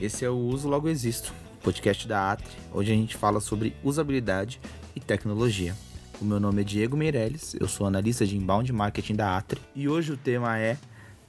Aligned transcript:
Esse 0.00 0.24
é 0.24 0.30
o 0.30 0.38
Uso 0.38 0.66
Logo 0.66 0.88
Existo, 0.88 1.34
podcast 1.62 2.08
da 2.08 2.32
Atri, 2.32 2.56
onde 2.72 2.90
a 2.90 2.94
gente 2.94 3.14
fala 3.14 3.38
sobre 3.38 3.76
usabilidade 3.84 4.58
e 4.96 5.00
tecnologia. 5.00 5.76
O 6.18 6.24
meu 6.24 6.40
nome 6.40 6.62
é 6.62 6.64
Diego 6.64 6.96
Meirelles, 6.96 7.54
eu 7.60 7.68
sou 7.68 7.86
analista 7.86 8.24
de 8.24 8.34
inbound 8.34 8.72
marketing 8.72 9.14
da 9.14 9.36
Atri 9.36 9.60
e 9.76 9.86
hoje 9.86 10.12
o 10.12 10.16
tema 10.16 10.58
é 10.58 10.78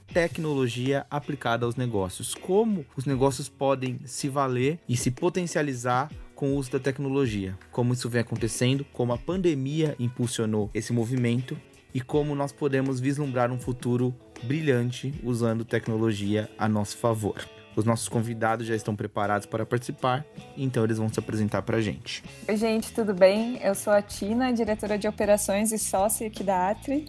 tecnologia 0.06 1.04
aplicada 1.10 1.66
aos 1.66 1.76
negócios. 1.76 2.34
Como 2.34 2.86
os 2.96 3.04
negócios 3.04 3.46
podem 3.46 4.00
se 4.06 4.30
valer 4.30 4.78
e 4.88 4.96
se 4.96 5.10
potencializar 5.10 6.10
com 6.34 6.54
o 6.54 6.56
uso 6.56 6.72
da 6.72 6.78
tecnologia. 6.78 7.58
Como 7.70 7.92
isso 7.92 8.08
vem 8.08 8.22
acontecendo, 8.22 8.86
como 8.90 9.12
a 9.12 9.18
pandemia 9.18 9.94
impulsionou 9.98 10.70
esse 10.72 10.94
movimento 10.94 11.58
e 11.92 12.00
como 12.00 12.34
nós 12.34 12.52
podemos 12.52 13.00
vislumbrar 13.00 13.52
um 13.52 13.60
futuro 13.60 14.14
brilhante 14.42 15.12
usando 15.22 15.62
tecnologia 15.62 16.48
a 16.58 16.66
nosso 16.66 16.96
favor. 16.96 17.36
Os 17.74 17.84
nossos 17.84 18.08
convidados 18.08 18.66
já 18.66 18.76
estão 18.76 18.94
preparados 18.94 19.46
para 19.46 19.64
participar, 19.64 20.24
então 20.56 20.84
eles 20.84 20.98
vão 20.98 21.08
se 21.08 21.18
apresentar 21.18 21.62
para 21.62 21.78
a 21.78 21.80
gente. 21.80 22.22
Oi, 22.46 22.56
gente, 22.56 22.92
tudo 22.92 23.14
bem? 23.14 23.58
Eu 23.62 23.74
sou 23.74 23.92
a 23.92 24.02
Tina, 24.02 24.52
diretora 24.52 24.98
de 24.98 25.08
operações 25.08 25.72
e 25.72 25.78
sócia 25.78 26.26
aqui 26.26 26.44
da 26.44 26.70
Atri. 26.70 27.08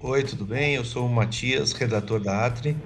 Oi, 0.00 0.24
tudo 0.24 0.44
bem? 0.44 0.74
Eu 0.74 0.84
sou 0.84 1.06
o 1.06 1.08
Matias, 1.08 1.72
redator 1.72 2.20
da 2.20 2.46
Atri. 2.46 2.76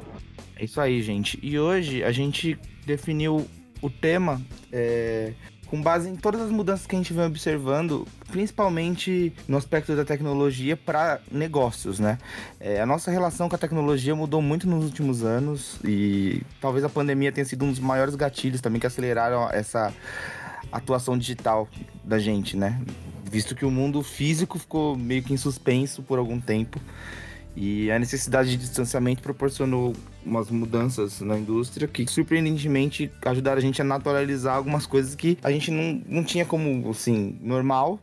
É 0.57 0.65
isso 0.65 0.81
aí, 0.81 1.01
gente. 1.01 1.39
E 1.43 1.59
hoje 1.59 2.05
a 2.05 2.13
gente 2.13 2.59
definiu 2.85 3.47
o 3.81 3.89
tema 3.89 4.41
é, 4.73 5.33
com 5.75 5.83
base 5.83 6.09
em 6.09 6.15
todas 6.15 6.41
as 6.41 6.51
mudanças 6.51 6.87
que 6.87 6.95
a 6.95 6.99
gente 6.99 7.13
vem 7.13 7.25
observando, 7.25 8.07
principalmente 8.31 9.33
no 9.49 9.57
aspecto 9.57 9.97
da 9.97 10.05
tecnologia 10.05 10.77
para 10.77 11.21
negócios, 11.33 11.99
né? 11.99 12.17
É, 12.61 12.81
a 12.81 12.87
nossa 12.87 13.11
relação 13.11 13.49
com 13.49 13.57
a 13.57 13.59
tecnologia 13.59 14.15
mudou 14.15 14.41
muito 14.41 14.69
nos 14.69 14.85
últimos 14.85 15.25
anos 15.25 15.81
e 15.85 16.43
talvez 16.61 16.85
a 16.85 16.89
pandemia 16.89 17.33
tenha 17.33 17.45
sido 17.45 17.65
um 17.65 17.71
dos 17.71 17.81
maiores 17.81 18.15
gatilhos 18.15 18.61
também 18.61 18.81
que 18.81 18.87
aceleraram 18.87 19.51
essa 19.51 19.93
atuação 20.71 21.19
digital 21.19 21.69
da 22.05 22.21
gente, 22.21 22.57
né? 22.57 22.81
Visto 23.25 23.57
que 23.57 23.65
o 23.65 23.71
mundo 23.71 24.01
físico 24.01 24.61
ficou 24.61 24.97
meio 24.97 25.25
que 25.25 25.35
em 25.35 25.37
suspenso 25.37 26.05
por 26.05 26.21
algum 26.21 26.41
tempo. 26.41 26.81
E 27.57 27.91
a 27.91 27.99
necessidade 27.99 28.51
de 28.51 28.57
distanciamento 28.57 29.23
proporcionou 29.23 29.95
umas 30.25 30.51
mudanças 30.51 31.21
na 31.21 31.39
indústria 31.39 31.87
que 31.87 32.07
surpreendentemente 32.07 33.11
ajudaram 33.25 33.59
a 33.59 33.61
gente 33.61 33.81
a 33.81 33.85
naturalizar 33.85 34.57
algumas 34.57 34.87
coisas 34.87 35.15
que 35.15 35.39
a 35.43 35.51
gente 35.51 35.71
não, 35.71 36.03
não 36.09 36.25
tinha 36.25 36.45
como, 36.45 36.91
assim, 36.91 37.39
normal, 37.41 38.01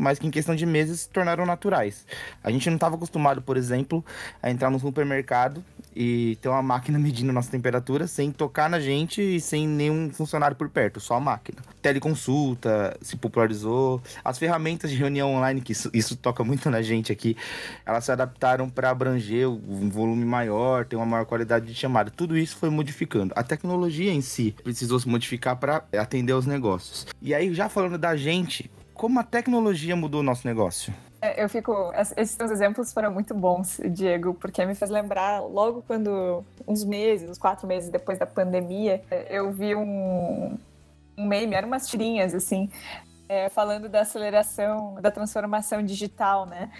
mas 0.00 0.18
que 0.18 0.26
em 0.26 0.30
questão 0.30 0.56
de 0.56 0.64
meses 0.64 1.00
se 1.00 1.08
tornaram 1.08 1.44
naturais. 1.44 2.06
A 2.42 2.50
gente 2.50 2.68
não 2.68 2.76
estava 2.76 2.96
acostumado, 2.96 3.42
por 3.42 3.56
exemplo, 3.56 4.04
a 4.42 4.50
entrar 4.50 4.70
no 4.70 4.80
supermercado 4.80 5.62
e 5.94 6.36
ter 6.40 6.48
uma 6.48 6.62
máquina 6.62 6.98
medindo 6.98 7.32
nossa 7.32 7.50
temperatura 7.50 8.06
sem 8.06 8.32
tocar 8.32 8.70
na 8.70 8.80
gente 8.80 9.20
e 9.20 9.40
sem 9.40 9.68
nenhum 9.68 10.10
funcionário 10.10 10.56
por 10.56 10.68
perto, 10.68 11.00
só 11.00 11.14
a 11.14 11.20
máquina. 11.20 11.58
Teleconsulta 11.82 12.96
se 13.02 13.16
popularizou, 13.16 14.02
as 14.24 14.38
ferramentas 14.38 14.90
de 14.90 14.96
reunião 14.96 15.34
online, 15.34 15.60
que 15.60 15.72
isso, 15.72 15.90
isso 15.92 16.16
toca 16.16 16.42
muito 16.42 16.70
na 16.70 16.80
gente 16.80 17.12
aqui, 17.12 17.36
elas 17.84 18.04
se 18.04 18.12
adaptaram 18.12 18.68
para 18.70 18.90
abranger 18.90 19.48
um 19.48 19.88
volume 19.90 20.24
maior, 20.24 20.84
ter 20.84 20.96
uma 20.96 21.06
maior 21.06 21.26
qualidade 21.26 21.66
de 21.66 21.74
chamada. 21.74 22.10
Tudo 22.10 22.38
isso 22.38 22.56
foi 22.56 22.70
modificando. 22.70 23.32
A 23.36 23.42
tecnologia 23.42 24.12
em 24.12 24.20
si 24.20 24.54
precisou 24.62 24.98
se 24.98 25.08
modificar 25.08 25.56
para 25.56 25.84
atender 25.98 26.32
aos 26.32 26.46
negócios. 26.46 27.06
E 27.20 27.34
aí, 27.34 27.52
já 27.52 27.68
falando 27.68 27.98
da 27.98 28.16
gente, 28.16 28.70
como 29.00 29.18
a 29.18 29.22
tecnologia 29.22 29.96
mudou 29.96 30.20
o 30.20 30.22
nosso 30.22 30.46
negócio? 30.46 30.92
É, 31.22 31.42
eu 31.42 31.48
fico. 31.48 31.90
Esses 32.18 32.36
seus 32.36 32.50
exemplos 32.50 32.92
foram 32.92 33.10
muito 33.10 33.32
bons, 33.32 33.80
Diego, 33.82 34.34
porque 34.34 34.62
me 34.66 34.74
faz 34.74 34.90
lembrar 34.90 35.40
logo 35.40 35.82
quando, 35.86 36.44
uns 36.68 36.84
meses, 36.84 37.30
uns 37.30 37.38
quatro 37.38 37.66
meses 37.66 37.88
depois 37.88 38.18
da 38.18 38.26
pandemia, 38.26 39.02
eu 39.30 39.50
vi 39.50 39.74
um, 39.74 40.54
um 41.16 41.26
meme, 41.26 41.54
eram 41.54 41.68
umas 41.68 41.88
tirinhas, 41.88 42.34
assim, 42.34 42.70
é, 43.26 43.48
falando 43.48 43.88
da 43.88 44.02
aceleração, 44.02 45.00
da 45.00 45.10
transformação 45.10 45.82
digital, 45.82 46.44
né? 46.44 46.70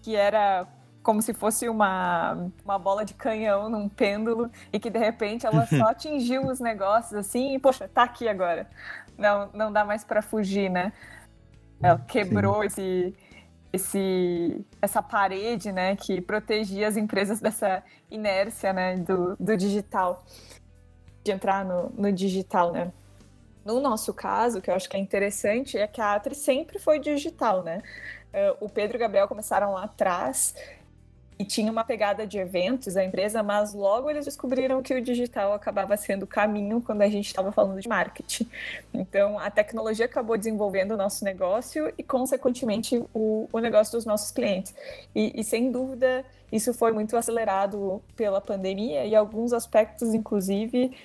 Que 0.00 0.14
era 0.14 0.68
como 1.02 1.20
se 1.20 1.34
fosse 1.34 1.68
uma, 1.68 2.50
uma 2.64 2.78
bola 2.78 3.04
de 3.04 3.14
canhão 3.14 3.68
num 3.68 3.88
pêndulo 3.88 4.48
e 4.72 4.78
que 4.78 4.88
de 4.88 4.98
repente 5.00 5.44
ela 5.44 5.66
só 5.66 5.86
atingiu 5.90 6.46
os 6.46 6.60
negócios 6.60 7.14
assim 7.14 7.56
e, 7.56 7.58
poxa, 7.58 7.90
tá 7.92 8.04
aqui 8.04 8.28
agora. 8.28 8.70
Não, 9.18 9.50
não 9.52 9.72
dá 9.72 9.84
mais 9.84 10.04
para 10.04 10.22
fugir, 10.22 10.70
né? 10.70 10.92
Ela 11.84 11.98
quebrou 11.98 12.62
Sim. 12.62 12.66
esse 12.66 13.14
esse, 13.74 14.64
essa 14.80 15.02
parede, 15.02 15.72
né, 15.72 15.96
que 15.96 16.20
protegia 16.20 16.86
as 16.86 16.96
empresas 16.96 17.40
dessa 17.40 17.82
inércia, 18.08 18.72
né, 18.72 18.96
do, 18.96 19.36
do 19.36 19.56
digital, 19.56 20.24
de 21.24 21.32
entrar 21.32 21.64
no, 21.64 21.90
no 21.90 22.12
digital, 22.12 22.70
né. 22.70 22.92
No 23.64 23.80
nosso 23.80 24.14
caso, 24.14 24.60
que 24.60 24.70
eu 24.70 24.74
acho 24.74 24.88
que 24.88 24.96
é 24.96 25.00
interessante, 25.00 25.76
é 25.76 25.88
que 25.88 26.00
a 26.00 26.14
Atri 26.14 26.36
sempre 26.36 26.78
foi 26.78 27.00
digital, 27.00 27.64
né. 27.64 27.82
Uh, 28.32 28.66
o 28.66 28.68
Pedro 28.68 28.96
e 28.96 28.98
o 28.98 29.00
Gabriel 29.00 29.26
começaram 29.26 29.72
lá 29.72 29.84
atrás 29.84 30.54
e 31.38 31.44
tinha 31.44 31.70
uma 31.70 31.82
pegada 31.82 32.26
de 32.26 32.38
eventos 32.38 32.96
a 32.96 33.04
empresa, 33.04 33.42
mas 33.42 33.74
logo 33.74 34.08
eles 34.08 34.24
descobriram 34.24 34.82
que 34.82 34.94
o 34.94 35.02
digital 35.02 35.52
acabava 35.52 35.96
sendo 35.96 36.22
o 36.22 36.26
caminho 36.26 36.80
quando 36.80 37.02
a 37.02 37.08
gente 37.08 37.26
estava 37.26 37.50
falando 37.50 37.80
de 37.80 37.88
marketing. 37.88 38.48
Então, 38.92 39.38
a 39.38 39.50
tecnologia 39.50 40.06
acabou 40.06 40.36
desenvolvendo 40.38 40.92
o 40.92 40.96
nosso 40.96 41.24
negócio 41.24 41.92
e, 41.98 42.02
consequentemente, 42.02 43.02
o, 43.12 43.48
o 43.52 43.58
negócio 43.58 43.92
dos 43.92 44.04
nossos 44.04 44.30
clientes. 44.30 44.74
E, 45.14 45.40
e, 45.40 45.42
sem 45.42 45.72
dúvida, 45.72 46.24
isso 46.54 46.72
foi 46.72 46.92
muito 46.92 47.16
acelerado 47.16 48.00
pela 48.14 48.40
pandemia 48.40 49.04
e 49.04 49.16
alguns 49.16 49.52
aspectos, 49.52 50.14
inclusive, 50.14 50.96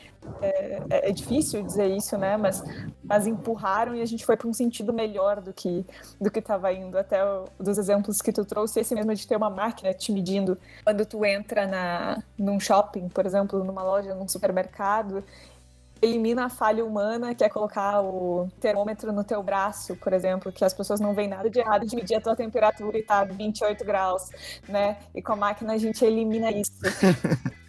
é, 0.43 0.47
é, 0.91 1.09
é, 1.09 1.11
difícil 1.11 1.63
dizer 1.63 1.87
isso, 1.87 2.15
né? 2.19 2.37
Mas, 2.37 2.63
mas 3.03 3.25
empurraram 3.25 3.95
e 3.95 4.01
a 4.01 4.05
gente 4.05 4.23
foi 4.23 4.37
para 4.37 4.47
um 4.47 4.53
sentido 4.53 4.93
melhor 4.93 5.41
do 5.41 5.51
que 5.51 5.83
do 6.21 6.29
que 6.29 6.37
estava 6.37 6.71
indo. 6.71 6.95
Até 6.99 7.25
o, 7.25 7.45
dos 7.59 7.79
exemplos 7.79 8.21
que 8.21 8.31
tu 8.31 8.45
trouxe, 8.45 8.79
esse 8.79 8.93
mesmo 8.93 9.15
de 9.15 9.27
ter 9.27 9.37
uma 9.37 9.49
máquina 9.49 9.91
te 9.91 10.11
medindo 10.11 10.55
quando 10.83 11.03
tu 11.03 11.25
entra 11.25 11.65
na 11.65 12.21
num 12.37 12.59
shopping, 12.59 13.09
por 13.09 13.25
exemplo, 13.25 13.63
numa 13.63 13.81
loja, 13.81 14.13
num 14.13 14.27
supermercado. 14.27 15.23
Elimina 16.01 16.45
a 16.45 16.49
falha 16.49 16.85
humana, 16.85 17.35
que 17.35 17.43
é 17.43 17.49
colocar 17.49 18.01
o 18.01 18.49
termômetro 18.59 19.11
no 19.11 19.23
teu 19.23 19.43
braço, 19.43 19.95
por 19.97 20.13
exemplo, 20.13 20.51
que 20.51 20.63
as 20.63 20.73
pessoas 20.73 20.99
não 20.99 21.13
veem 21.13 21.27
nada 21.27 21.49
de 21.49 21.59
errado 21.59 21.85
de 21.85 21.95
medir 21.95 22.15
a 22.15 22.21
tua 22.21 22.35
temperatura 22.35 22.97
e 22.97 23.03
tá 23.03 23.23
28 23.23 23.83
graus, 23.83 24.29
né? 24.67 24.97
E 25.13 25.21
com 25.21 25.33
a 25.33 25.35
máquina 25.35 25.73
a 25.73 25.77
gente 25.77 26.03
elimina 26.05 26.51
isso. 26.51 26.71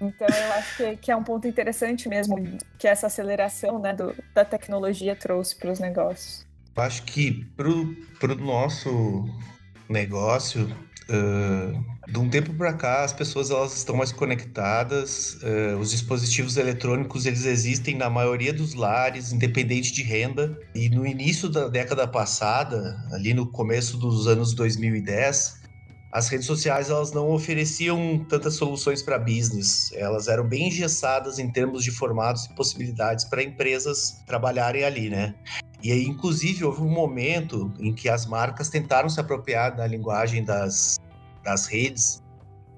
Então, 0.00 0.28
eu 0.28 0.52
acho 0.52 0.76
que, 0.76 0.96
que, 0.96 1.10
é 1.10 1.16
um 1.16 1.24
ponto 1.24 1.48
interessante 1.48 2.08
mesmo 2.08 2.36
que 2.78 2.86
essa 2.86 3.08
aceleração 3.08 3.80
né, 3.80 3.92
do, 3.92 4.14
da 4.32 4.44
tecnologia 4.44 5.16
trouxe 5.16 5.56
para 5.56 5.72
os 5.72 5.80
negócios. 5.80 6.46
Eu 6.76 6.82
acho 6.84 7.02
que 7.02 7.44
para 7.56 7.68
o 7.68 8.36
nosso 8.36 9.24
negócio, 9.88 10.66
uh, 11.10 11.97
de 12.08 12.18
um 12.18 12.28
tempo 12.28 12.54
para 12.54 12.72
cá, 12.72 13.04
as 13.04 13.12
pessoas 13.12 13.50
elas 13.50 13.76
estão 13.76 13.94
mais 13.94 14.10
conectadas, 14.10 15.34
uh, 15.42 15.78
os 15.78 15.90
dispositivos 15.90 16.56
eletrônicos 16.56 17.26
eles 17.26 17.44
existem 17.44 17.94
na 17.96 18.08
maioria 18.08 18.52
dos 18.52 18.72
lares, 18.72 19.30
independente 19.30 19.92
de 19.92 20.02
renda. 20.02 20.58
E 20.74 20.88
no 20.88 21.06
início 21.06 21.50
da 21.50 21.68
década 21.68 22.08
passada, 22.08 22.96
ali 23.12 23.34
no 23.34 23.46
começo 23.46 23.98
dos 23.98 24.26
anos 24.26 24.54
2010, 24.54 25.60
as 26.10 26.30
redes 26.30 26.46
sociais 26.46 26.88
elas 26.88 27.12
não 27.12 27.30
ofereciam 27.30 28.24
tantas 28.26 28.54
soluções 28.54 29.02
para 29.02 29.18
business, 29.18 29.92
elas 29.92 30.28
eram 30.28 30.48
bem 30.48 30.68
engessadas 30.68 31.38
em 31.38 31.50
termos 31.50 31.84
de 31.84 31.90
formatos 31.90 32.46
e 32.46 32.54
possibilidades 32.54 33.26
para 33.26 33.42
empresas 33.42 34.22
trabalharem 34.26 34.82
ali, 34.82 35.10
né? 35.10 35.34
E 35.82 35.92
aí, 35.92 36.06
inclusive, 36.06 36.64
houve 36.64 36.80
um 36.80 36.88
momento 36.88 37.70
em 37.78 37.92
que 37.92 38.08
as 38.08 38.24
marcas 38.24 38.70
tentaram 38.70 39.10
se 39.10 39.20
apropriar 39.20 39.76
da 39.76 39.86
linguagem 39.86 40.42
das, 40.42 40.98
das 41.48 41.66
redes 41.66 42.22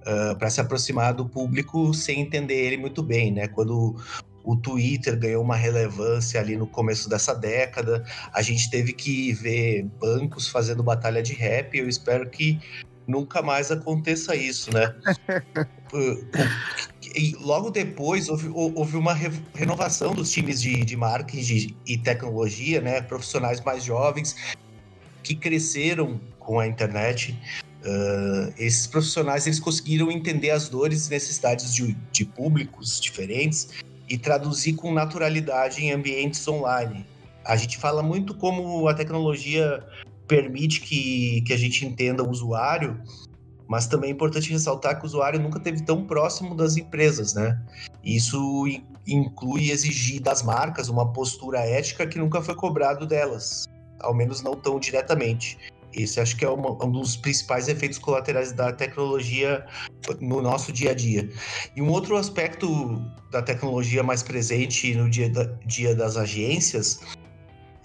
uh, 0.03 0.37
para 0.39 0.49
se 0.49 0.61
aproximar 0.61 1.13
do 1.15 1.29
público 1.29 1.93
sem 1.93 2.21
entender 2.21 2.55
ele 2.55 2.77
muito 2.77 3.03
bem, 3.03 3.33
né? 3.33 3.49
Quando 3.49 3.97
o 4.45 4.57
Twitter 4.57 5.19
ganhou 5.19 5.43
uma 5.43 5.57
relevância 5.57 6.41
ali 6.41 6.57
no 6.57 6.67
começo 6.67 7.09
dessa 7.09 7.35
década. 7.35 8.05
A 8.33 8.41
gente 8.43 8.71
teve 8.71 8.93
que 8.93 9.33
ver 9.35 9.85
bancos 10.01 10.49
fazendo 10.49 10.83
batalha 10.83 11.23
de 11.23 11.35
rap. 11.35 11.77
Eu 11.77 11.89
espero 11.89 12.29
que 12.29 12.59
nunca 13.07 13.43
mais 13.43 13.71
aconteça 13.71 14.35
isso, 14.35 14.73
né? 14.73 14.95
e 17.15 17.37
logo 17.41 17.71
depois 17.71 18.29
houve, 18.29 18.49
houve 18.49 18.97
uma 18.97 19.15
renovação 19.55 20.15
dos 20.15 20.31
times 20.31 20.63
de, 20.63 20.85
de 20.85 20.97
marketing 20.97 21.77
e 21.87 21.99
tecnologia, 21.99 22.81
né? 22.81 23.03
Profissionais 23.03 23.61
mais 23.61 23.85
jovens 23.85 24.35
que 25.23 25.35
cresceram 25.35 26.19
com 26.39 26.59
a 26.59 26.67
internet. 26.67 27.39
Uh, 27.81 28.53
esses 28.59 28.87
profissionais 28.87 29.47
eles 29.47 29.59
conseguiram 29.59 30.11
entender 30.11 30.51
as 30.51 30.69
dores 30.69 31.07
e 31.07 31.11
necessidades 31.11 31.73
de, 31.75 31.97
de 32.13 32.27
públicos 32.27 33.01
diferentes 33.01 33.71
e 34.07 34.19
traduzir 34.19 34.75
com 34.75 34.93
naturalidade 34.93 35.83
em 35.83 35.93
ambientes 35.93 36.47
online. 36.47 37.07
A 37.45 37.57
gente 37.57 37.79
fala 37.79 38.03
muito 38.03 38.35
como 38.35 38.87
a 38.87 38.93
tecnologia 38.93 39.83
permite 40.27 40.81
que, 40.81 41.43
que 41.43 41.53
a 41.53 41.57
gente 41.57 41.87
entenda 41.87 42.23
o 42.23 42.31
usuário, 42.31 43.01
mas 43.67 43.87
também 43.87 44.11
é 44.11 44.13
importante 44.13 44.53
ressaltar 44.53 44.99
que 44.99 45.05
o 45.05 45.07
usuário 45.07 45.41
nunca 45.41 45.59
esteve 45.59 45.83
tão 45.83 46.05
próximo 46.05 46.55
das 46.55 46.77
empresas, 46.77 47.35
né? 47.35 47.59
Isso 48.05 48.67
inclui 49.07 49.71
exigir 49.71 50.21
das 50.21 50.43
marcas 50.43 50.89
uma 50.89 51.13
postura 51.13 51.61
ética 51.61 52.07
que 52.07 52.19
nunca 52.19 52.43
foi 52.43 52.55
cobrado 52.55 53.07
delas, 53.07 53.65
ao 54.01 54.13
menos 54.13 54.43
não 54.43 54.55
tão 54.55 54.79
diretamente. 54.79 55.57
Esse 55.95 56.21
acho 56.21 56.37
que 56.37 56.45
é 56.45 56.49
uma, 56.49 56.73
um 56.85 56.93
dos 56.93 57.17
principais 57.17 57.69
efeitos 57.69 57.99
colaterais 57.99 58.53
da 58.53 58.73
tecnologia 58.73 59.67
no 60.21 60.41
nosso 60.41 60.73
dia 60.73 60.93
a 60.93 60.95
dia. 60.95 61.29
E 61.75 61.83
um 61.83 61.91
outro 61.91 62.17
aspecto 62.17 63.05
da 63.31 63.43
tecnologia 63.43 64.03
mais 64.03 64.23
presente 64.23 64.95
no 64.95 65.11
dia, 65.11 65.29
da, 65.29 65.45
dia 65.67 65.95
das 65.95 66.17
agências 66.17 67.01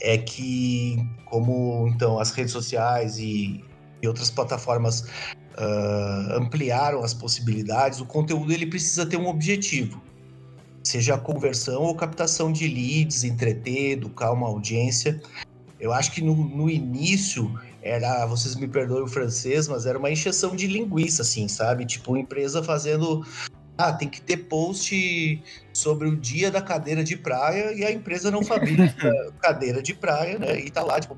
é 0.02 0.18
que, 0.18 0.98
como 1.25 1.88
então 1.88 2.19
as 2.19 2.31
redes 2.31 2.52
sociais 2.52 3.18
e, 3.18 3.63
e 4.02 4.08
outras 4.08 4.30
plataformas 4.30 5.01
uh, 5.01 6.34
ampliaram 6.34 7.04
as 7.04 7.13
possibilidades, 7.13 8.00
o 8.00 8.06
conteúdo 8.06 8.51
ele 8.51 8.68
precisa 8.68 9.06
ter 9.06 9.18
um 9.18 9.28
objetivo, 9.28 10.01
seja 10.84 11.16
a 11.16 11.18
conversão 11.18 11.81
ou 11.81 11.96
captação 11.96 12.51
de 12.51 12.68
leads, 12.68 13.24
entreter, 13.24 13.94
educar 13.94 14.31
uma 14.31 14.48
audiência. 14.48 15.19
Eu 15.80 15.92
acho 15.92 16.12
que 16.12 16.22
no, 16.22 16.36
no 16.36 16.69
início 16.69 17.60
era, 17.86 18.26
vocês 18.26 18.56
me 18.56 18.68
perdoem 18.68 19.04
o 19.04 19.08
francês, 19.08 19.68
mas 19.68 19.86
era 19.86 20.00
uma 20.00 20.10
encheção 20.10 20.56
de 20.56 20.66
linguiça, 20.66 21.22
assim, 21.22 21.48
sabe? 21.48 21.86
Tipo, 21.86 22.14
uma 22.14 22.20
empresa 22.20 22.64
fazendo. 22.64 23.24
Ah, 23.78 23.94
tem 23.94 24.10
que 24.10 24.22
ter 24.22 24.38
post 24.38 25.44
sobre 25.72 26.08
o 26.08 26.16
dia 26.16 26.50
da 26.50 26.62
cadeira 26.62 27.04
de 27.04 27.16
praia 27.16 27.74
e 27.74 27.86
a 27.86 27.92
empresa 27.92 28.32
não 28.32 28.42
fabrica 28.42 29.12
cadeira 29.40 29.84
de 29.84 29.94
praia, 29.94 30.40
né? 30.40 30.60
E 30.60 30.72
tá 30.72 30.82
lá, 30.82 31.00
tipo, 31.00 31.16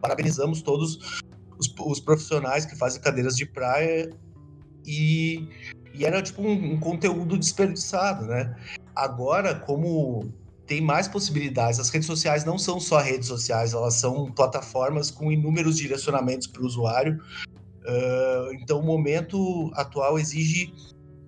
parabenizamos 0.00 0.62
todos 0.62 1.22
os, 1.58 1.72
os 1.78 2.00
profissionais 2.00 2.64
que 2.64 2.74
fazem 2.74 3.00
cadeiras 3.00 3.36
de 3.36 3.46
praia 3.46 4.10
e, 4.84 5.48
e 5.92 6.04
era 6.04 6.20
tipo 6.20 6.42
um, 6.42 6.72
um 6.72 6.80
conteúdo 6.80 7.38
desperdiçado, 7.38 8.26
né? 8.26 8.56
Agora, 8.96 9.54
como 9.54 10.32
tem 10.66 10.80
mais 10.80 11.06
possibilidades. 11.08 11.78
As 11.78 11.90
redes 11.90 12.06
sociais 12.06 12.44
não 12.44 12.58
são 12.58 12.80
só 12.80 12.98
redes 12.98 13.28
sociais, 13.28 13.74
elas 13.74 13.94
são 13.94 14.30
plataformas 14.32 15.10
com 15.10 15.30
inúmeros 15.30 15.76
direcionamentos 15.76 16.46
para 16.46 16.62
o 16.62 16.66
usuário. 16.66 17.20
Uh, 17.84 18.52
então, 18.54 18.80
o 18.80 18.82
momento 18.82 19.70
atual 19.74 20.18
exige 20.18 20.72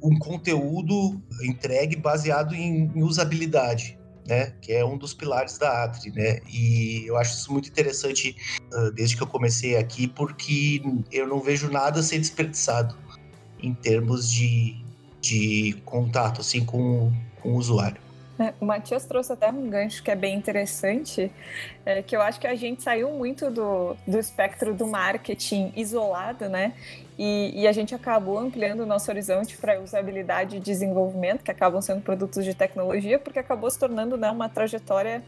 um 0.03 0.19
conteúdo 0.19 1.21
entregue 1.43 1.97
baseado 1.97 2.55
em, 2.55 2.91
em, 2.95 3.03
usabilidade, 3.03 3.99
né? 4.27 4.55
Que 4.63 4.73
é 4.73 4.85
um 4.85 4.97
dos 4.97 5.13
pilares 5.13 5.59
da 5.59 5.85
Atri, 5.85 6.11
né? 6.13 6.41
E 6.49 7.05
eu 7.07 7.17
acho 7.17 7.37
isso 7.39 7.53
muito 7.53 7.69
interessante 7.69 8.35
uh, 8.73 8.91
desde 8.93 9.17
que 9.17 9.23
eu 9.23 9.27
comecei 9.27 9.77
aqui, 9.77 10.07
porque 10.07 10.83
eu 11.13 11.27
não 11.27 11.41
vejo 11.41 11.71
nada 11.71 12.03
ser 12.03 12.19
desperdiçado 12.19 12.97
em 13.63 13.75
termos 13.75 14.31
de, 14.31 14.77
de 15.21 15.77
contato, 15.85 16.41
assim, 16.41 16.65
com, 16.65 17.13
com 17.43 17.53
o 17.53 17.57
usuário. 17.57 18.06
O 18.61 18.65
Matias 18.65 19.05
trouxe 19.05 19.33
até 19.33 19.51
um 19.51 19.69
gancho 19.69 20.03
que 20.03 20.11
é 20.11 20.15
bem 20.15 20.37
interessante, 20.37 21.31
é, 21.85 22.03
que 22.03 22.17
eu 22.17 22.21
acho 22.21 22.41
que 22.41 22.47
a 22.47 22.55
gente 22.55 22.83
saiu 22.83 23.11
muito 23.11 23.51
do, 23.51 23.97
do 24.07 24.19
espectro 24.19 24.75
do 24.75 24.87
marketing 24.87 25.73
isolado, 25.77 26.49
né? 26.49 26.75
E, 27.19 27.63
e 27.63 27.67
a 27.67 27.73
gente 27.73 27.95
acabou 27.95 28.39
ampliando 28.39 28.81
o 28.81 28.87
nosso 28.87 29.11
horizonte 29.11 29.57
para 29.57 29.81
usabilidade 29.81 30.57
e 30.57 30.61
desenvolvimento, 30.61 31.43
que 31.43 31.51
acabam 31.51 31.81
sendo 31.81 32.03
produtos 32.03 32.45
de 32.45 32.53
tecnologia, 32.53 33.19
porque 33.19 33.39
acabou 33.39 33.71
se 33.71 33.79
tornando 33.79 34.19
né, 34.19 34.31
uma 34.31 34.51
trajetória 34.51 35.23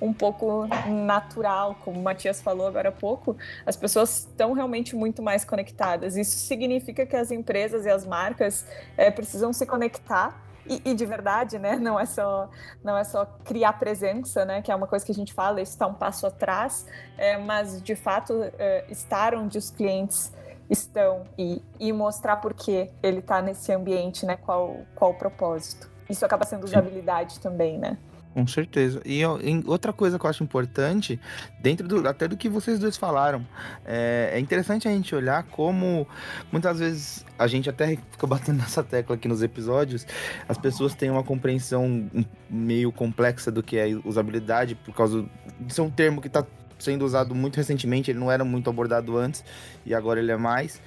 um 0.00 0.12
pouco 0.12 0.66
natural, 0.88 1.76
como 1.84 2.00
o 2.00 2.02
Matias 2.02 2.42
falou 2.42 2.66
agora 2.66 2.88
há 2.88 2.92
pouco. 2.92 3.36
As 3.64 3.76
pessoas 3.76 4.20
estão 4.20 4.52
realmente 4.52 4.96
muito 4.96 5.22
mais 5.22 5.44
conectadas. 5.44 6.16
Isso 6.16 6.36
significa 6.38 7.06
que 7.06 7.14
as 7.14 7.30
empresas 7.30 7.86
e 7.86 7.88
as 7.88 8.04
marcas 8.04 8.66
é, 8.96 9.08
precisam 9.08 9.52
se 9.52 9.64
conectar 9.64 10.47
e, 10.68 10.90
e, 10.90 10.94
de 10.94 11.06
verdade, 11.06 11.58
né? 11.58 11.76
Não 11.76 11.98
é 11.98 12.06
só 12.06 12.48
não 12.82 12.96
é 12.96 13.04
só 13.04 13.24
criar 13.44 13.74
presença, 13.74 14.44
né? 14.44 14.62
Que 14.62 14.70
é 14.70 14.74
uma 14.74 14.86
coisa 14.86 15.04
que 15.04 15.12
a 15.12 15.14
gente 15.14 15.32
fala, 15.32 15.60
isso 15.60 15.72
está 15.72 15.86
um 15.86 15.94
passo 15.94 16.26
atrás, 16.26 16.86
é, 17.16 17.38
mas 17.38 17.82
de 17.82 17.94
fato 17.96 18.42
é, 18.58 18.84
estar 18.90 19.34
onde 19.34 19.58
os 19.58 19.70
clientes 19.70 20.32
estão 20.70 21.24
e, 21.38 21.62
e 21.80 21.92
mostrar 21.92 22.36
por 22.36 22.52
que 22.52 22.90
ele 23.02 23.20
está 23.20 23.40
nesse 23.40 23.72
ambiente, 23.72 24.26
né? 24.26 24.36
Qual 24.36 24.78
qual 24.94 25.12
o 25.12 25.14
propósito? 25.14 25.90
Isso 26.08 26.24
acaba 26.24 26.44
sendo 26.44 26.64
usabilidade 26.64 27.40
também, 27.40 27.78
né? 27.78 27.98
Com 28.38 28.46
certeza. 28.46 29.02
E 29.04 29.20
outra 29.66 29.92
coisa 29.92 30.16
que 30.16 30.24
eu 30.24 30.30
acho 30.30 30.44
importante, 30.44 31.18
dentro 31.60 31.88
do, 31.88 32.06
até 32.06 32.28
do 32.28 32.36
que 32.36 32.48
vocês 32.48 32.78
dois 32.78 32.96
falaram, 32.96 33.44
é, 33.84 34.30
é, 34.34 34.38
interessante 34.38 34.86
a 34.86 34.92
gente 34.92 35.12
olhar 35.12 35.42
como 35.42 36.06
muitas 36.52 36.78
vezes 36.78 37.26
a 37.36 37.48
gente 37.48 37.68
até 37.68 37.96
fica 38.12 38.28
batendo 38.28 38.58
nessa 38.58 38.84
tecla 38.84 39.16
aqui 39.16 39.26
nos 39.26 39.42
episódios, 39.42 40.06
as 40.48 40.56
pessoas 40.56 40.94
têm 40.94 41.10
uma 41.10 41.24
compreensão 41.24 42.08
meio 42.48 42.92
complexa 42.92 43.50
do 43.50 43.60
que 43.60 43.76
é 43.76 43.88
usabilidade, 44.04 44.76
por 44.76 44.94
causa. 44.94 45.26
Isso 45.66 45.80
é 45.80 45.84
um 45.84 45.90
termo 45.90 46.20
que 46.20 46.28
está 46.28 46.46
sendo 46.78 47.04
usado 47.04 47.34
muito 47.34 47.56
recentemente, 47.56 48.08
ele 48.08 48.20
não 48.20 48.30
era 48.30 48.44
muito 48.44 48.70
abordado 48.70 49.16
antes 49.16 49.44
e 49.84 49.92
agora 49.92 50.20
ele 50.20 50.30
é 50.30 50.36
mais. 50.36 50.80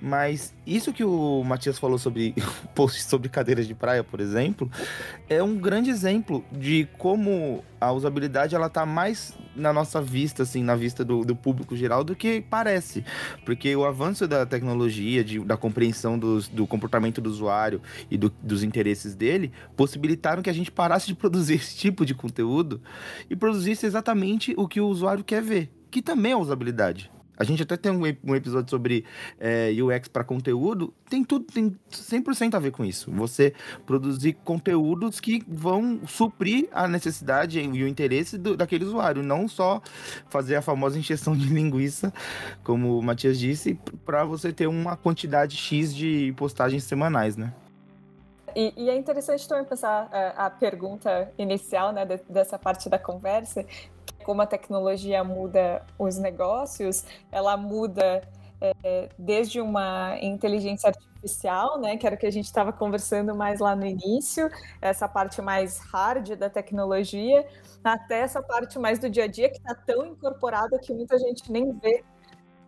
Mas 0.00 0.54
isso 0.66 0.92
que 0.92 1.04
o 1.04 1.42
Matias 1.44 1.78
falou 1.78 1.98
sobre 1.98 2.34
post 2.74 3.02
sobre 3.02 3.28
cadeiras 3.28 3.66
de 3.66 3.74
praia, 3.74 4.02
por 4.02 4.20
exemplo, 4.20 4.70
é 5.28 5.42
um 5.42 5.56
grande 5.56 5.90
exemplo 5.90 6.44
de 6.52 6.88
como 6.98 7.64
a 7.80 7.92
usabilidade 7.92 8.54
ela 8.54 8.68
tá 8.68 8.84
mais 8.86 9.34
na 9.54 9.72
nossa 9.72 10.00
vista, 10.00 10.42
assim, 10.42 10.62
na 10.62 10.74
vista 10.74 11.04
do, 11.04 11.24
do 11.24 11.36
público 11.36 11.76
geral 11.76 12.02
do 12.02 12.16
que 12.16 12.40
parece. 12.40 13.04
Porque 13.44 13.74
o 13.76 13.84
avanço 13.84 14.26
da 14.26 14.44
tecnologia, 14.44 15.22
de, 15.22 15.38
da 15.40 15.56
compreensão 15.56 16.18
dos, 16.18 16.48
do 16.48 16.66
comportamento 16.66 17.20
do 17.20 17.30
usuário 17.30 17.80
e 18.10 18.16
do, 18.16 18.30
dos 18.42 18.62
interesses 18.62 19.14
dele, 19.14 19.52
possibilitaram 19.76 20.42
que 20.42 20.50
a 20.50 20.54
gente 20.54 20.72
parasse 20.72 21.06
de 21.06 21.14
produzir 21.16 21.54
esse 21.54 21.76
tipo 21.76 22.04
de 22.04 22.14
conteúdo 22.14 22.80
e 23.28 23.36
produzisse 23.36 23.86
exatamente 23.86 24.54
o 24.56 24.66
que 24.66 24.80
o 24.80 24.88
usuário 24.88 25.22
quer 25.22 25.42
ver, 25.42 25.70
que 25.90 26.02
também 26.02 26.32
é 26.32 26.36
usabilidade. 26.36 27.13
A 27.36 27.44
gente 27.44 27.62
até 27.62 27.76
tem 27.76 27.90
um, 27.90 28.02
um 28.24 28.34
episódio 28.34 28.70
sobre 28.70 29.04
é, 29.40 29.70
UX 29.82 30.08
para 30.08 30.22
conteúdo. 30.22 30.94
Tem 31.08 31.24
tudo, 31.24 31.44
tem 31.44 31.76
100% 31.90 32.54
a 32.54 32.58
ver 32.58 32.70
com 32.70 32.84
isso. 32.84 33.10
Você 33.12 33.52
produzir 33.84 34.34
conteúdos 34.44 35.18
que 35.20 35.42
vão 35.48 36.00
suprir 36.06 36.68
a 36.72 36.86
necessidade 36.86 37.60
e 37.60 37.82
o 37.82 37.88
interesse 37.88 38.38
do, 38.38 38.56
daquele 38.56 38.84
usuário, 38.84 39.22
não 39.22 39.48
só 39.48 39.82
fazer 40.28 40.56
a 40.56 40.62
famosa 40.62 40.98
injeção 40.98 41.36
de 41.36 41.48
linguiça, 41.52 42.12
como 42.62 42.98
o 42.98 43.02
Matias 43.02 43.38
disse, 43.38 43.78
para 44.04 44.24
você 44.24 44.52
ter 44.52 44.66
uma 44.66 44.96
quantidade 44.96 45.56
X 45.56 45.94
de 45.94 46.32
postagens 46.36 46.84
semanais, 46.84 47.36
né? 47.36 47.52
E, 48.56 48.72
e, 48.76 48.88
é 48.88 48.96
interessante 48.96 49.48
também 49.48 49.64
pensar 49.64 50.08
a, 50.12 50.16
é, 50.16 50.34
a 50.36 50.50
pergunta 50.50 51.32
inicial 51.36 51.92
né, 51.92 52.04
de, 52.04 52.20
dessa 52.28 52.56
parte 52.56 52.88
da 52.88 52.98
conversa, 52.98 53.66
como 54.24 54.42
a 54.42 54.46
tecnologia 54.46 55.22
muda 55.22 55.82
os 55.98 56.18
negócios, 56.18 57.04
ela 57.30 57.56
muda 57.56 58.22
é, 58.60 59.08
desde 59.18 59.60
uma 59.60 60.16
inteligência 60.20 60.88
artificial, 60.88 61.78
né, 61.80 61.96
que 61.96 62.06
era 62.06 62.16
o 62.16 62.18
que 62.18 62.26
a 62.26 62.30
gente 62.32 62.46
estava 62.46 62.72
conversando 62.72 63.34
mais 63.34 63.60
lá 63.60 63.76
no 63.76 63.86
início, 63.86 64.50
essa 64.80 65.08
parte 65.08 65.40
mais 65.42 65.78
hard 65.92 66.36
da 66.36 66.50
tecnologia, 66.50 67.46
até 67.82 68.20
essa 68.20 68.42
parte 68.42 68.78
mais 68.78 68.98
do 68.98 69.08
dia 69.10 69.24
a 69.24 69.26
dia 69.26 69.50
que 69.50 69.58
está 69.58 69.74
tão 69.74 70.06
incorporada 70.06 70.78
que 70.78 70.92
muita 70.92 71.18
gente 71.18 71.50
nem 71.50 71.72
vê 71.78 72.02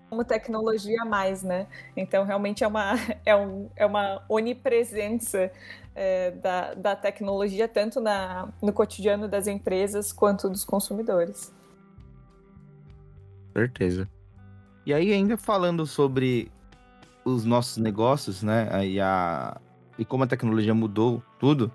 como 0.08 0.25
tecnologia 0.25 1.04
mais, 1.04 1.42
né? 1.42 1.66
Então 1.96 2.25
realmente 2.25 2.64
é 2.64 2.66
uma, 2.66 2.94
é 3.25 3.36
um, 3.36 3.68
é 3.76 3.84
uma 3.84 4.22
onipresença 4.28 5.50
é, 5.94 6.30
da, 6.32 6.75
da 6.75 6.96
tecnologia, 6.96 7.66
tanto 7.66 8.00
na, 8.00 8.48
no 8.62 8.72
cotidiano 8.72 9.26
das 9.28 9.46
empresas 9.46 10.12
quanto 10.12 10.48
dos 10.48 10.64
consumidores. 10.64 11.52
Certeza. 13.52 14.08
E 14.84 14.92
aí, 14.92 15.12
ainda 15.12 15.36
falando 15.36 15.86
sobre 15.86 16.52
os 17.25 17.44
nossos 17.44 17.78
negócios, 17.78 18.42
né? 18.42 18.86
E, 18.86 19.00
a, 19.00 19.60
e 19.99 20.05
como 20.05 20.25
a 20.25 20.26
tecnologia 20.26 20.75
mudou 20.75 21.23
tudo, 21.38 21.71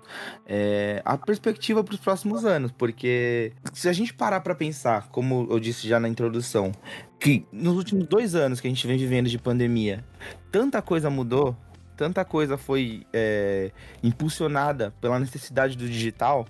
é, 0.46 1.02
a 1.04 1.16
perspectiva 1.16 1.82
para 1.82 1.94
os 1.94 2.00
próximos 2.00 2.44
anos, 2.44 2.72
porque 2.72 3.52
se 3.72 3.88
a 3.88 3.92
gente 3.92 4.14
parar 4.14 4.40
para 4.40 4.54
pensar, 4.54 5.08
como 5.08 5.46
eu 5.50 5.58
disse 5.58 5.88
já 5.88 5.98
na 5.98 6.08
introdução, 6.08 6.72
que 7.18 7.46
nos 7.52 7.76
últimos 7.76 8.06
dois 8.06 8.34
anos 8.34 8.60
que 8.60 8.66
a 8.66 8.70
gente 8.70 8.86
vem 8.86 8.98
vivendo 8.98 9.28
de 9.28 9.38
pandemia, 9.38 10.04
tanta 10.50 10.80
coisa 10.82 11.10
mudou, 11.10 11.56
tanta 11.96 12.24
coisa 12.24 12.56
foi 12.56 13.06
é, 13.12 13.70
impulsionada 14.02 14.92
pela 15.00 15.18
necessidade 15.18 15.76
do 15.76 15.88
digital, 15.88 16.46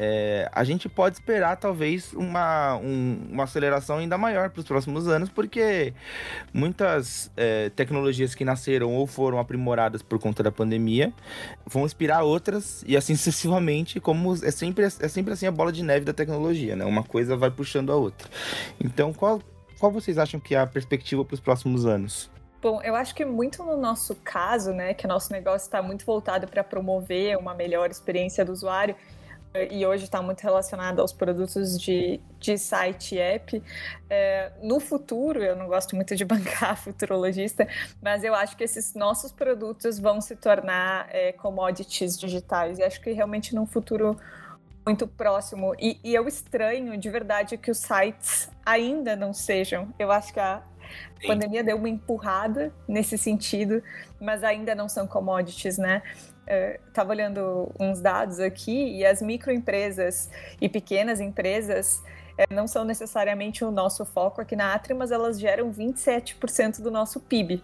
é, 0.00 0.48
a 0.52 0.62
gente 0.62 0.88
pode 0.88 1.16
esperar 1.16 1.56
talvez 1.56 2.12
uma, 2.12 2.76
um, 2.76 3.18
uma 3.32 3.44
aceleração 3.44 3.98
ainda 3.98 4.16
maior 4.16 4.48
para 4.48 4.60
os 4.60 4.66
próximos 4.66 5.08
anos, 5.08 5.28
porque 5.28 5.92
muitas 6.54 7.32
é, 7.36 7.68
tecnologias 7.70 8.32
que 8.32 8.44
nasceram 8.44 8.94
ou 8.94 9.08
foram 9.08 9.40
aprimoradas 9.40 10.00
por 10.00 10.20
conta 10.20 10.40
da 10.40 10.52
pandemia 10.52 11.12
vão 11.66 11.84
inspirar 11.84 12.22
outras 12.22 12.84
e 12.86 12.96
assim 12.96 13.16
sucessivamente, 13.16 13.98
como 13.98 14.34
é 14.34 14.52
sempre, 14.52 14.84
é 14.84 15.08
sempre 15.08 15.32
assim 15.32 15.48
a 15.48 15.50
bola 15.50 15.72
de 15.72 15.82
neve 15.82 16.04
da 16.04 16.12
tecnologia, 16.12 16.76
né? 16.76 16.84
Uma 16.84 17.02
coisa 17.02 17.36
vai 17.36 17.50
puxando 17.50 17.90
a 17.90 17.96
outra. 17.96 18.28
Então, 18.78 19.12
qual, 19.12 19.42
qual 19.80 19.90
vocês 19.90 20.16
acham 20.16 20.38
que 20.38 20.54
é 20.54 20.60
a 20.60 20.66
perspectiva 20.66 21.24
para 21.24 21.34
os 21.34 21.40
próximos 21.40 21.84
anos? 21.84 22.30
Bom, 22.62 22.80
eu 22.82 22.94
acho 22.94 23.16
que 23.16 23.24
muito 23.24 23.64
no 23.64 23.76
nosso 23.76 24.14
caso, 24.16 24.72
né, 24.72 24.94
que 24.94 25.06
o 25.06 25.08
nosso 25.08 25.32
negócio 25.32 25.66
está 25.66 25.82
muito 25.82 26.06
voltado 26.06 26.46
para 26.46 26.62
promover 26.62 27.36
uma 27.36 27.54
melhor 27.54 27.90
experiência 27.90 28.44
do 28.44 28.52
usuário, 28.52 28.94
e 29.70 29.86
hoje 29.86 30.04
está 30.04 30.20
muito 30.20 30.40
relacionado 30.40 31.00
aos 31.00 31.12
produtos 31.12 31.80
de, 31.80 32.20
de 32.38 32.58
site 32.58 33.14
e 33.14 33.18
app. 33.18 33.62
É, 34.08 34.52
no 34.62 34.78
futuro, 34.78 35.42
eu 35.42 35.56
não 35.56 35.66
gosto 35.66 35.96
muito 35.96 36.14
de 36.14 36.24
bancar 36.26 36.76
futurologista, 36.76 37.66
mas 38.00 38.22
eu 38.24 38.34
acho 38.34 38.56
que 38.56 38.64
esses 38.64 38.94
nossos 38.94 39.32
produtos 39.32 39.98
vão 39.98 40.20
se 40.20 40.36
tornar 40.36 41.08
é, 41.10 41.32
commodities 41.32 42.18
digitais. 42.18 42.78
E 42.78 42.82
acho 42.82 43.00
que 43.00 43.10
realmente 43.12 43.54
num 43.54 43.66
futuro 43.66 44.16
muito 44.88 45.06
próximo. 45.06 45.74
E, 45.78 46.00
e, 46.02 46.14
eu 46.14 46.26
estranho 46.26 46.96
de 46.96 47.10
verdade 47.10 47.58
que 47.58 47.70
os 47.70 47.78
sites 47.78 48.50
ainda 48.64 49.14
não 49.14 49.34
sejam. 49.34 49.92
Eu 49.98 50.10
acho 50.10 50.32
que 50.32 50.40
a 50.40 50.62
Sim. 51.20 51.26
pandemia 51.26 51.62
deu 51.62 51.76
uma 51.76 51.90
empurrada 51.90 52.72
nesse 52.86 53.18
sentido, 53.18 53.82
mas 54.18 54.42
ainda 54.42 54.74
não 54.74 54.88
são 54.88 55.06
commodities, 55.06 55.76
né? 55.76 56.02
Estava 56.86 57.10
olhando 57.10 57.70
uns 57.78 58.00
dados 58.00 58.40
aqui 58.40 58.96
e 58.96 59.04
as 59.04 59.20
microempresas 59.20 60.30
e 60.60 60.68
pequenas 60.68 61.20
empresas 61.20 62.02
é, 62.38 62.44
não 62.54 62.66
são 62.68 62.84
necessariamente 62.84 63.64
o 63.64 63.70
nosso 63.70 64.04
foco 64.04 64.40
aqui 64.40 64.54
na 64.54 64.72
Atri, 64.72 64.94
mas 64.94 65.10
elas 65.10 65.38
geram 65.38 65.72
27% 65.72 66.80
do 66.80 66.90
nosso 66.90 67.20
PIB. 67.20 67.62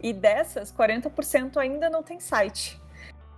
E 0.00 0.12
dessas, 0.12 0.72
40% 0.72 1.56
ainda 1.56 1.90
não 1.90 2.02
tem 2.02 2.20
site. 2.20 2.80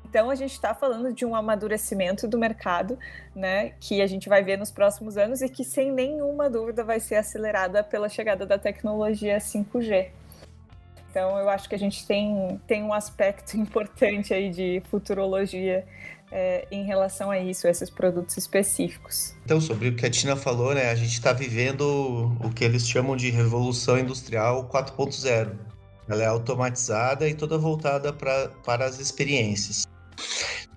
Então 0.04 0.30
a 0.30 0.34
gente 0.34 0.52
está 0.52 0.72
falando 0.74 1.12
de 1.12 1.24
um 1.24 1.34
amadurecimento 1.34 2.28
do 2.28 2.38
mercado, 2.38 2.98
né, 3.34 3.74
que 3.80 4.00
a 4.00 4.06
gente 4.06 4.28
vai 4.28 4.42
ver 4.42 4.56
nos 4.56 4.70
próximos 4.70 5.16
anos 5.16 5.42
e 5.42 5.48
que 5.48 5.64
sem 5.64 5.90
nenhuma 5.90 6.48
dúvida 6.48 6.84
vai 6.84 7.00
ser 7.00 7.16
acelerada 7.16 7.82
pela 7.82 8.08
chegada 8.08 8.46
da 8.46 8.58
tecnologia 8.58 9.38
5G. 9.38 10.10
Então 11.16 11.38
eu 11.38 11.48
acho 11.48 11.66
que 11.66 11.74
a 11.74 11.78
gente 11.78 12.06
tem, 12.06 12.60
tem 12.66 12.82
um 12.82 12.92
aspecto 12.92 13.56
importante 13.56 14.34
aí 14.34 14.50
de 14.50 14.82
futurologia 14.90 15.86
é, 16.30 16.68
em 16.70 16.84
relação 16.84 17.30
a 17.30 17.38
isso, 17.38 17.66
a 17.66 17.70
esses 17.70 17.88
produtos 17.88 18.36
específicos. 18.36 19.34
Então, 19.42 19.58
sobre 19.58 19.88
o 19.88 19.96
que 19.96 20.04
a 20.04 20.10
Tina 20.10 20.36
falou, 20.36 20.74
né, 20.74 20.90
a 20.90 20.94
gente 20.94 21.14
está 21.14 21.32
vivendo 21.32 22.36
o 22.44 22.50
que 22.50 22.62
eles 22.62 22.86
chamam 22.86 23.16
de 23.16 23.30
revolução 23.30 23.98
industrial 23.98 24.68
4.0. 24.68 25.56
Ela 26.06 26.22
é 26.22 26.26
automatizada 26.26 27.26
e 27.26 27.32
toda 27.32 27.56
voltada 27.56 28.12
pra, 28.12 28.48
para 28.62 28.84
as 28.84 29.00
experiências. 29.00 29.86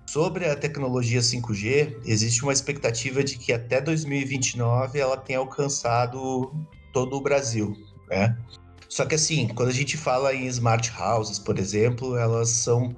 Sobre 0.06 0.48
a 0.48 0.56
tecnologia 0.56 1.20
5G, 1.20 1.98
existe 2.06 2.42
uma 2.42 2.52
expectativa 2.54 3.22
de 3.22 3.36
que 3.36 3.52
até 3.52 3.78
2029 3.78 4.98
ela 4.98 5.18
tenha 5.18 5.38
alcançado 5.38 6.50
todo 6.94 7.16
o 7.16 7.20
Brasil, 7.20 7.76
né? 8.08 8.36
Só 8.90 9.06
que 9.06 9.14
assim, 9.14 9.46
quando 9.46 9.68
a 9.68 9.72
gente 9.72 9.96
fala 9.96 10.34
em 10.34 10.48
smart 10.48 10.92
houses, 11.00 11.38
por 11.38 11.60
exemplo, 11.60 12.16
elas 12.16 12.48
são 12.50 12.94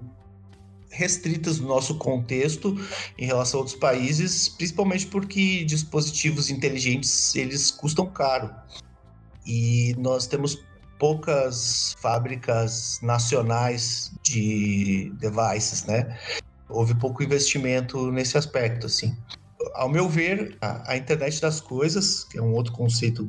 restritas 0.88 1.58
no 1.60 1.68
nosso 1.68 1.98
contexto 1.98 2.74
em 3.18 3.26
relação 3.26 3.60
a 3.60 3.62
outros 3.62 3.78
países, 3.78 4.48
principalmente 4.48 5.06
porque 5.06 5.64
dispositivos 5.64 6.48
inteligentes 6.48 7.34
eles 7.34 7.70
custam 7.70 8.06
caro. 8.06 8.50
E 9.46 9.94
nós 9.98 10.26
temos 10.26 10.64
poucas 10.98 11.94
fábricas 11.98 12.98
nacionais 13.02 14.12
de 14.22 15.12
devices, 15.18 15.84
né? 15.84 16.18
Houve 16.70 16.94
pouco 16.94 17.22
investimento 17.22 18.10
nesse 18.10 18.38
aspecto, 18.38 18.86
assim. 18.86 19.14
Ao 19.74 19.90
meu 19.90 20.08
ver, 20.08 20.56
a, 20.58 20.92
a 20.92 20.96
internet 20.96 21.38
das 21.40 21.60
coisas, 21.60 22.24
que 22.24 22.38
é 22.38 22.42
um 22.42 22.54
outro 22.54 22.72
conceito 22.72 23.28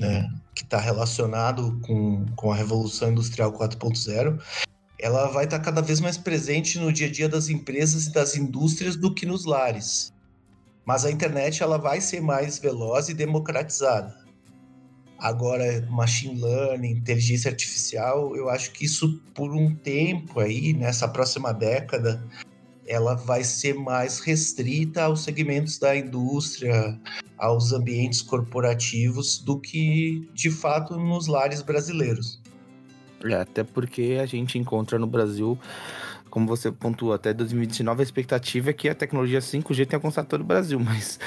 né, 0.00 0.30
que 0.54 0.62
está 0.62 0.78
relacionado 0.78 1.78
com, 1.82 2.26
com 2.36 2.52
a 2.52 2.56
Revolução 2.56 3.10
Industrial 3.10 3.52
4.0, 3.52 4.40
ela 4.98 5.28
vai 5.28 5.44
estar 5.44 5.58
tá 5.58 5.64
cada 5.64 5.80
vez 5.80 6.00
mais 6.00 6.18
presente 6.18 6.78
no 6.78 6.92
dia 6.92 7.06
a 7.06 7.10
dia 7.10 7.28
das 7.28 7.48
empresas 7.48 8.06
e 8.06 8.12
das 8.12 8.36
indústrias 8.36 8.96
do 8.96 9.14
que 9.14 9.24
nos 9.24 9.44
lares. 9.44 10.12
Mas 10.84 11.04
a 11.04 11.10
internet 11.10 11.62
ela 11.62 11.78
vai 11.78 12.00
ser 12.00 12.20
mais 12.20 12.58
veloz 12.58 13.08
e 13.08 13.14
democratizada. 13.14 14.18
Agora, 15.18 15.86
machine 15.90 16.40
learning, 16.40 16.92
inteligência 16.92 17.50
artificial, 17.50 18.34
eu 18.34 18.48
acho 18.48 18.72
que 18.72 18.86
isso 18.86 19.22
por 19.34 19.54
um 19.54 19.74
tempo 19.74 20.40
aí, 20.40 20.72
nessa 20.72 21.06
próxima 21.06 21.52
década, 21.52 22.26
ela 22.90 23.14
vai 23.14 23.44
ser 23.44 23.72
mais 23.74 24.18
restrita 24.18 25.04
aos 25.04 25.22
segmentos 25.22 25.78
da 25.78 25.96
indústria, 25.96 26.98
aos 27.38 27.72
ambientes 27.72 28.20
corporativos, 28.20 29.38
do 29.38 29.60
que 29.60 30.28
de 30.34 30.50
fato 30.50 30.96
nos 30.96 31.28
lares 31.28 31.62
brasileiros. 31.62 32.42
É, 33.24 33.34
até 33.34 33.62
porque 33.62 34.18
a 34.20 34.26
gente 34.26 34.58
encontra 34.58 34.98
no 34.98 35.06
Brasil 35.06 35.56
como 36.30 36.46
você 36.46 36.70
pontuou, 36.70 37.12
até 37.12 37.34
2029 37.34 38.00
a 38.00 38.02
expectativa 38.04 38.70
é 38.70 38.72
que 38.72 38.88
a 38.88 38.94
tecnologia 38.94 39.40
5G 39.40 39.86
tenha 39.86 39.98
alcançado 39.98 40.26
todo 40.26 40.40
o 40.42 40.44
Brasil, 40.44 40.78
mas 40.80 41.18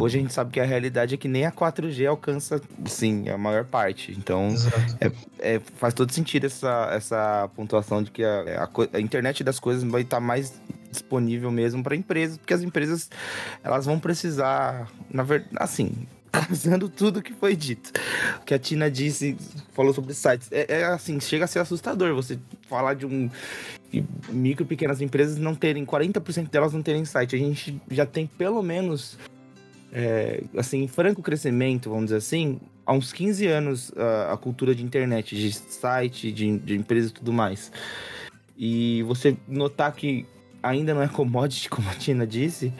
hoje 0.00 0.18
a 0.18 0.20
gente 0.22 0.32
sabe 0.32 0.50
que 0.50 0.58
a 0.58 0.64
realidade 0.64 1.14
é 1.14 1.18
que 1.18 1.28
nem 1.28 1.44
a 1.44 1.52
4G 1.52 2.08
alcança, 2.08 2.60
sim, 2.86 3.28
a 3.28 3.38
maior 3.38 3.64
parte. 3.64 4.12
Então, 4.12 4.54
é, 5.00 5.12
é, 5.56 5.60
faz 5.76 5.92
todo 5.94 6.10
sentido 6.10 6.46
essa, 6.46 6.88
essa 6.92 7.50
pontuação 7.54 8.02
de 8.02 8.10
que 8.10 8.24
a, 8.24 8.64
a, 8.64 8.96
a 8.96 9.00
internet 9.00 9.44
das 9.44 9.60
coisas 9.60 9.84
vai 9.84 10.00
estar 10.00 10.20
mais 10.20 10.60
disponível 10.96 11.50
mesmo 11.50 11.82
para 11.82 11.94
empresas, 11.94 12.36
porque 12.38 12.54
as 12.54 12.62
empresas 12.62 13.10
elas 13.62 13.86
vão 13.86 13.98
precisar, 13.98 14.90
na 15.10 15.22
verdade, 15.22 15.54
assim, 15.58 16.06
usando 16.50 16.88
tudo 16.88 17.22
que 17.22 17.32
foi 17.32 17.56
dito. 17.56 17.92
O 18.40 18.44
que 18.44 18.54
a 18.54 18.58
Tina 18.58 18.90
disse, 18.90 19.36
falou 19.72 19.92
sobre 19.92 20.14
sites. 20.14 20.48
É, 20.50 20.80
é, 20.80 20.84
assim, 20.84 21.20
chega 21.20 21.44
a 21.44 21.48
ser 21.48 21.58
assustador 21.58 22.14
você 22.14 22.38
falar 22.68 22.94
de 22.94 23.06
um 23.06 23.30
micro 24.28 24.64
e 24.64 24.66
pequenas 24.66 25.00
empresas 25.00 25.38
não 25.38 25.54
terem, 25.54 25.84
40% 25.84 26.50
delas 26.50 26.72
não 26.72 26.82
terem 26.82 27.04
site. 27.04 27.36
A 27.36 27.38
gente 27.38 27.80
já 27.90 28.04
tem 28.04 28.26
pelo 28.26 28.62
menos, 28.62 29.18
é, 29.92 30.42
assim, 30.56 30.86
franco 30.86 31.22
crescimento, 31.22 31.90
vamos 31.90 32.06
dizer 32.06 32.18
assim, 32.18 32.60
há 32.84 32.92
uns 32.92 33.12
15 33.12 33.46
anos 33.46 33.92
a, 33.96 34.32
a 34.32 34.36
cultura 34.36 34.74
de 34.74 34.84
internet, 34.84 35.36
de 35.36 35.52
site, 35.52 36.32
de, 36.32 36.58
de 36.58 36.76
empresa 36.76 37.08
e 37.08 37.12
tudo 37.12 37.32
mais. 37.32 37.72
E 38.56 39.02
você 39.02 39.36
notar 39.46 39.92
que 39.92 40.26
ainda 40.68 40.94
não 40.94 41.02
é 41.02 41.08
commodity, 41.08 41.68
como 41.70 41.88
a 41.88 41.94
Tina 41.94 42.26
disse, 42.26 42.72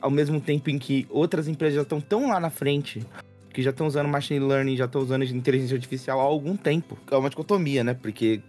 ao 0.00 0.10
mesmo 0.10 0.40
tempo 0.40 0.70
em 0.70 0.78
que 0.78 1.06
outras 1.10 1.48
empresas 1.48 1.76
já 1.76 1.82
estão 1.82 2.00
tão 2.00 2.28
lá 2.28 2.40
na 2.40 2.50
frente, 2.50 3.04
que 3.52 3.62
já 3.62 3.70
estão 3.70 3.86
usando 3.86 4.08
machine 4.08 4.40
learning, 4.40 4.76
já 4.76 4.84
estão 4.84 5.00
usando 5.00 5.24
inteligência 5.24 5.74
artificial 5.74 6.20
há 6.20 6.24
algum 6.24 6.56
tempo. 6.56 6.98
É 7.10 7.16
uma 7.16 7.30
dicotomia, 7.30 7.82
né? 7.82 7.94
Porque 7.94 8.42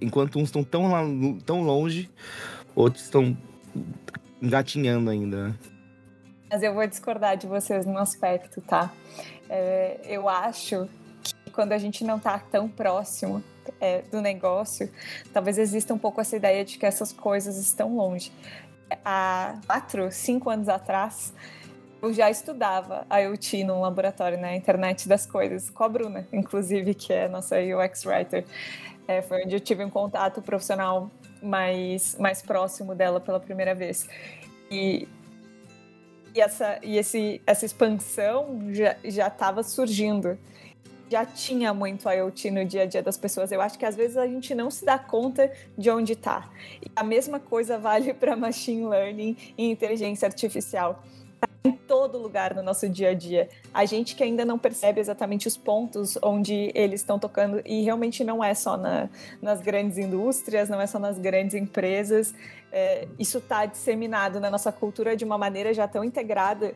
enquanto 0.00 0.38
uns 0.38 0.48
estão 0.48 0.64
tão, 0.64 1.38
tão 1.44 1.62
longe, 1.62 2.10
outros 2.74 3.04
estão 3.04 3.36
engatinhando 4.42 5.10
ainda. 5.10 5.48
Né? 5.48 5.54
Mas 6.50 6.62
eu 6.62 6.74
vou 6.74 6.86
discordar 6.86 7.36
de 7.36 7.46
vocês 7.46 7.86
num 7.86 7.98
aspecto, 7.98 8.60
tá? 8.60 8.90
É, 9.48 10.00
eu 10.04 10.28
acho 10.28 10.88
quando 11.48 11.72
a 11.72 11.78
gente 11.78 12.04
não 12.04 12.16
está 12.16 12.38
tão 12.38 12.68
próximo 12.68 13.42
é, 13.80 14.02
do 14.02 14.20
negócio, 14.20 14.90
talvez 15.32 15.58
exista 15.58 15.92
um 15.92 15.98
pouco 15.98 16.20
essa 16.20 16.36
ideia 16.36 16.64
de 16.64 16.78
que 16.78 16.86
essas 16.86 17.12
coisas 17.12 17.56
estão 17.56 17.96
longe. 17.96 18.32
Há 19.04 19.58
quatro, 19.66 20.10
cinco 20.10 20.48
anos 20.50 20.68
atrás, 20.68 21.32
eu 22.00 22.12
já 22.12 22.30
estudava 22.30 23.06
IoT 23.10 23.64
no 23.64 23.80
laboratório, 23.80 24.38
na 24.38 24.48
né? 24.48 24.56
internet 24.56 25.08
das 25.08 25.26
coisas, 25.26 25.68
com 25.68 25.82
a 25.84 25.88
Bruna, 25.88 26.26
inclusive, 26.32 26.94
que 26.94 27.12
é 27.12 27.28
nossa 27.28 27.56
UX 27.56 28.04
Writer. 28.06 28.44
É, 29.06 29.20
foi 29.22 29.44
onde 29.44 29.56
eu 29.56 29.60
tive 29.60 29.84
um 29.84 29.90
contato 29.90 30.40
profissional 30.40 31.10
mais, 31.42 32.16
mais 32.18 32.42
próximo 32.42 32.94
dela 32.94 33.20
pela 33.20 33.40
primeira 33.40 33.74
vez. 33.74 34.08
E, 34.70 35.08
e, 36.34 36.40
essa, 36.40 36.78
e 36.82 36.98
esse, 36.98 37.40
essa 37.46 37.64
expansão 37.64 38.60
já 39.04 39.26
estava 39.26 39.62
surgindo 39.62 40.38
já 41.10 41.24
tinha 41.24 41.72
muito 41.72 42.08
IoT 42.08 42.50
no 42.50 42.64
dia 42.64 42.82
a 42.82 42.86
dia 42.86 43.02
das 43.02 43.16
pessoas. 43.16 43.50
Eu 43.50 43.60
acho 43.60 43.78
que 43.78 43.84
às 43.84 43.96
vezes 43.96 44.16
a 44.16 44.26
gente 44.26 44.54
não 44.54 44.70
se 44.70 44.84
dá 44.84 44.98
conta 44.98 45.50
de 45.76 45.90
onde 45.90 46.12
está. 46.12 46.48
A 46.94 47.02
mesma 47.02 47.40
coisa 47.40 47.78
vale 47.78 48.12
para 48.14 48.36
machine 48.36 48.86
learning 48.86 49.36
e 49.56 49.70
inteligência 49.70 50.26
artificial. 50.26 51.02
Tá 51.40 51.48
em 51.64 51.72
todo 51.72 52.18
lugar 52.18 52.54
no 52.54 52.62
nosso 52.62 52.88
dia 52.88 53.10
a 53.10 53.14
dia. 53.14 53.48
A 53.72 53.84
gente 53.84 54.16
que 54.16 54.24
ainda 54.24 54.44
não 54.44 54.58
percebe 54.58 55.00
exatamente 55.00 55.46
os 55.46 55.56
pontos 55.56 56.18
onde 56.22 56.72
eles 56.74 57.00
estão 57.00 57.18
tocando, 57.18 57.62
e 57.64 57.82
realmente 57.82 58.24
não 58.24 58.42
é 58.42 58.54
só 58.54 58.76
na, 58.76 59.08
nas 59.40 59.60
grandes 59.60 59.98
indústrias, 59.98 60.68
não 60.68 60.80
é 60.80 60.86
só 60.86 60.98
nas 60.98 61.18
grandes 61.18 61.54
empresas. 61.54 62.34
É, 62.72 63.06
isso 63.18 63.38
está 63.38 63.66
disseminado 63.66 64.40
na 64.40 64.50
nossa 64.50 64.72
cultura 64.72 65.16
de 65.16 65.24
uma 65.24 65.38
maneira 65.38 65.72
já 65.72 65.86
tão 65.86 66.02
integrada 66.02 66.74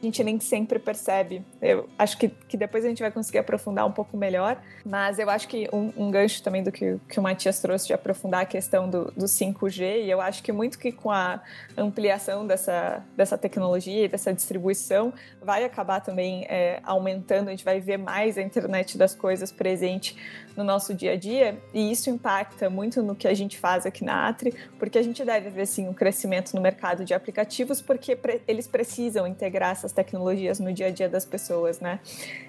a 0.00 0.04
gente 0.04 0.22
nem 0.22 0.38
sempre 0.38 0.78
percebe. 0.78 1.42
Eu 1.60 1.88
acho 1.98 2.18
que, 2.18 2.28
que 2.28 2.56
depois 2.56 2.84
a 2.84 2.88
gente 2.88 3.00
vai 3.00 3.10
conseguir 3.10 3.38
aprofundar 3.38 3.86
um 3.86 3.92
pouco 3.92 4.16
melhor, 4.16 4.60
mas 4.84 5.18
eu 5.18 5.30
acho 5.30 5.48
que 5.48 5.68
um, 5.72 5.92
um 5.96 6.10
gancho 6.10 6.42
também 6.42 6.62
do 6.62 6.70
que, 6.70 6.98
que 7.08 7.18
o 7.18 7.22
Matias 7.22 7.60
trouxe 7.60 7.86
de 7.86 7.94
aprofundar 7.94 8.42
a 8.42 8.46
questão 8.46 8.88
do, 8.88 9.10
do 9.12 9.24
5G, 9.24 10.04
e 10.04 10.10
eu 10.10 10.20
acho 10.20 10.42
que 10.42 10.52
muito 10.52 10.78
que 10.78 10.92
com 10.92 11.10
a 11.10 11.40
ampliação 11.76 12.46
dessa, 12.46 13.02
dessa 13.16 13.38
tecnologia 13.38 14.04
e 14.04 14.08
dessa 14.08 14.32
distribuição 14.32 15.12
vai 15.42 15.64
acabar 15.64 16.00
também 16.00 16.44
é, 16.48 16.80
aumentando, 16.84 17.48
a 17.48 17.50
gente 17.50 17.64
vai 17.64 17.80
ver 17.80 17.96
mais 17.96 18.36
a 18.36 18.42
internet 18.42 18.98
das 18.98 19.14
coisas 19.14 19.50
presente 19.50 20.16
no 20.56 20.62
nosso 20.62 20.94
dia 20.94 21.12
a 21.12 21.16
dia, 21.16 21.56
e 21.72 21.90
isso 21.90 22.10
impacta 22.10 22.70
muito 22.70 23.02
no 23.02 23.14
que 23.14 23.26
a 23.26 23.34
gente 23.34 23.58
faz 23.58 23.86
aqui 23.86 24.04
na 24.04 24.28
Atri, 24.28 24.54
porque 24.78 24.98
a 24.98 25.02
gente 25.02 25.24
deve 25.24 25.50
ver 25.50 25.66
sim 25.66 25.88
um 25.88 25.92
crescimento 25.94 26.54
no 26.54 26.60
mercado 26.60 27.04
de 27.04 27.12
aplicativos, 27.12 27.80
porque 27.80 28.14
pre 28.14 28.40
eles 28.46 28.66
precisam 28.66 29.26
integrar 29.26 29.72
essas 29.72 29.92
tecnologias 29.94 30.58
no 30.58 30.72
dia 30.72 30.88
a 30.88 30.90
dia 30.90 31.08
das 31.08 31.24
pessoas, 31.24 31.80
né? 31.80 32.00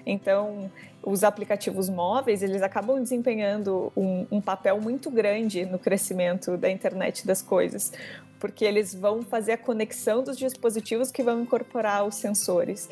Então, 0.04 0.70
os 1.02 1.22
aplicativos 1.22 1.88
móveis, 1.88 2.42
eles 2.42 2.62
acabam 2.62 3.00
desempenhando 3.02 3.92
um, 3.96 4.26
um 4.30 4.40
papel 4.40 4.80
muito 4.80 5.10
grande 5.10 5.64
no 5.64 5.78
crescimento 5.78 6.56
da 6.56 6.68
internet 6.68 7.26
das 7.26 7.40
coisas, 7.40 7.92
porque 8.40 8.64
eles 8.64 8.94
vão 8.94 9.22
fazer 9.22 9.52
a 9.52 9.58
conexão 9.58 10.22
dos 10.22 10.36
dispositivos 10.36 11.10
que 11.10 11.22
vão 11.22 11.42
incorporar 11.42 12.04
os 12.04 12.16
sensores. 12.16 12.88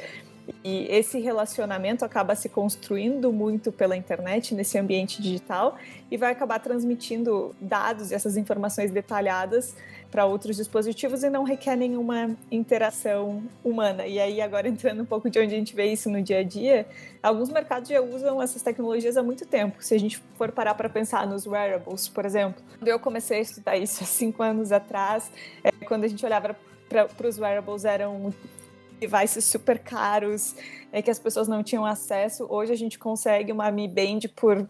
E 0.63 0.87
esse 0.91 1.19
relacionamento 1.19 2.05
acaba 2.05 2.35
se 2.35 2.49
construindo 2.49 3.33
muito 3.33 3.73
pela 3.73 3.97
internet, 3.97 4.55
nesse 4.55 4.79
ambiente 4.79 5.21
digital, 5.21 5.77
e 6.11 6.17
vai 6.17 6.33
acabar 6.33 6.59
transmitindo 6.59 7.55
dados 7.61 8.11
e 8.11 8.15
essas 8.15 8.37
informações 8.37 8.91
detalhadas 8.91 9.75
para 10.11 10.27
outros 10.27 10.57
dispositivos 10.57 11.25
e 11.25 11.31
não 11.31 11.45
requer 11.45 11.77
nenhuma 11.77 12.37
interação 12.51 13.43
humana. 13.65 14.07
E 14.07 14.21
aí, 14.21 14.41
agora 14.41 14.69
entrando 14.69 15.03
um 15.03 15.05
pouco 15.05 15.29
de 15.29 15.39
onde 15.39 15.55
a 15.55 15.59
gente 15.59 15.75
vê 15.75 15.87
isso 15.87 16.09
no 16.09 16.23
dia 16.23 16.39
a 16.39 16.43
dia, 16.45 16.87
alguns 17.23 17.49
mercados 17.51 17.89
já 17.89 18.01
usam 18.01 18.41
essas 18.41 18.63
tecnologias 18.63 19.17
há 19.17 19.23
muito 19.23 19.47
tempo. 19.47 19.83
Se 19.83 19.95
a 19.95 19.99
gente 19.99 20.23
for 20.37 20.53
parar 20.53 20.75
para 20.75 20.89
pensar 20.89 21.27
nos 21.27 21.47
wearables, 21.47 22.09
por 22.09 22.25
exemplo, 22.25 22.63
quando 22.79 22.89
eu 22.89 22.99
comecei 23.01 23.39
a 23.39 23.41
estudar 23.41 23.77
isso 23.77 24.05
há 24.05 24.07
cinco 24.07 24.43
anos 24.43 24.73
atrás, 24.73 25.31
é, 25.63 25.71
quando 25.85 26.05
a 26.05 26.09
gente 26.09 26.25
olhava 26.25 26.57
para 26.89 27.29
os 27.29 27.39
wearables, 27.39 27.85
eram 27.85 28.33
devices 29.07 29.45
super 29.45 29.79
caros 29.79 30.55
é, 30.93 31.03
que 31.03 31.11
as 31.11 31.19
pessoas 31.19 31.49
não 31.49 31.63
tinham 31.63 31.85
acesso. 31.85 32.47
Hoje 32.49 32.73
a 32.73 32.77
gente 32.77 32.99
consegue 32.99 33.53
uma 33.53 33.71
Mi 33.71 33.89
Band 33.89 34.21
por 34.35 34.69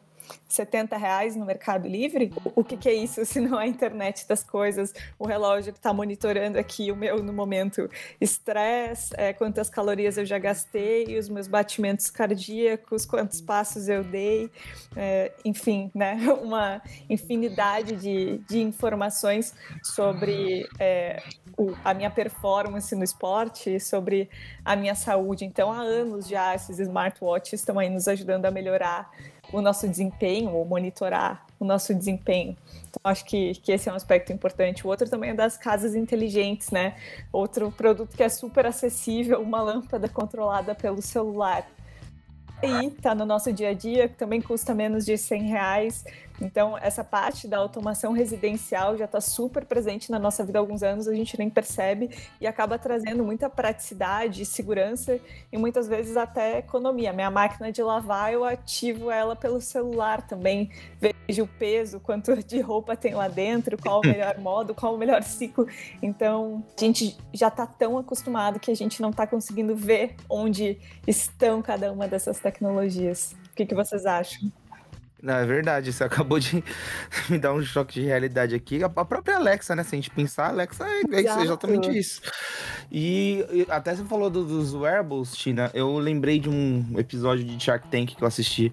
70 0.48 0.96
reais 0.96 1.36
no 1.36 1.44
Mercado 1.44 1.88
Livre? 1.88 2.32
O 2.54 2.62
que, 2.62 2.76
que, 2.76 2.88
é 2.88 2.94
isso 2.94 3.24
se 3.24 3.40
não 3.40 3.60
é 3.60 3.64
a 3.64 3.66
internet 3.66 4.26
das 4.28 4.42
coisas? 4.42 4.92
O 5.18 5.26
relógio 5.26 5.70
está 5.70 5.92
monitorando 5.92 6.58
aqui 6.58 6.90
o 6.92 6.96
meu, 6.96 7.22
no 7.22 7.32
momento, 7.32 7.88
estresse, 8.20 9.12
é, 9.16 9.32
quantas 9.32 9.68
calorias 9.68 10.16
eu 10.16 10.24
já 10.24 10.38
gastei, 10.38 11.18
os 11.18 11.28
meus 11.28 11.48
batimentos 11.48 12.10
cardíacos, 12.10 13.04
quantos 13.04 13.40
passos 13.40 13.88
eu 13.88 14.04
dei, 14.04 14.50
é, 14.96 15.32
enfim, 15.44 15.90
né? 15.94 16.16
uma 16.42 16.80
infinidade 17.08 17.96
de, 17.96 18.38
de 18.48 18.60
informações 18.60 19.54
sobre 19.82 20.68
é, 20.78 21.22
o, 21.56 21.72
a 21.84 21.94
minha 21.94 22.10
performance 22.10 22.94
no 22.94 23.04
esporte, 23.04 23.78
sobre 23.80 24.28
a 24.64 24.76
minha 24.76 24.94
saúde. 24.94 25.44
Então, 25.44 25.72
há 25.72 25.80
anos 25.80 26.28
já 26.28 26.54
esses 26.54 26.78
smartwatches 26.78 27.60
estão 27.60 27.78
aí 27.78 27.88
nos 27.88 28.08
ajudando 28.08 28.46
a 28.46 28.50
melhorar 28.50 29.10
o 29.52 29.60
nosso 29.60 29.88
desempenho, 29.88 30.50
ou 30.50 30.64
monitorar 30.64 31.44
o 31.58 31.64
nosso 31.64 31.94
desempenho. 31.94 32.56
Então, 32.88 33.00
acho 33.04 33.24
que, 33.24 33.54
que 33.54 33.72
esse 33.72 33.88
é 33.88 33.92
um 33.92 33.96
aspecto 33.96 34.32
importante. 34.32 34.86
O 34.86 34.90
outro 34.90 35.08
também 35.08 35.30
é 35.30 35.34
das 35.34 35.56
casas 35.56 35.94
inteligentes, 35.94 36.70
né? 36.70 36.94
Outro 37.32 37.70
produto 37.70 38.16
que 38.16 38.22
é 38.22 38.28
super 38.28 38.66
acessível, 38.66 39.40
uma 39.40 39.62
lâmpada 39.62 40.08
controlada 40.08 40.74
pelo 40.74 41.00
celular. 41.00 41.66
E 42.62 42.86
está 42.86 43.14
no 43.14 43.26
nosso 43.26 43.52
dia 43.52 43.70
a 43.70 43.74
dia, 43.74 44.08
que 44.08 44.16
também 44.16 44.40
custa 44.40 44.74
menos 44.74 45.04
de 45.04 45.18
100 45.18 45.42
reais 45.42 46.04
então, 46.40 46.76
essa 46.78 47.04
parte 47.04 47.46
da 47.46 47.58
automação 47.58 48.12
residencial 48.12 48.96
já 48.96 49.04
está 49.04 49.20
super 49.20 49.64
presente 49.64 50.10
na 50.10 50.18
nossa 50.18 50.44
vida 50.44 50.58
há 50.58 50.60
alguns 50.60 50.82
anos, 50.82 51.06
a 51.06 51.14
gente 51.14 51.38
nem 51.38 51.48
percebe 51.48 52.10
e 52.40 52.46
acaba 52.46 52.78
trazendo 52.78 53.24
muita 53.24 53.48
praticidade, 53.48 54.44
segurança 54.44 55.20
e 55.52 55.56
muitas 55.56 55.86
vezes 55.86 56.16
até 56.16 56.58
economia. 56.58 57.12
Minha 57.12 57.30
máquina 57.30 57.70
de 57.70 57.82
lavar, 57.82 58.32
eu 58.32 58.44
ativo 58.44 59.10
ela 59.10 59.36
pelo 59.36 59.60
celular 59.60 60.26
também, 60.26 60.70
vejo 61.00 61.44
o 61.44 61.48
peso, 61.48 62.00
quanto 62.00 62.34
de 62.42 62.60
roupa 62.60 62.96
tem 62.96 63.14
lá 63.14 63.28
dentro, 63.28 63.78
qual 63.78 64.00
o 64.00 64.06
melhor 64.06 64.36
modo, 64.38 64.74
qual 64.74 64.94
o 64.94 64.98
melhor 64.98 65.22
ciclo. 65.22 65.68
Então, 66.02 66.64
a 66.76 66.80
gente 66.80 67.16
já 67.32 67.48
está 67.48 67.66
tão 67.66 67.96
acostumado 67.96 68.58
que 68.58 68.70
a 68.70 68.76
gente 68.76 69.00
não 69.00 69.10
está 69.10 69.26
conseguindo 69.26 69.76
ver 69.76 70.16
onde 70.28 70.78
estão 71.06 71.62
cada 71.62 71.92
uma 71.92 72.08
dessas 72.08 72.40
tecnologias. 72.40 73.36
O 73.52 73.54
que, 73.54 73.64
que 73.64 73.74
vocês 73.74 74.04
acham? 74.04 74.50
Não, 75.24 75.34
é 75.34 75.46
verdade, 75.46 75.90
você 75.90 76.04
acabou 76.04 76.38
de 76.38 76.62
me 77.30 77.38
dar 77.38 77.54
um 77.54 77.62
choque 77.62 78.00
de 78.00 78.06
realidade 78.06 78.54
aqui. 78.54 78.84
A 78.84 78.88
própria 78.88 79.36
Alexa, 79.36 79.74
né? 79.74 79.82
Se 79.82 79.94
a 79.94 79.96
gente 79.96 80.10
pensar, 80.10 80.44
a 80.44 80.48
Alexa 80.50 80.84
é, 80.86 81.00
é 81.14 81.42
exatamente 81.42 81.88
isso. 81.98 82.20
E, 82.92 83.66
até 83.70 83.94
você 83.96 84.04
falou 84.04 84.28
do, 84.28 84.44
dos 84.44 84.74
wearables, 84.74 85.34
Tina, 85.34 85.70
eu 85.72 85.96
lembrei 85.96 86.38
de 86.38 86.50
um 86.50 86.84
episódio 86.98 87.42
de 87.42 87.62
Shark 87.62 87.88
Tank 87.88 88.14
que 88.14 88.22
eu 88.22 88.28
assisti 88.28 88.70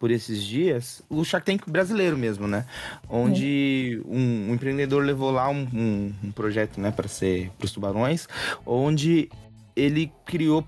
por 0.00 0.10
esses 0.10 0.42
dias, 0.42 1.00
o 1.08 1.24
Shark 1.24 1.46
Tank 1.46 1.70
brasileiro 1.70 2.18
mesmo, 2.18 2.48
né? 2.48 2.66
Onde 3.08 4.02
um, 4.04 4.50
um 4.50 4.54
empreendedor 4.54 5.02
levou 5.02 5.30
lá 5.30 5.48
um, 5.48 5.66
um, 5.72 6.14
um 6.24 6.32
projeto, 6.32 6.78
né, 6.78 6.90
para 6.90 7.08
ser 7.08 7.50
para 7.56 7.64
os 7.64 7.72
tubarões, 7.72 8.28
onde 8.66 9.30
ele 9.74 10.12
criou 10.26 10.66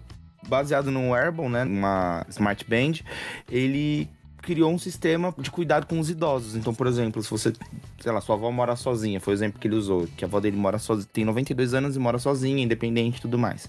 baseado 0.49 0.91
no 0.91 1.11
wearable, 1.11 1.49
né, 1.49 1.65
uma 1.65 2.25
smart 2.31 2.65
band, 2.67 3.03
ele 3.51 4.09
criou 4.47 4.71
um 4.73 4.79
sistema 4.79 5.35
de 5.37 5.51
cuidado 5.51 5.87
com 5.87 5.99
os 5.99 6.09
idosos. 6.09 6.55
Então, 6.55 6.73
por 6.73 6.87
exemplo, 6.87 7.21
se 7.21 7.29
você, 7.29 7.53
sei 7.99 8.13
lá, 8.13 8.21
sua 8.21 8.37
avó 8.37 8.49
mora 8.53 8.77
sozinha, 8.77 9.21
foi 9.21 9.35
o 9.35 9.37
exemplo 9.37 9.59
que 9.61 9.67
ele 9.67 9.75
usou, 9.75 10.07
que 10.17 10.25
a 10.25 10.29
avó 10.29 10.39
dele 10.39 10.57
mora 10.57 10.79
sozinha, 10.79 11.09
tem 11.13 11.25
92 11.25 11.75
anos 11.75 11.97
e 11.97 11.99
mora 11.99 12.17
sozinha, 12.17 12.63
independente 12.63 13.19
e 13.19 13.21
tudo 13.21 13.37
mais. 13.37 13.69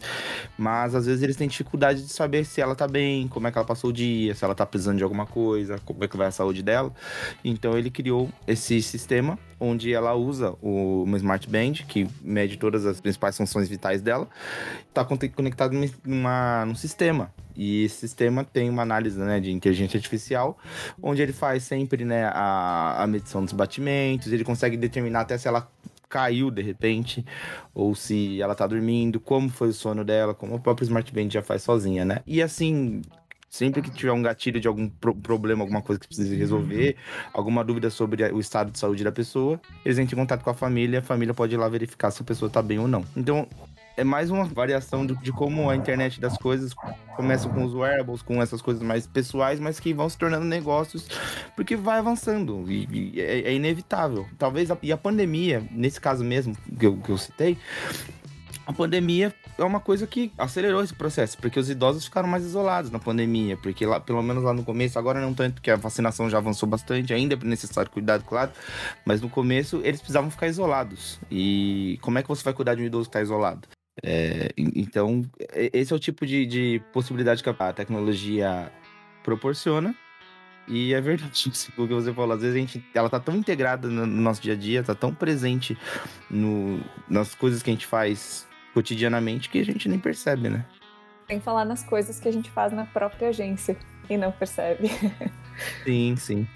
Mas 0.55 0.93
às 0.93 1.07
vezes 1.07 1.23
eles 1.23 1.35
têm 1.35 1.47
dificuldade 1.47 2.03
de 2.03 2.09
saber 2.09 2.45
se 2.45 2.61
ela 2.61 2.75
tá 2.75 2.87
bem, 2.87 3.27
como 3.27 3.47
é 3.47 3.51
que 3.51 3.57
ela 3.57 3.65
passou 3.65 3.89
o 3.89 3.93
dia, 3.93 4.35
se 4.35 4.45
ela 4.45 4.53
tá 4.53 4.67
precisando 4.67 4.97
de 4.97 5.03
alguma 5.03 5.25
coisa, 5.25 5.79
como 5.83 6.03
é 6.03 6.07
que 6.07 6.15
vai 6.15 6.27
a 6.27 6.31
saúde 6.31 6.61
dela. 6.61 6.93
Então 7.43 7.75
ele 7.75 7.89
criou 7.89 8.29
esse 8.45 8.79
sistema 8.83 9.39
onde 9.59 9.91
ela 9.91 10.13
usa 10.13 10.53
o, 10.61 11.01
uma 11.03 11.17
Smart 11.17 11.49
Band, 11.49 11.73
que 11.87 12.07
mede 12.21 12.55
todas 12.57 12.85
as 12.85 13.01
principais 13.01 13.35
funções 13.35 13.67
vitais 13.67 14.03
dela, 14.03 14.29
está 14.87 15.03
conectado 15.03 15.75
numa, 16.05 16.65
num 16.67 16.75
sistema. 16.75 17.31
E 17.58 17.86
esse 17.86 17.96
sistema 17.96 18.43
tem 18.43 18.70
uma 18.70 18.84
análise 18.84 19.20
né, 19.20 19.39
de 19.39 19.52
inteligência 19.52 19.98
artificial, 19.98 20.58
onde 21.02 21.22
ele 21.22 21.34
faz 21.34 21.63
sempre 21.63 22.06
né, 22.06 22.26
a, 22.26 23.04
a 23.04 23.08
medição 23.08 23.43
dos 23.43 23.54
batimentos, 23.54 24.32
ele 24.32 24.43
consegue 24.43 24.78
determinar 24.78 25.22
até 25.22 25.38
se 25.38 25.48
ela 25.48 25.70
caiu 26.08 26.50
de 26.50 26.62
repente, 26.62 27.26
ou 27.74 27.93
se 27.96 28.41
ela 28.41 28.56
tá 28.56 28.65
dormindo, 28.65 29.20
como 29.20 29.50
foi 29.50 29.70
o 29.70 29.74
sono 29.74 30.06
dela, 30.06 30.34
como 30.34 30.56
o 30.56 30.60
próprio 30.60 30.86
Smart 30.86 31.12
Band 31.12 31.30
já 31.30 31.41
faz 31.41 31.63
sozinha, 31.63 32.06
né? 32.06 32.22
E 32.26 32.41
assim, 32.41 33.02
Sempre 33.50 33.82
que 33.82 33.89
tiver 33.89 34.12
um 34.12 34.22
gatilho 34.22 34.60
de 34.60 34.67
algum 34.67 34.89
pro 34.89 35.15
problema, 35.15 35.63
alguma 35.63 35.82
coisa 35.82 36.00
que 36.00 36.06
precise 36.06 36.36
resolver, 36.36 36.98
alguma 37.34 37.63
dúvida 37.63 37.89
sobre 37.89 38.24
o 38.32 38.39
estado 38.39 38.72
de 38.72 38.78
saúde 38.78 39.04
da 39.04 39.12
pessoa, 39.12 39.60
eles 39.86 39.98
entram 39.98 40.17
em 40.17 40.22
contato 40.22 40.43
com 40.43 40.50
a 40.50 40.54
família, 40.54 41.00
a 41.00 41.02
família 41.02 41.34
pode 41.34 41.56
ir 41.56 41.58
lá 41.58 41.67
verificar 41.70 42.12
se 42.12 42.22
a 42.22 42.26
pessoa 42.26 42.52
tá 42.52 42.62
bem 42.62 42.78
ou 42.78 42.89
não. 42.89 43.06
Então, 43.15 43.48
é 43.97 44.03
mais 44.03 44.29
uma 44.29 44.45
variação 44.45 45.05
de, 45.05 45.15
de 45.15 45.31
como 45.31 45.69
a 45.69 45.75
internet 45.75 46.21
das 46.21 46.38
coisas 46.38 46.73
começa 47.15 47.49
com 47.49 47.65
os 47.65 47.73
wearables, 47.73 48.21
com 48.21 48.41
essas 48.41 48.62
coisas 48.62 48.83
mais 48.83 49.07
pessoais, 49.07 49.60
mas 49.60 49.79
que 49.79 49.91
vão 49.91 50.07
se 50.07 50.17
tornando 50.17 50.45
negócios, 50.45 51.07
porque 51.55 51.75
vai 51.75 51.97
avançando 51.97 52.63
e, 52.71 52.88
e 53.15 53.19
é, 53.19 53.41
é, 53.41 53.53
inevitável. 53.53 54.27
Talvez 54.38 54.69
a, 54.69 54.77
e 54.83 54.91
a 54.91 54.97
pandemia, 54.97 55.67
nesse 55.71 55.99
caso 55.99 56.23
mesmo 56.23 56.55
que 56.79 56.86
eu, 56.86 56.95
que 56.97 57.10
eu 57.10 57.17
citei, 57.17 57.57
a 58.67 58.73
pandemia 58.73 59.33
é 59.57 59.63
uma 59.63 59.79
coisa 59.79 60.05
que 60.05 60.31
acelerou 60.38 60.83
esse 60.83 60.93
processo, 60.93 61.38
porque 61.38 61.60
os 61.60 61.67
idosos 61.67 62.05
ficaram 62.05 62.27
mais 62.27 62.43
isolados 62.45 62.91
na 62.91 62.99
pandemia, 62.99 63.57
porque 63.57 63.83
lá, 63.83 63.99
pelo 63.99 64.21
menos 64.21 64.43
lá 64.43 64.53
no 64.53 64.63
começo, 64.63 64.99
agora 64.99 65.19
não 65.19 65.33
tanto, 65.33 65.55
porque 65.55 65.71
a 65.71 65.75
vacinação 65.75 66.29
já 66.29 66.38
avançou 66.38 66.69
bastante, 66.69 67.13
ainda 67.13 67.33
é 67.33 67.45
necessário 67.45 67.89
cuidado, 67.89 68.23
claro, 68.25 68.51
mas 69.03 69.21
no 69.21 69.29
começo 69.29 69.81
eles 69.83 70.01
precisavam 70.01 70.29
ficar 70.29 70.47
isolados. 70.47 71.17
E 71.31 71.97
como 72.01 72.19
é 72.19 72.21
que 72.21 72.27
você 72.27 72.43
vai 72.43 72.53
cuidar 72.53 72.75
de 72.75 72.83
um 72.83 72.86
idoso 72.86 73.05
que 73.05 73.10
está 73.10 73.21
isolado? 73.21 73.67
É, 74.03 74.51
então, 74.57 75.23
esse 75.53 75.91
é 75.91 75.95
o 75.95 75.99
tipo 75.99 76.25
de, 76.25 76.45
de 76.45 76.81
possibilidade 76.93 77.41
que 77.41 77.49
a 77.49 77.73
tecnologia 77.73 78.71
proporciona. 79.23 79.95
E 80.67 80.93
é 80.93 80.99
verdade, 80.99 81.49
o 81.77 81.88
que 81.88 81.93
você 81.93 82.13
falou, 82.13 82.36
às 82.36 82.41
vezes 82.41 82.55
a 82.55 82.60
gente, 82.60 82.86
ela 82.93 83.10
tá 83.10 83.19
tão 83.19 83.36
integrada 83.36 83.88
no 83.88 84.05
nosso 84.05 84.41
dia 84.41 84.53
a 84.53 84.57
dia, 84.57 84.83
tá 84.83 84.93
tão 84.93 85.13
presente 85.13 85.77
no, 86.29 86.81
nas 87.10 87.33
coisas 87.33 87.63
que 87.63 87.69
a 87.69 87.73
gente 87.73 87.86
faz 87.86 88.47
cotidianamente 88.73 89.49
que 89.49 89.60
a 89.60 89.65
gente 89.65 89.89
nem 89.89 89.97
percebe, 89.97 90.49
né? 90.49 90.65
Tem 91.27 91.39
que 91.39 91.45
falar 91.45 91.65
nas 91.65 91.83
coisas 91.83 92.19
que 92.19 92.27
a 92.27 92.31
gente 92.31 92.51
faz 92.51 92.71
na 92.71 92.86
própria 92.86 93.29
agência 93.29 93.75
e 94.10 94.15
não 94.15 94.31
percebe. 94.31 94.89
sim, 95.83 96.15
sim. 96.15 96.47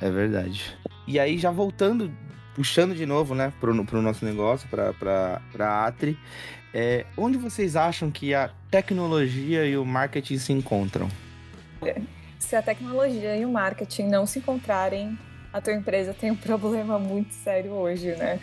É 0.00 0.10
verdade. 0.10 0.76
E 1.06 1.18
aí, 1.18 1.38
já 1.38 1.50
voltando, 1.50 2.12
puxando 2.54 2.94
de 2.94 3.06
novo, 3.06 3.34
né, 3.34 3.52
pro, 3.58 3.84
pro 3.84 4.02
nosso 4.02 4.24
negócio, 4.24 4.68
pra, 4.68 4.92
pra, 4.92 5.40
pra 5.50 5.86
Atri, 5.86 6.18
É, 6.72 7.06
onde 7.16 7.38
vocês 7.38 7.76
acham 7.76 8.10
que 8.10 8.34
a 8.34 8.50
tecnologia 8.70 9.64
e 9.64 9.76
o 9.76 9.84
marketing 9.84 10.38
se 10.38 10.52
encontram? 10.52 11.08
Se 12.38 12.56
a 12.56 12.62
tecnologia 12.62 13.36
e 13.36 13.44
o 13.44 13.50
marketing 13.50 14.08
não 14.08 14.26
se 14.26 14.38
encontrarem, 14.38 15.18
a 15.52 15.60
tua 15.60 15.72
empresa 15.72 16.14
tem 16.14 16.30
um 16.30 16.36
problema 16.36 16.98
muito 16.98 17.32
sério 17.32 17.72
hoje, 17.72 18.14
né? 18.16 18.38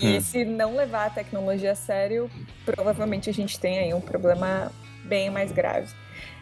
E 0.00 0.16
hum. 0.16 0.20
se 0.20 0.44
não 0.44 0.74
levar 0.74 1.06
a 1.06 1.10
tecnologia 1.10 1.72
a 1.72 1.74
sério, 1.74 2.30
provavelmente 2.64 3.28
a 3.28 3.32
gente 3.32 3.60
tem 3.60 3.78
aí 3.78 3.92
um 3.92 4.00
problema 4.00 4.72
bem 5.04 5.28
mais 5.28 5.52
grave. 5.52 5.92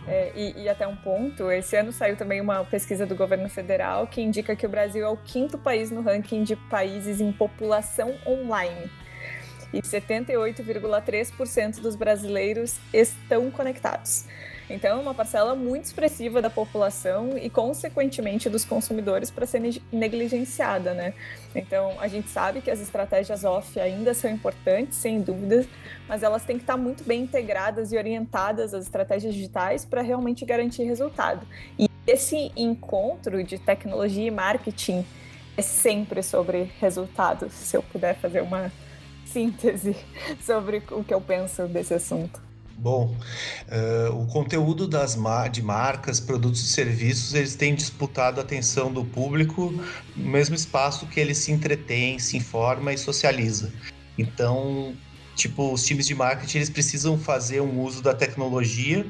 É, 0.06 0.32
e, 0.34 0.62
e, 0.62 0.68
até 0.68 0.86
um 0.86 0.96
ponto, 0.96 1.50
esse 1.50 1.76
ano 1.76 1.92
saiu 1.92 2.16
também 2.16 2.40
uma 2.40 2.64
pesquisa 2.64 3.04
do 3.04 3.14
governo 3.14 3.48
federal 3.48 4.06
que 4.06 4.22
indica 4.22 4.56
que 4.56 4.64
o 4.64 4.68
Brasil 4.68 5.04
é 5.04 5.08
o 5.08 5.16
quinto 5.16 5.58
país 5.58 5.90
no 5.90 6.00
ranking 6.00 6.44
de 6.44 6.56
países 6.56 7.20
em 7.20 7.30
população 7.30 8.14
online. 8.26 8.90
E 9.72 9.82
78,3% 9.82 11.80
dos 11.80 11.94
brasileiros 11.94 12.76
estão 12.92 13.50
conectados. 13.50 14.24
Então, 14.70 14.98
é 14.98 15.00
uma 15.00 15.14
parcela 15.14 15.54
muito 15.54 15.84
expressiva 15.84 16.42
da 16.42 16.50
população 16.50 17.38
e, 17.38 17.48
consequentemente, 17.48 18.50
dos 18.50 18.64
consumidores 18.66 19.30
para 19.30 19.46
ser 19.46 19.62
negligenciada, 19.90 20.92
né? 20.92 21.14
Então, 21.54 21.94
a 21.98 22.06
gente 22.06 22.28
sabe 22.28 22.60
que 22.60 22.70
as 22.70 22.78
estratégias 22.78 23.44
off 23.44 23.80
ainda 23.80 24.12
são 24.12 24.30
importantes, 24.30 24.98
sem 24.98 25.22
dúvidas, 25.22 25.66
mas 26.06 26.22
elas 26.22 26.44
têm 26.44 26.56
que 26.56 26.64
estar 26.64 26.76
muito 26.76 27.02
bem 27.04 27.22
integradas 27.22 27.92
e 27.92 27.96
orientadas 27.96 28.74
às 28.74 28.84
estratégias 28.84 29.34
digitais 29.34 29.86
para 29.86 30.02
realmente 30.02 30.44
garantir 30.44 30.82
resultado. 30.82 31.46
E 31.78 31.88
esse 32.06 32.52
encontro 32.54 33.42
de 33.42 33.58
tecnologia 33.58 34.26
e 34.26 34.30
marketing 34.30 35.04
é 35.56 35.62
sempre 35.62 36.22
sobre 36.22 36.70
resultados, 36.78 37.52
se 37.52 37.76
eu 37.76 37.82
puder 37.82 38.14
fazer 38.16 38.42
uma 38.42 38.70
síntese 39.32 39.96
sobre 40.44 40.82
o 40.90 41.04
que 41.04 41.14
eu 41.14 41.20
penso 41.20 41.66
desse 41.66 41.94
assunto. 41.94 42.48
Bom, 42.78 43.12
uh, 43.66 44.14
o 44.14 44.26
conteúdo 44.28 44.86
das 44.86 45.18
de 45.50 45.62
marcas, 45.62 46.20
produtos 46.20 46.62
e 46.62 46.68
serviços, 46.68 47.34
eles 47.34 47.56
têm 47.56 47.74
disputado 47.74 48.40
a 48.40 48.44
atenção 48.44 48.92
do 48.92 49.04
público 49.04 49.74
no 50.14 50.30
mesmo 50.30 50.54
espaço 50.54 51.06
que 51.06 51.18
ele 51.18 51.34
se 51.34 51.50
entretém, 51.50 52.20
se 52.20 52.36
informa 52.36 52.92
e 52.92 52.98
socializa. 52.98 53.72
Então, 54.16 54.94
tipo, 55.34 55.72
os 55.72 55.84
times 55.84 56.06
de 56.06 56.14
marketing, 56.14 56.58
eles 56.58 56.70
precisam 56.70 57.18
fazer 57.18 57.60
um 57.60 57.80
uso 57.80 58.00
da 58.00 58.14
tecnologia 58.14 59.04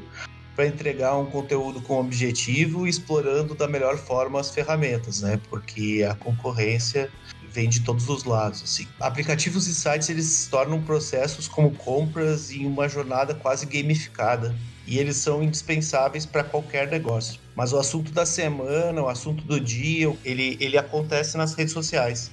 para 0.56 0.66
entregar 0.66 1.16
um 1.16 1.26
conteúdo 1.26 1.80
com 1.82 2.00
objetivo 2.00 2.86
explorando 2.86 3.54
da 3.54 3.68
melhor 3.68 3.98
forma 3.98 4.40
as 4.40 4.50
ferramentas, 4.50 5.20
né? 5.20 5.38
Porque 5.50 6.04
a 6.08 6.14
concorrência 6.14 7.10
vem 7.52 7.68
de 7.68 7.80
todos 7.80 8.08
os 8.08 8.24
lados. 8.24 8.62
Assim. 8.62 8.86
Aplicativos 9.00 9.66
e 9.66 9.74
sites 9.74 10.08
eles 10.08 10.26
se 10.26 10.50
tornam 10.50 10.82
processos 10.82 11.48
como 11.48 11.70
compras 11.72 12.50
em 12.50 12.66
uma 12.66 12.88
jornada 12.88 13.34
quase 13.34 13.66
gamificada 13.66 14.54
e 14.86 14.98
eles 14.98 15.16
são 15.16 15.42
indispensáveis 15.42 16.24
para 16.24 16.42
qualquer 16.44 16.88
negócio. 16.88 17.40
Mas 17.54 17.72
o 17.72 17.78
assunto 17.78 18.12
da 18.12 18.24
semana, 18.24 19.02
o 19.02 19.08
assunto 19.08 19.44
do 19.44 19.60
dia, 19.60 20.14
ele, 20.24 20.56
ele 20.60 20.78
acontece 20.78 21.36
nas 21.36 21.54
redes 21.54 21.72
sociais. 21.72 22.30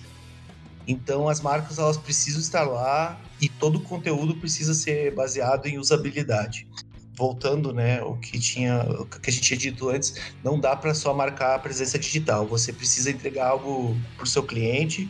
Então 0.88 1.28
as 1.28 1.41
marcas 1.41 1.80
elas 1.80 1.97
precisam 1.97 2.39
estar 2.39 2.63
lá 2.63 3.19
e 3.41 3.49
todo 3.49 3.78
o 3.78 3.82
conteúdo 3.82 4.36
precisa 4.36 4.73
ser 4.73 5.13
baseado 5.13 5.65
em 5.65 5.78
usabilidade 5.78 6.67
voltando, 7.15 7.73
né, 7.73 8.01
o 8.01 8.15
que 8.15 8.39
tinha, 8.39 8.82
o 8.84 9.06
que 9.06 9.30
a 9.30 9.34
gente 9.34 9.43
tinha 9.43 9.58
dito 9.58 9.89
antes, 9.89 10.15
não 10.43 10.60
dá 10.60 10.75
para 10.75 10.93
só 10.93 11.13
marcar 11.13 11.56
a 11.56 11.60
presença 11.60 11.97
digital. 11.97 12.45
Você 12.45 12.73
precisa 12.73 13.10
entregar 13.10 13.47
algo 13.47 13.95
para 14.15 14.25
o 14.25 14.28
seu 14.28 14.43
cliente 14.43 15.10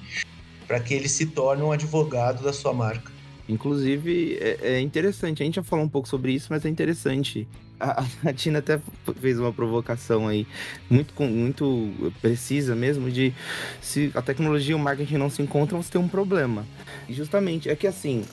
para 0.68 0.80
que 0.80 0.94
ele 0.94 1.08
se 1.08 1.26
torne 1.28 1.64
um 1.64 1.72
advogado 1.72 2.44
da 2.44 2.54
sua 2.54 2.74
marca. 2.74 3.12
Inclusive, 3.48 4.38
é, 4.42 4.58
é, 4.62 4.82
interessante, 4.82 5.44
a 5.44 5.46
gente 5.46 5.56
já 5.56 5.64
falou 5.64 5.86
um 5.86 5.90
pouco 5.90 6.08
sobre 6.08 6.34
isso, 6.34 6.48
mas 6.50 6.66
é 6.66 6.70
interessante. 6.70 7.48
A, 7.80 8.04
a 8.24 8.34
Tina 8.34 8.60
até 8.60 8.80
fez 9.20 9.40
uma 9.40 9.54
provocação 9.54 10.28
aí, 10.28 10.48
muito, 10.90 11.14
muito 11.24 12.12
precisa 12.22 12.76
mesmo, 12.76 13.12
de 13.12 13.34
se 13.82 14.12
a 14.16 14.22
tecnologia 14.22 14.72
e 14.72 14.76
o 14.76 14.80
marketing 14.80 15.18
não 15.18 15.30
se 15.30 15.42
encontram, 15.42 15.82
você 15.82 15.92
tem 15.92 16.02
um 16.02 16.08
problema. 16.08 16.66
E 17.08 17.14
justamente, 17.14 17.70
é 17.70 17.76
que 17.76 17.86
assim, 17.86 18.26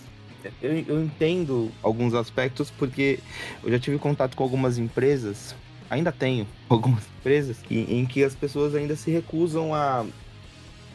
eu, 0.62 0.84
eu 0.86 1.02
entendo 1.02 1.70
alguns 1.82 2.14
aspectos 2.14 2.70
porque 2.70 3.18
eu 3.62 3.70
já 3.70 3.78
tive 3.78 3.98
contato 3.98 4.36
com 4.36 4.42
algumas 4.42 4.78
empresas, 4.78 5.54
ainda 5.88 6.10
tenho 6.10 6.46
algumas 6.68 7.04
empresas, 7.18 7.58
em, 7.70 8.00
em 8.00 8.06
que 8.06 8.24
as 8.24 8.34
pessoas 8.34 8.74
ainda 8.74 8.96
se 8.96 9.10
recusam 9.10 9.74
a 9.74 10.04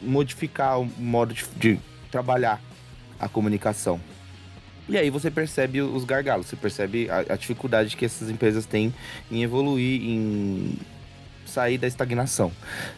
modificar 0.01 0.79
o 0.79 0.85
modo 0.97 1.33
de, 1.33 1.45
de 1.55 1.79
trabalhar 2.11 2.61
a 3.19 3.27
comunicação. 3.27 3.99
E 4.89 4.97
aí 4.97 5.09
você 5.09 5.29
percebe 5.29 5.81
os 5.81 6.05
gargalos, 6.05 6.47
você 6.47 6.55
percebe 6.55 7.09
a, 7.09 7.33
a, 7.33 7.35
dificuldade 7.35 7.97
que 7.97 8.05
essas 8.05 8.29
empresas 8.29 8.65
têm 8.65 8.93
em 9.29 9.43
evoluir, 9.43 10.01
em 10.01 10.77
sair 11.47 11.77
da 11.77 11.87
estagnação, 11.87 12.51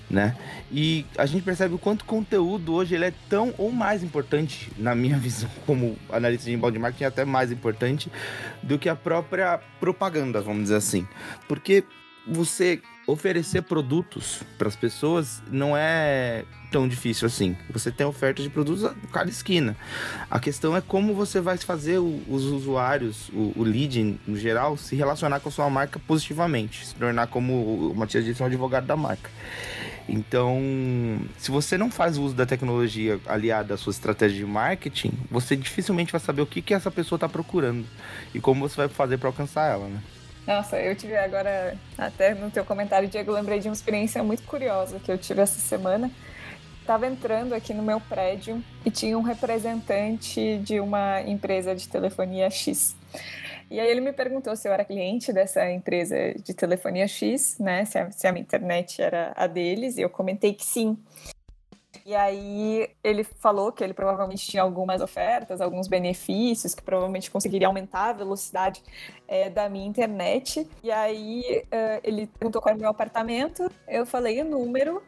né? 0.09 0.35
E 0.71 1.05
a 1.17 1.25
gente 1.25 1.43
percebe 1.43 1.75
o 1.75 1.77
quanto 1.77 2.05
conteúdo 2.05 2.73
hoje 2.73 2.95
ele 2.95 3.05
é 3.05 3.13
tão 3.29 3.53
ou 3.57 3.71
mais 3.71 4.03
importante, 4.03 4.71
na 4.77 4.93
minha 4.93 5.17
visão, 5.19 5.49
como 5.65 5.97
analista 6.11 6.45
de 6.45 6.53
inbound 6.53 6.77
marketing, 6.79 7.03
é 7.03 7.07
até 7.07 7.25
mais 7.25 7.51
importante 7.51 8.11
do 8.61 8.77
que 8.77 8.89
a 8.89 8.95
própria 8.95 9.59
propaganda, 9.79 10.41
vamos 10.41 10.63
dizer 10.63 10.75
assim. 10.75 11.07
Porque 11.47 11.83
você 12.27 12.81
oferecer 13.11 13.63
produtos 13.63 14.43
para 14.57 14.67
as 14.67 14.75
pessoas 14.75 15.41
não 15.51 15.75
é 15.75 16.45
tão 16.71 16.87
difícil 16.87 17.25
assim. 17.25 17.57
Você 17.71 17.91
tem 17.91 18.05
oferta 18.05 18.43
de 18.43 18.49
produtos 18.49 18.85
a 18.85 18.93
cada 19.11 19.29
esquina. 19.29 19.75
A 20.29 20.39
questão 20.39 20.77
é 20.77 20.81
como 20.81 21.13
você 21.13 21.41
vai 21.41 21.57
fazer 21.57 21.97
o, 21.97 22.21
os 22.27 22.43
usuários, 22.45 23.29
o, 23.29 23.53
o 23.55 23.63
lead 23.63 24.19
no 24.27 24.37
geral, 24.37 24.77
se 24.77 24.95
relacionar 24.95 25.39
com 25.39 25.49
a 25.49 25.51
sua 25.51 25.69
marca 25.69 25.99
positivamente, 25.99 26.85
se 26.85 26.95
tornar 26.95 27.27
como 27.27 27.89
o 27.91 27.95
Matias 27.95 28.23
disse, 28.23 28.43
um 28.43 28.45
advogado 28.45 28.85
da 28.85 28.95
marca. 28.95 29.29
Então, 30.07 30.59
se 31.37 31.51
você 31.51 31.77
não 31.77 31.91
faz 31.91 32.17
uso 32.17 32.33
da 32.33 32.45
tecnologia 32.45 33.19
aliada 33.27 33.75
à 33.75 33.77
sua 33.77 33.91
estratégia 33.91 34.37
de 34.37 34.45
marketing, 34.45 35.11
você 35.29 35.55
dificilmente 35.55 36.11
vai 36.11 36.19
saber 36.19 36.41
o 36.41 36.47
que, 36.47 36.61
que 36.61 36.73
essa 36.73 36.89
pessoa 36.89 37.17
está 37.17 37.29
procurando 37.29 37.85
e 38.33 38.39
como 38.39 38.67
você 38.67 38.75
vai 38.75 38.87
fazer 38.87 39.17
para 39.17 39.29
alcançar 39.29 39.71
ela, 39.71 39.87
né? 39.87 40.01
Nossa, 40.49 40.81
eu 40.81 40.95
tive 40.95 41.15
agora, 41.15 41.77
até 41.95 42.33
no 42.33 42.49
teu 42.49 42.65
comentário, 42.65 43.07
Diego, 43.07 43.31
lembrei 43.31 43.59
de 43.59 43.67
uma 43.67 43.73
experiência 43.75 44.23
muito 44.23 44.41
curiosa 44.41 44.99
que 44.99 45.11
eu 45.11 45.15
tive 45.15 45.41
essa 45.41 45.59
semana. 45.59 46.09
Estava 46.81 47.05
entrando 47.05 47.53
aqui 47.53 47.71
no 47.71 47.83
meu 47.83 48.01
prédio 48.01 48.59
e 48.83 48.89
tinha 48.89 49.15
um 49.15 49.21
representante 49.21 50.57
de 50.63 50.79
uma 50.79 51.21
empresa 51.21 51.75
de 51.75 51.87
telefonia 51.87 52.49
X. 52.49 52.95
E 53.69 53.79
aí 53.79 53.91
ele 53.91 54.01
me 54.01 54.11
perguntou 54.11 54.55
se 54.55 54.67
eu 54.67 54.73
era 54.73 54.83
cliente 54.83 55.31
dessa 55.31 55.69
empresa 55.69 56.15
de 56.43 56.55
telefonia 56.55 57.07
X, 57.07 57.59
né? 57.59 57.85
Se 57.85 57.99
a, 57.99 58.09
se 58.09 58.25
a 58.25 58.31
minha 58.31 58.41
internet 58.41 58.99
era 58.99 59.31
a 59.35 59.45
deles, 59.45 59.97
e 59.97 60.01
eu 60.01 60.09
comentei 60.09 60.51
que 60.55 60.65
sim. 60.65 60.97
E 62.05 62.15
aí 62.15 62.89
ele 63.03 63.23
falou 63.23 63.71
que 63.71 63.83
ele 63.83 63.93
provavelmente 63.93 64.47
tinha 64.47 64.61
algumas 64.63 65.01
ofertas, 65.01 65.59
alguns 65.59 65.87
benefícios, 65.87 66.75
que 66.75 66.81
provavelmente 66.81 67.31
conseguiria 67.31 67.67
aumentar 67.67 68.09
a 68.09 68.13
velocidade 68.13 68.83
é, 69.27 69.49
da 69.49 69.67
minha 69.69 69.87
internet. 69.87 70.67
E 70.83 70.91
aí 70.91 71.63
uh, 71.65 71.99
ele 72.03 72.27
perguntou 72.27 72.61
qual 72.61 72.71
era 72.71 72.77
o 72.77 72.81
meu 72.81 72.89
apartamento, 72.89 73.71
eu 73.87 74.05
falei 74.05 74.41
o 74.41 74.45
número, 74.45 75.01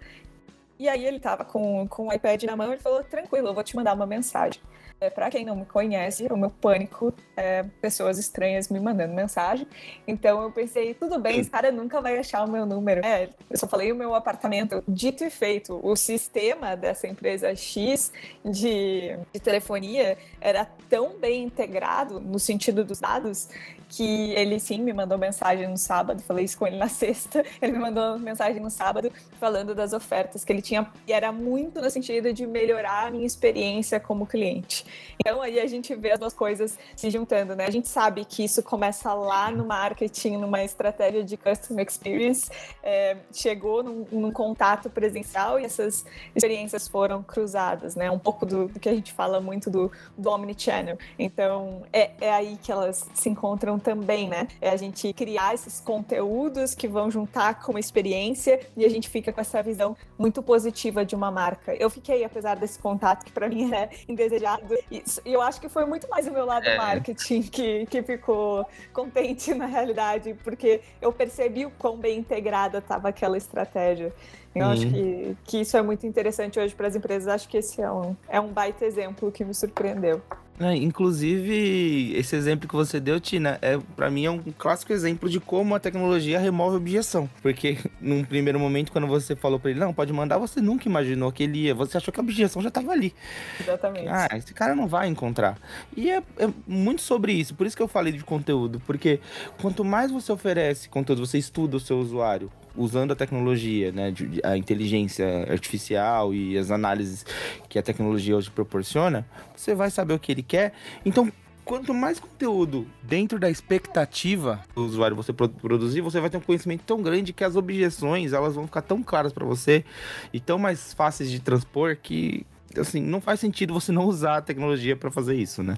e 0.78 0.90
aí 0.90 1.06
ele 1.06 1.20
tava 1.20 1.46
com, 1.46 1.88
com 1.88 2.08
o 2.08 2.14
iPad 2.14 2.44
na 2.44 2.56
mão 2.56 2.74
e 2.74 2.78
falou: 2.80 3.04
tranquilo, 3.04 3.50
eu 3.50 3.54
vou 3.54 3.64
te 3.64 3.76
mandar 3.76 3.94
uma 3.94 4.08
mensagem. 4.08 4.62
É, 5.02 5.10
para 5.10 5.32
quem 5.32 5.44
não 5.44 5.56
me 5.56 5.66
conhece, 5.66 6.28
o 6.30 6.38
meu 6.38 6.52
pânico 6.52 7.12
é 7.36 7.64
pessoas 7.82 8.20
estranhas 8.20 8.70
me 8.70 8.80
mandando 8.80 9.16
mensagem. 9.16 9.66
Então 10.08 10.44
eu 10.44 10.52
pensei, 10.52 10.94
tudo 10.94 11.18
bem, 11.18 11.40
esse 11.40 11.50
cara 11.50 11.72
nunca 11.72 12.00
vai 12.00 12.20
achar 12.20 12.48
o 12.48 12.52
meu 12.52 12.68
número. 12.68 13.04
É, 13.04 13.28
eu 13.50 13.58
só 13.58 13.68
falei 13.68 13.92
o 13.92 13.96
meu 13.96 14.14
apartamento. 14.14 14.84
Dito 14.88 15.24
e 15.24 15.32
feito, 15.32 15.80
o 15.82 15.96
sistema 15.96 16.78
dessa 16.78 17.08
empresa 17.08 17.56
X 17.56 18.14
de, 18.46 19.18
de 19.34 19.40
telefonia 19.40 20.20
era 20.40 20.66
tão 20.88 21.18
bem 21.18 21.46
integrado 21.46 22.20
no 22.20 22.38
sentido 22.38 22.86
dos 22.86 23.00
dados 23.00 23.50
que 23.92 24.32
ele 24.32 24.58
sim 24.58 24.82
me 24.82 24.94
mandou 24.94 25.18
mensagem 25.18 25.68
no 25.68 25.78
sábado, 25.78 26.24
falei 26.24 26.46
isso 26.46 26.58
com 26.58 26.66
ele 26.66 26.78
na 26.78 26.88
sexta, 26.88 27.44
ele 27.62 27.74
me 27.74 27.80
mandou 27.80 28.18
mensagem 28.18 28.62
no 28.62 28.70
sábado 28.70 29.12
falando 29.38 29.76
das 29.76 29.92
ofertas 29.92 30.46
que 30.46 30.54
ele 30.54 30.62
tinha, 30.62 30.90
e 31.06 31.12
era 31.12 31.30
muito 31.32 31.82
no 31.82 31.90
sentido 31.90 32.34
de 32.34 32.48
melhorar 32.48 33.08
a 33.08 33.12
minha 33.12 33.26
experiência 33.26 34.00
como 34.00 34.26
cliente. 34.26 34.86
Então 35.20 35.42
aí 35.42 35.60
a 35.60 35.68
gente 35.68 35.94
vê 35.94 36.12
as 36.12 36.20
duas 36.20 36.34
coisas 36.34 36.80
se 36.96 37.10
juntando, 37.10 37.54
né? 37.54 37.66
A 37.66 37.72
gente 37.72 37.90
sabe 37.90 38.24
que 38.24 38.46
isso 38.46 38.64
começa 38.64 39.14
lá 39.14 39.52
no 39.52 39.66
marketing, 39.66 40.38
numa 40.38 40.64
estratégia 40.64 41.24
de 41.24 41.36
customer 41.36 41.86
experience, 41.86 42.50
é, 42.82 43.18
chegou 43.34 43.84
num, 43.84 44.06
num, 44.10 44.32
contato 44.32 44.90
presencial 44.90 45.60
e 45.60 45.66
essas 45.66 46.06
experiências 46.34 46.88
foram 46.88 47.22
cruzadas, 47.22 47.96
né? 47.96 48.10
Um 48.10 48.20
pouco 48.20 48.46
do, 48.46 48.70
do 48.70 48.80
que 48.80 48.88
a 48.88 48.94
gente 48.94 49.12
fala 49.12 49.42
muito 49.42 49.70
do, 49.70 49.92
do 50.18 50.30
omnichannel. 50.30 50.98
Então 51.20 51.84
é, 51.92 52.12
é 52.22 52.32
aí 52.32 52.58
que 52.62 52.72
elas 52.72 53.10
se 53.14 53.28
encontram 53.28 53.81
também, 53.82 54.30
né? 54.30 54.48
É 54.62 54.70
a 54.70 54.78
gente 54.78 55.12
criar 55.14 55.54
esses 55.54 55.80
conteúdos 55.80 56.74
que 56.74 56.88
vão 56.88 57.12
juntar 57.12 57.62
com 57.62 57.76
a 57.76 57.80
experiência 57.80 58.60
e 58.78 58.86
a 58.86 58.90
gente 58.90 59.10
fica 59.10 59.34
com 59.34 59.42
essa 59.42 59.62
visão 59.62 59.96
muito 60.18 60.42
positiva 60.42 61.04
de 61.04 61.16
uma 61.16 61.32
marca. 61.32 61.76
Eu 61.76 61.90
fiquei, 61.90 62.24
apesar 62.24 62.56
desse 62.56 62.80
contato 62.80 63.26
que 63.26 63.32
para 63.32 63.50
mim 63.50 63.74
é 63.74 63.90
indesejado, 64.08 64.76
E 64.90 65.04
eu 65.26 65.42
acho 65.42 65.60
que 65.60 65.68
foi 65.68 65.86
muito 65.86 66.08
mais 66.10 66.28
o 66.28 66.32
meu 66.32 66.46
lado 66.46 66.68
é. 66.68 66.78
marketing 66.78 67.42
que, 67.44 67.86
que 67.88 68.04
ficou 68.04 68.66
contente 68.94 69.54
na 69.54 69.66
realidade, 69.66 70.34
porque 70.44 70.82
eu 71.02 71.12
percebi 71.12 71.66
o 71.66 71.72
quão 71.72 71.98
bem 71.98 72.20
integrada 72.20 72.78
estava 72.78 73.10
aquela 73.10 73.38
estratégia. 73.38 74.14
Eu 74.54 74.66
uhum. 74.66 74.72
acho 74.72 74.90
que, 74.90 75.38
que 75.46 75.62
isso 75.62 75.78
é 75.78 75.82
muito 75.82 76.06
interessante 76.06 76.60
hoje 76.60 76.76
para 76.76 76.88
as 76.88 76.96
empresas. 76.96 77.28
Acho 77.28 77.48
que 77.48 77.58
esse 77.58 77.82
é 77.82 77.92
um, 77.92 78.16
é 78.28 78.40
um 78.40 78.50
baita 78.50 78.86
exemplo 78.86 79.32
que 79.32 79.46
me 79.46 79.54
surpreendeu. 79.54 80.22
É, 80.62 80.76
inclusive, 80.76 82.14
esse 82.16 82.36
exemplo 82.36 82.70
que 82.70 82.76
você 82.76 83.00
deu, 83.00 83.20
Tina, 83.20 83.58
é 83.64 83.80
para 83.96 84.12
mim 84.12 84.26
é 84.26 84.30
um 84.30 84.40
clássico 84.56 84.94
exemplo 84.94 85.28
de 85.28 85.40
como 85.40 85.74
a 85.74 85.80
tecnologia 85.80 86.40
remove 86.40 86.76
objeção. 86.76 87.28
Porque 87.42 87.80
num 88.00 88.24
primeiro 88.24 88.60
momento, 88.60 88.92
quando 88.92 89.08
você 89.08 89.36
falou 89.36 89.60
para 89.60 89.72
ele, 89.72 89.80
não, 89.80 89.92
pode 89.92 90.14
mandar, 90.14 90.38
você 90.38 90.62
nunca 90.62 90.88
imaginou 90.88 91.32
que 91.32 91.44
ele 91.44 91.64
ia. 91.64 91.74
Você 91.74 91.98
achou 91.98 92.14
que 92.14 92.20
a 92.20 92.24
objeção 92.24 92.62
já 92.62 92.68
estava 92.68 92.92
ali. 92.92 93.12
Exatamente. 93.60 94.08
Ah, 94.08 94.30
esse 94.38 94.54
cara 94.54 94.76
não 94.76 94.88
vai 94.88 95.08
encontrar. 95.08 95.58
E 95.98 96.12
é, 96.12 96.22
é 96.38 96.50
muito 96.68 97.02
sobre 97.02 97.34
isso. 97.34 97.56
Por 97.56 97.66
isso 97.66 97.76
que 97.76 97.82
eu 97.82 97.88
falei 97.88 98.14
de 98.14 98.24
conteúdo. 98.24 98.80
Porque 98.86 99.20
quanto 99.60 99.84
mais 99.84 100.12
você 100.12 100.32
oferece 100.32 100.90
conteúdo, 100.90 101.26
você 101.26 101.40
estuda 101.40 101.78
o 101.78 101.80
seu 101.80 101.98
usuário, 102.00 102.52
usando 102.76 103.12
a 103.12 103.16
tecnologia, 103.16 103.92
né, 103.92 104.14
a 104.44 104.58
inteligência 104.58 105.46
artificial 105.52 106.34
e 106.34 106.58
as 106.58 106.72
análises 106.72 107.26
que 107.68 107.78
a 107.78 107.84
tecnologia 107.84 108.36
hoje 108.36 108.50
proporciona, 108.50 109.26
você 109.56 109.76
vai 109.76 109.90
saber 109.90 110.14
o 110.14 110.20
que 110.20 110.32
ele 110.32 110.44
quer. 110.44 110.74
Então, 111.06 111.32
quanto 111.64 111.94
mais 111.94 112.20
conteúdo 112.20 112.88
dentro 113.04 113.40
da 113.40 113.50
expectativa 113.50 114.60
do 114.76 114.86
usuário 114.86 115.16
você 115.16 115.32
produzir, 115.34 116.02
você 116.02 116.20
vai 116.20 116.30
ter 116.30 116.38
um 116.38 116.42
conhecimento 116.42 116.84
tão 116.86 117.02
grande 117.02 117.34
que 117.34 117.44
as 117.44 117.56
objeções 117.56 118.34
elas 118.34 118.56
vão 118.56 118.66
ficar 118.66 118.82
tão 118.82 119.02
claras 119.04 119.32
para 119.32 119.46
você 119.46 119.86
e 120.34 120.40
tão 120.40 120.58
mais 120.58 120.94
fáceis 120.94 121.30
de 121.30 121.40
transpor 121.40 121.98
que 122.02 122.46
assim 122.78 123.02
não 123.02 123.20
faz 123.20 123.40
sentido 123.40 123.74
você 123.74 123.92
não 123.92 124.06
usar 124.06 124.38
a 124.38 124.42
tecnologia 124.42 124.96
para 124.96 125.12
fazer 125.12 125.36
isso, 125.36 125.62
né? 125.62 125.78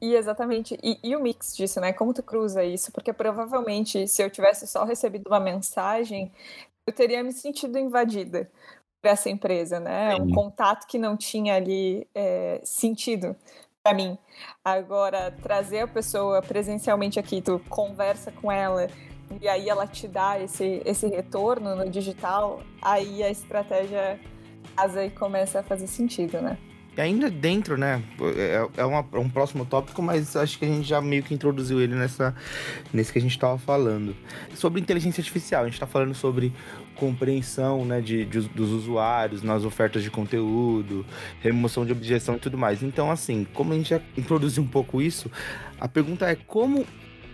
E 0.00 0.14
exatamente, 0.14 0.78
e, 0.82 0.98
e, 1.02 1.16
o 1.16 1.20
mix 1.20 1.56
disso, 1.56 1.80
né? 1.80 1.92
Como 1.92 2.14
tu 2.14 2.22
cruza 2.22 2.62
isso? 2.62 2.92
Porque 2.92 3.12
provavelmente, 3.12 4.06
se 4.06 4.22
eu 4.22 4.30
tivesse 4.30 4.66
só 4.66 4.84
recebido 4.84 5.26
uma 5.26 5.40
mensagem, 5.40 6.32
eu 6.86 6.92
teria 6.92 7.22
me 7.24 7.32
sentido 7.32 7.78
invadida 7.78 8.50
por 9.02 9.08
essa 9.08 9.28
empresa, 9.28 9.80
né? 9.80 10.14
Sim. 10.14 10.22
Um 10.22 10.32
contato 10.32 10.86
que 10.86 10.98
não 10.98 11.16
tinha 11.16 11.56
ali 11.56 12.06
é, 12.14 12.60
sentido 12.64 13.34
para 13.82 13.94
mim. 13.94 14.16
Agora, 14.64 15.34
trazer 15.42 15.80
a 15.80 15.88
pessoa 15.88 16.40
presencialmente 16.42 17.18
aqui, 17.18 17.42
tu 17.42 17.60
conversa 17.68 18.30
com 18.30 18.52
ela 18.52 18.88
e 19.40 19.48
aí 19.48 19.68
ela 19.68 19.86
te 19.86 20.06
dá 20.06 20.40
esse, 20.40 20.80
esse 20.84 21.06
retorno 21.06 21.74
no 21.74 21.90
digital, 21.90 22.62
aí 22.80 23.22
a 23.22 23.30
estratégia 23.30 24.18
casa 24.76 25.04
e 25.04 25.10
começa 25.10 25.60
a 25.60 25.62
fazer 25.62 25.86
sentido, 25.86 26.40
né? 26.40 26.56
Ainda 26.98 27.30
dentro, 27.30 27.76
né? 27.76 28.02
É, 28.36 28.68
é, 28.76 28.84
uma, 28.84 29.06
é, 29.12 29.18
um 29.18 29.28
próximo 29.28 29.64
tópico, 29.64 30.02
mas 30.02 30.34
acho 30.34 30.58
que 30.58 30.64
a 30.64 30.68
gente 30.68 30.88
já 30.88 31.00
meio 31.00 31.22
que 31.22 31.32
introduziu 31.32 31.80
ele 31.80 31.94
nessa, 31.94 32.34
nesse 32.92 33.12
que 33.12 33.18
a 33.18 33.22
gente 33.22 33.30
estava 33.30 33.56
falando. 33.56 34.16
Sobre 34.54 34.80
inteligência 34.80 35.20
artificial, 35.20 35.62
a 35.62 35.64
gente 35.66 35.74
está 35.74 35.86
falando 35.86 36.14
sobre 36.14 36.52
compreensão 36.96 37.84
né, 37.84 38.00
de, 38.00 38.24
de, 38.24 38.40
dos 38.48 38.70
usuários 38.70 39.42
nas 39.42 39.64
ofertas 39.64 40.02
de 40.02 40.10
conteúdo, 40.10 41.06
remoção 41.40 41.86
de 41.86 41.92
objeção 41.92 42.34
e 42.34 42.38
tudo 42.40 42.58
mais. 42.58 42.82
Então, 42.82 43.10
assim, 43.10 43.46
como 43.54 43.72
a 43.72 43.76
gente 43.76 43.90
já 43.90 44.00
introduziu 44.16 44.62
um 44.62 44.66
pouco 44.66 45.00
isso, 45.00 45.30
a 45.80 45.86
pergunta 45.86 46.28
é 46.28 46.34
como 46.34 46.84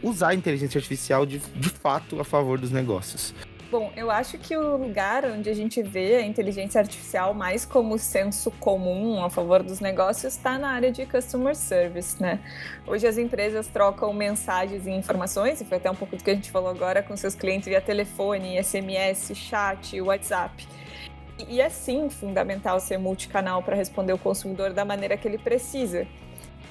usar 0.03 0.29
a 0.29 0.35
inteligência 0.35 0.79
artificial 0.79 1.25
de, 1.25 1.39
de 1.39 1.71
fato 1.71 2.21
a 2.21 2.25
favor 2.25 2.59
dos 2.59 2.71
negócios. 2.71 3.35
Bom, 3.75 3.91
eu 3.97 4.09
acho 4.09 4.39
que 4.39 4.57
o 4.57 4.77
lugar 4.77 5.25
onde 5.25 5.51
a 5.51 5.53
gente 5.53 5.83
vê 5.83 6.15
a 6.15 6.23
inteligência 6.23 6.81
artificial 6.81 7.35
mais 7.35 7.65
como 7.65 7.99
senso 7.99 8.49
comum 8.53 9.25
a 9.25 9.29
favor 9.29 9.65
dos 9.65 9.81
negócios 9.81 10.35
está 10.35 10.57
na 10.57 10.69
área 10.69 10.93
de 10.93 11.05
customer 11.05 11.57
service, 11.57 12.23
né? 12.23 12.39
Hoje 12.87 13.05
as 13.05 13.19
empresas 13.19 13.67
trocam 13.67 14.13
mensagens 14.13 14.87
e 14.87 14.93
informações, 14.93 15.61
e 15.61 15.65
foi 15.65 15.79
até 15.79 15.91
um 15.91 15.95
pouco 15.97 16.17
do 16.17 16.23
que 16.23 16.31
a 16.31 16.35
gente 16.37 16.53
falou 16.53 16.71
agora 16.71 17.03
com 17.03 17.17
seus 17.17 17.35
clientes 17.35 17.67
via 17.67 17.81
telefone, 17.81 18.63
SMS, 18.63 19.35
chat, 19.35 20.01
WhatsApp. 20.01 20.69
E 21.49 21.61
é 21.61 21.69
sim 21.69 22.09
fundamental 22.09 22.79
ser 22.79 22.97
multicanal 22.97 23.61
para 23.61 23.75
responder 23.75 24.13
o 24.13 24.19
consumidor 24.19 24.73
da 24.73 24.85
maneira 24.85 25.17
que 25.17 25.27
ele 25.27 25.39
precisa 25.39 26.07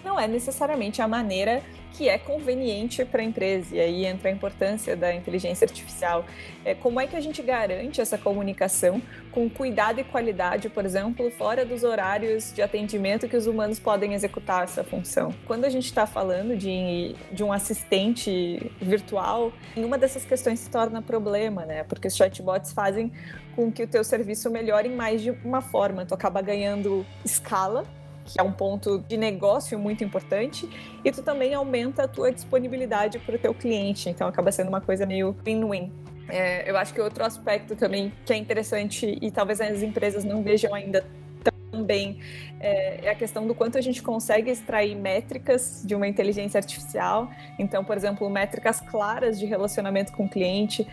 não 0.03 0.19
é 0.19 0.27
necessariamente 0.27 1.01
a 1.01 1.07
maneira 1.07 1.61
que 1.93 2.09
é 2.09 2.17
conveniente 2.17 3.05
para 3.05 3.21
a 3.21 3.23
empresa. 3.23 3.75
E 3.75 3.79
aí 3.79 4.05
entra 4.05 4.29
a 4.29 4.31
importância 4.31 4.95
da 4.95 5.13
inteligência 5.13 5.65
artificial. 5.65 6.25
É, 6.65 6.73
como 6.73 6.99
é 6.99 7.07
que 7.07 7.15
a 7.15 7.21
gente 7.21 7.41
garante 7.41 8.01
essa 8.01 8.17
comunicação 8.17 9.01
com 9.31 9.49
cuidado 9.49 9.99
e 9.99 10.03
qualidade, 10.03 10.69
por 10.69 10.85
exemplo, 10.85 11.29
fora 11.31 11.63
dos 11.63 11.83
horários 11.83 12.51
de 12.51 12.61
atendimento 12.61 13.27
que 13.27 13.37
os 13.37 13.45
humanos 13.45 13.79
podem 13.79 14.13
executar 14.13 14.63
essa 14.63 14.83
função? 14.83 15.33
Quando 15.45 15.65
a 15.65 15.69
gente 15.69 15.85
está 15.85 16.07
falando 16.07 16.57
de, 16.57 17.15
de 17.31 17.43
um 17.43 17.53
assistente 17.53 18.71
virtual, 18.81 19.53
nenhuma 19.75 19.97
dessas 19.97 20.25
questões 20.25 20.59
se 20.59 20.69
torna 20.69 21.01
problema, 21.01 21.65
né? 21.65 21.83
Porque 21.83 22.07
os 22.07 22.15
chatbots 22.15 22.73
fazem 22.73 23.11
com 23.55 23.71
que 23.71 23.83
o 23.83 23.87
teu 23.87 24.03
serviço 24.03 24.49
melhore 24.49 24.89
em 24.89 24.95
mais 24.95 25.21
de 25.21 25.29
uma 25.45 25.61
forma. 25.61 26.05
Tu 26.05 26.13
acaba 26.13 26.41
ganhando 26.41 27.05
escala 27.23 27.85
que 28.25 28.39
é 28.39 28.43
um 28.43 28.51
ponto 28.51 28.99
de 29.07 29.17
negócio 29.17 29.77
muito 29.77 30.03
importante, 30.03 30.69
e 31.03 31.11
tu 31.11 31.21
também 31.21 31.53
aumenta 31.53 32.03
a 32.03 32.07
tua 32.07 32.31
disponibilidade 32.31 33.19
para 33.19 33.35
o 33.35 33.39
teu 33.39 33.53
cliente, 33.53 34.09
então 34.09 34.27
acaba 34.27 34.51
sendo 34.51 34.69
uma 34.69 34.81
coisa 34.81 35.05
meio 35.05 35.35
win-win. 35.45 35.91
É, 36.29 36.69
eu 36.69 36.77
acho 36.77 36.93
que 36.93 37.01
outro 37.01 37.23
aspecto 37.23 37.75
também 37.75 38.13
que 38.25 38.31
é 38.31 38.37
interessante 38.37 39.17
e 39.21 39.29
talvez 39.29 39.59
as 39.59 39.81
empresas 39.81 40.23
não 40.23 40.41
vejam 40.41 40.73
ainda 40.73 41.05
tão 41.43 41.83
bem 41.83 42.19
é, 42.59 43.05
é 43.05 43.09
a 43.09 43.15
questão 43.15 43.45
do 43.45 43.53
quanto 43.53 43.77
a 43.77 43.81
gente 43.81 44.01
consegue 44.01 44.49
extrair 44.49 44.95
métricas 44.95 45.83
de 45.85 45.93
uma 45.93 46.07
inteligência 46.07 46.57
artificial. 46.57 47.29
Então, 47.59 47.83
por 47.83 47.97
exemplo, 47.97 48.29
métricas 48.29 48.79
claras 48.79 49.37
de 49.37 49.45
relacionamento 49.45 50.13
com 50.13 50.25
o 50.25 50.29
cliente, 50.29 50.87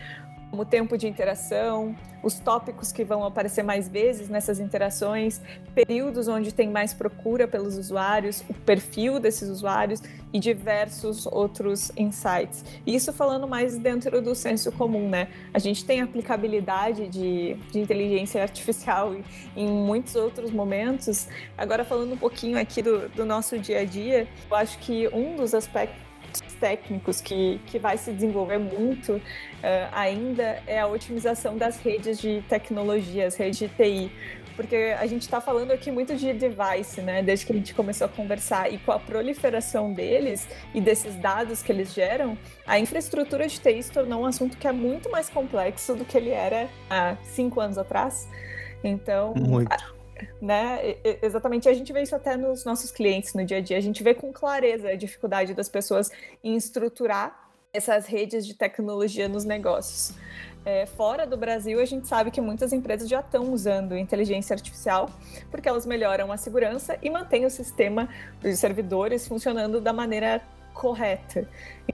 o 0.51 0.65
tempo 0.65 0.97
de 0.97 1.07
interação, 1.07 1.95
os 2.21 2.39
tópicos 2.39 2.91
que 2.91 3.03
vão 3.03 3.23
aparecer 3.23 3.63
mais 3.63 3.87
vezes 3.87 4.29
nessas 4.29 4.59
interações, 4.59 5.41
períodos 5.73 6.27
onde 6.27 6.53
tem 6.53 6.69
mais 6.69 6.93
procura 6.93 7.47
pelos 7.47 7.77
usuários, 7.77 8.43
o 8.49 8.53
perfil 8.53 9.19
desses 9.19 9.49
usuários 9.49 10.01
e 10.33 10.39
diversos 10.39 11.25
outros 11.25 11.91
insights. 11.97 12.63
Isso 12.85 13.11
falando 13.11 13.47
mais 13.47 13.77
dentro 13.77 14.21
do 14.21 14.35
senso 14.35 14.71
comum, 14.71 15.09
né? 15.09 15.27
A 15.53 15.59
gente 15.59 15.83
tem 15.83 16.01
aplicabilidade 16.01 17.07
de, 17.07 17.55
de 17.71 17.79
inteligência 17.79 18.41
artificial 18.41 19.15
em 19.55 19.67
muitos 19.67 20.15
outros 20.15 20.51
momentos. 20.51 21.27
Agora, 21.57 21.83
falando 21.83 22.13
um 22.13 22.17
pouquinho 22.17 22.59
aqui 22.59 22.81
do, 22.81 23.09
do 23.09 23.25
nosso 23.25 23.57
dia 23.57 23.79
a 23.79 23.85
dia, 23.85 24.27
eu 24.49 24.55
acho 24.55 24.77
que 24.79 25.07
um 25.09 25.35
dos 25.35 25.53
aspectos 25.53 26.10
técnicos 26.59 27.19
que, 27.19 27.59
que 27.67 27.79
vai 27.79 27.97
se 27.97 28.11
desenvolver 28.11 28.57
muito 28.57 29.13
uh, 29.13 29.21
ainda 29.91 30.61
é 30.67 30.79
a 30.79 30.87
otimização 30.87 31.57
das 31.57 31.77
redes 31.79 32.19
de 32.19 32.43
tecnologia, 32.47 33.27
as 33.27 33.35
redes 33.35 33.59
de 33.59 33.67
TI. 33.67 34.11
Porque 34.55 34.95
a 34.99 35.07
gente 35.07 35.21
está 35.21 35.39
falando 35.39 35.71
aqui 35.71 35.89
muito 35.89 36.15
de 36.15 36.33
device, 36.33 37.01
né? 37.01 37.23
Desde 37.23 37.45
que 37.45 37.53
a 37.53 37.55
gente 37.55 37.73
começou 37.73 38.05
a 38.05 38.09
conversar 38.09 38.71
e 38.71 38.77
com 38.77 38.91
a 38.91 38.99
proliferação 38.99 39.93
deles 39.93 40.47
e 40.73 40.81
desses 40.81 41.15
dados 41.15 41.63
que 41.63 41.71
eles 41.71 41.93
geram, 41.93 42.37
a 42.67 42.77
infraestrutura 42.77 43.47
de 43.47 43.59
TI 43.59 43.81
se 43.81 43.91
tornou 43.91 44.21
um 44.21 44.25
assunto 44.25 44.57
que 44.57 44.67
é 44.67 44.71
muito 44.71 45.09
mais 45.09 45.29
complexo 45.29 45.95
do 45.95 46.05
que 46.05 46.17
ele 46.17 46.29
era 46.29 46.69
há 46.89 47.15
cinco 47.23 47.59
anos 47.61 47.77
atrás. 47.77 48.27
Então, 48.83 49.33
muito. 49.35 50.00
Né? 50.41 50.79
Exatamente, 51.21 51.67
a 51.69 51.73
gente 51.73 51.91
vê 51.91 52.01
isso 52.01 52.15
até 52.15 52.35
nos 52.35 52.65
nossos 52.65 52.91
clientes 52.91 53.33
no 53.33 53.45
dia 53.45 53.57
a 53.57 53.61
dia. 53.61 53.77
A 53.77 53.81
gente 53.81 54.03
vê 54.03 54.13
com 54.13 54.31
clareza 54.31 54.89
a 54.89 54.95
dificuldade 54.95 55.53
das 55.53 55.69
pessoas 55.69 56.11
em 56.43 56.55
estruturar 56.55 57.49
essas 57.73 58.05
redes 58.05 58.45
de 58.45 58.53
tecnologia 58.53 59.27
nos 59.27 59.45
negócios. 59.45 60.13
É, 60.63 60.85
fora 60.85 61.25
do 61.25 61.35
Brasil, 61.35 61.79
a 61.79 61.85
gente 61.85 62.07
sabe 62.07 62.29
que 62.29 62.39
muitas 62.39 62.71
empresas 62.71 63.09
já 63.09 63.19
estão 63.19 63.51
usando 63.51 63.97
inteligência 63.97 64.53
artificial 64.53 65.09
porque 65.49 65.67
elas 65.67 65.85
melhoram 65.87 66.31
a 66.31 66.37
segurança 66.37 66.97
e 67.01 67.09
mantêm 67.09 67.45
o 67.45 67.49
sistema 67.49 68.07
dos 68.39 68.59
servidores 68.59 69.27
funcionando 69.27 69.81
da 69.81 69.91
maneira 69.91 70.41
correta. 70.73 71.47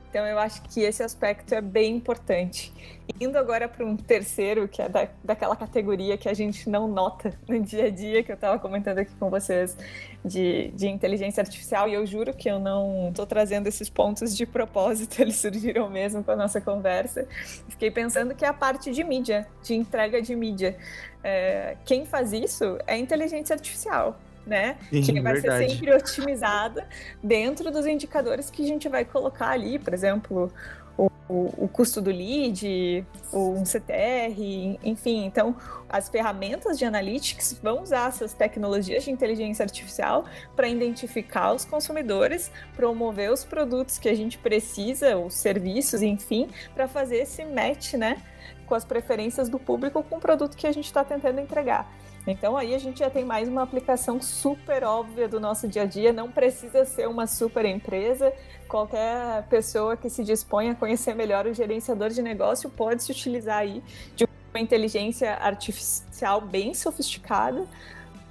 Então 0.09 0.25
eu 0.25 0.39
acho 0.39 0.61
que 0.63 0.81
esse 0.81 1.03
aspecto 1.03 1.53
é 1.53 1.61
bem 1.61 1.95
importante. 1.97 2.73
Indo 3.19 3.37
agora 3.37 3.67
para 3.67 3.85
um 3.85 3.95
terceiro, 3.95 4.67
que 4.67 4.81
é 4.81 4.89
da, 4.89 5.07
daquela 5.23 5.55
categoria 5.55 6.17
que 6.17 6.29
a 6.29 6.33
gente 6.33 6.69
não 6.69 6.87
nota 6.87 7.33
no 7.47 7.59
dia 7.61 7.85
a 7.85 7.89
dia, 7.89 8.23
que 8.23 8.31
eu 8.31 8.35
estava 8.35 8.57
comentando 8.57 8.99
aqui 8.99 9.11
com 9.19 9.29
vocês, 9.29 9.77
de, 10.23 10.69
de 10.69 10.87
inteligência 10.87 11.41
artificial, 11.41 11.87
e 11.87 11.93
eu 11.93 12.05
juro 12.05 12.33
que 12.33 12.49
eu 12.49 12.59
não 12.59 13.09
estou 13.09 13.25
trazendo 13.25 13.67
esses 13.67 13.89
pontos 13.89 14.35
de 14.35 14.45
propósito, 14.45 15.19
eles 15.21 15.35
surgiram 15.35 15.89
mesmo 15.89 16.23
com 16.23 16.31
a 16.31 16.35
nossa 16.35 16.61
conversa. 16.61 17.27
Fiquei 17.69 17.91
pensando 17.91 18.33
que 18.33 18.45
é 18.45 18.47
a 18.47 18.53
parte 18.53 18.91
de 18.91 19.03
mídia, 19.03 19.47
de 19.61 19.75
entrega 19.75 20.21
de 20.21 20.35
mídia. 20.35 20.77
É, 21.23 21.77
quem 21.85 22.05
faz 22.05 22.33
isso 22.33 22.77
é 22.87 22.97
inteligência 22.97 23.53
artificial 23.53 24.17
né? 24.47 24.77
Sim, 24.89 25.01
que 25.01 25.21
vai 25.21 25.33
verdade. 25.33 25.65
ser 25.65 25.69
sempre 25.69 25.93
otimizada 25.93 26.87
dentro 27.21 27.71
dos 27.71 27.85
indicadores 27.85 28.49
que 28.49 28.63
a 28.63 28.67
gente 28.67 28.87
vai 28.89 29.05
colocar 29.05 29.49
ali, 29.49 29.77
por 29.77 29.93
exemplo, 29.93 30.51
o, 30.97 31.53
o, 31.65 31.67
custo 31.67 32.01
do 32.01 32.09
lead, 32.09 33.05
um 33.31 33.63
CTR, 33.65 34.79
enfim. 34.83 35.25
Então, 35.25 35.55
as 35.87 36.09
ferramentas 36.09 36.77
de 36.77 36.85
analytics 36.85 37.59
vão 37.61 37.83
usar 37.83 38.07
essas 38.07 38.33
tecnologias 38.33 39.03
de 39.03 39.11
inteligência 39.11 39.63
artificial 39.63 40.25
para 40.55 40.67
identificar 40.67 41.53
os 41.53 41.65
consumidores, 41.65 42.51
promover 42.75 43.31
os 43.31 43.43
produtos 43.43 43.99
que 43.99 44.09
a 44.09 44.15
gente 44.15 44.37
precisa, 44.37 45.17
os 45.17 45.35
serviços, 45.35 46.01
enfim, 46.01 46.49
para 46.73 46.87
fazer 46.87 47.17
esse 47.17 47.45
match, 47.45 47.93
né, 47.93 48.21
com 48.65 48.73
as 48.73 48.83
preferências 48.83 49.49
do 49.49 49.59
público 49.59 50.01
com 50.03 50.17
o 50.17 50.19
produto 50.19 50.57
que 50.57 50.65
a 50.65 50.71
gente 50.71 50.85
está 50.85 51.03
tentando 51.03 51.39
entregar. 51.39 51.91
Então 52.27 52.57
aí 52.57 52.75
a 52.75 52.77
gente 52.77 52.99
já 52.99 53.09
tem 53.09 53.23
mais 53.23 53.47
uma 53.47 53.63
aplicação 53.63 54.21
super 54.21 54.83
óbvia 54.83 55.29
do 55.29 55.39
nosso 55.39 55.65
dia 55.65 55.83
a 55.83 55.85
dia, 55.85 56.11
não 56.11 56.29
precisa 56.29 56.83
ser 56.83 57.07
uma 57.07 57.25
super 57.25 57.63
empresa. 57.63 58.33
Qualquer 58.67 59.43
pessoa 59.43 59.95
que 59.95 60.09
se 60.09 60.25
dispõe 60.25 60.69
a 60.69 60.75
conhecer 60.75 61.15
melhor 61.15 61.45
o 61.47 61.53
gerenciador 61.53 62.09
de 62.09 62.21
negócio 62.21 62.69
pode 62.69 63.01
se 63.01 63.13
utilizar 63.13 63.59
aí 63.59 63.81
de 64.13 64.27
uma 64.53 64.59
inteligência 64.59 65.35
artificial 65.35 66.41
bem 66.41 66.73
sofisticada 66.73 67.65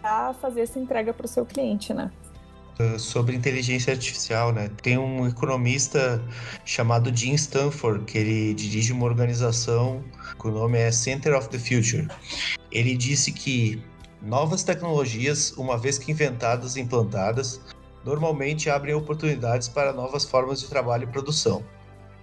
para 0.03 0.35
fazer 0.35 0.61
essa 0.61 0.79
entrega 0.79 1.15
para 1.15 1.25
o 1.25 1.29
seu 1.29 1.47
cliente, 1.47 1.95
né? 1.95 2.11
Uh, 2.79 2.99
sobre 2.99 3.35
inteligência 3.35 3.95
artificial, 3.95 4.53
né? 4.53 4.71
Tem 4.83 4.99
um 4.99 5.27
economista 5.27 6.23
chamado 6.63 7.11
Jim 7.17 7.33
Stanford, 7.33 8.05
que 8.05 8.19
ele 8.19 8.53
dirige 8.53 8.93
uma 8.93 9.07
organização 9.07 10.05
que 10.39 10.47
o 10.47 10.51
nome 10.51 10.77
é 10.77 10.93
Center 10.93 11.35
of 11.35 11.49
the 11.49 11.59
Future. 11.59 12.07
Ele 12.71 12.95
disse 12.95 13.33
que 13.33 13.83
novas 14.21 14.63
tecnologias, 14.63 15.53
uma 15.53 15.79
vez 15.79 15.97
que 15.97 16.13
inventadas 16.13 16.77
e 16.77 16.81
implantadas, 16.83 17.63
normalmente 18.05 18.69
abrem 18.69 18.95
oportunidades 18.95 19.69
para 19.69 19.93
novas 19.93 20.27
formas 20.27 20.61
de 20.61 20.69
trabalho 20.69 21.05
e 21.05 21.07
produção. 21.07 21.65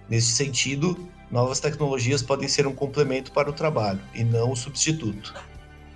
Nesse 0.08 0.32
sentido, 0.32 0.96
novas 1.30 1.58
tecnologias 1.58 2.22
podem 2.22 2.46
ser 2.46 2.64
um 2.64 2.74
complemento 2.74 3.32
para 3.32 3.50
o 3.50 3.52
trabalho 3.52 4.00
e 4.14 4.22
não 4.22 4.52
o 4.52 4.56
substituto. 4.56 5.34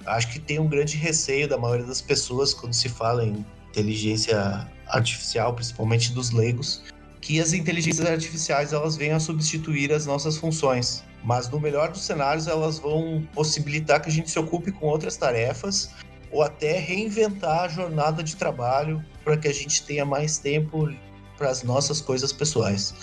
Acho 0.04 0.32
que 0.32 0.40
tem 0.40 0.58
um 0.58 0.66
grande 0.66 0.96
receio 0.96 1.48
da 1.48 1.56
maioria 1.56 1.86
das 1.86 2.00
pessoas 2.02 2.52
quando 2.52 2.72
se 2.72 2.88
fala 2.88 3.24
em 3.24 3.46
inteligência 3.70 4.68
artificial, 4.88 5.54
principalmente 5.54 6.12
dos 6.12 6.30
leigos, 6.30 6.82
que 7.20 7.40
as 7.40 7.52
inteligências 7.52 8.06
artificiais 8.06 8.72
elas 8.72 8.96
venham 8.96 9.16
a 9.16 9.20
substituir 9.20 9.92
as 9.92 10.06
nossas 10.06 10.36
funções. 10.36 11.04
Mas 11.24 11.48
no 11.48 11.60
melhor 11.60 11.90
dos 11.90 12.02
cenários, 12.02 12.46
elas 12.46 12.78
vão 12.78 13.26
possibilitar 13.34 14.00
que 14.00 14.08
a 14.08 14.12
gente 14.12 14.30
se 14.30 14.38
ocupe 14.38 14.70
com 14.72 14.86
outras 14.86 15.16
tarefas 15.16 15.90
ou 16.30 16.42
até 16.42 16.78
reinventar 16.78 17.64
a 17.64 17.68
jornada 17.68 18.22
de 18.22 18.36
trabalho 18.36 19.04
para 19.24 19.36
que 19.36 19.48
a 19.48 19.52
gente 19.52 19.82
tenha 19.82 20.04
mais 20.04 20.38
tempo 20.38 20.88
para 21.36 21.50
as 21.50 21.62
nossas 21.62 22.00
coisas 22.00 22.32
pessoais. 22.32 22.94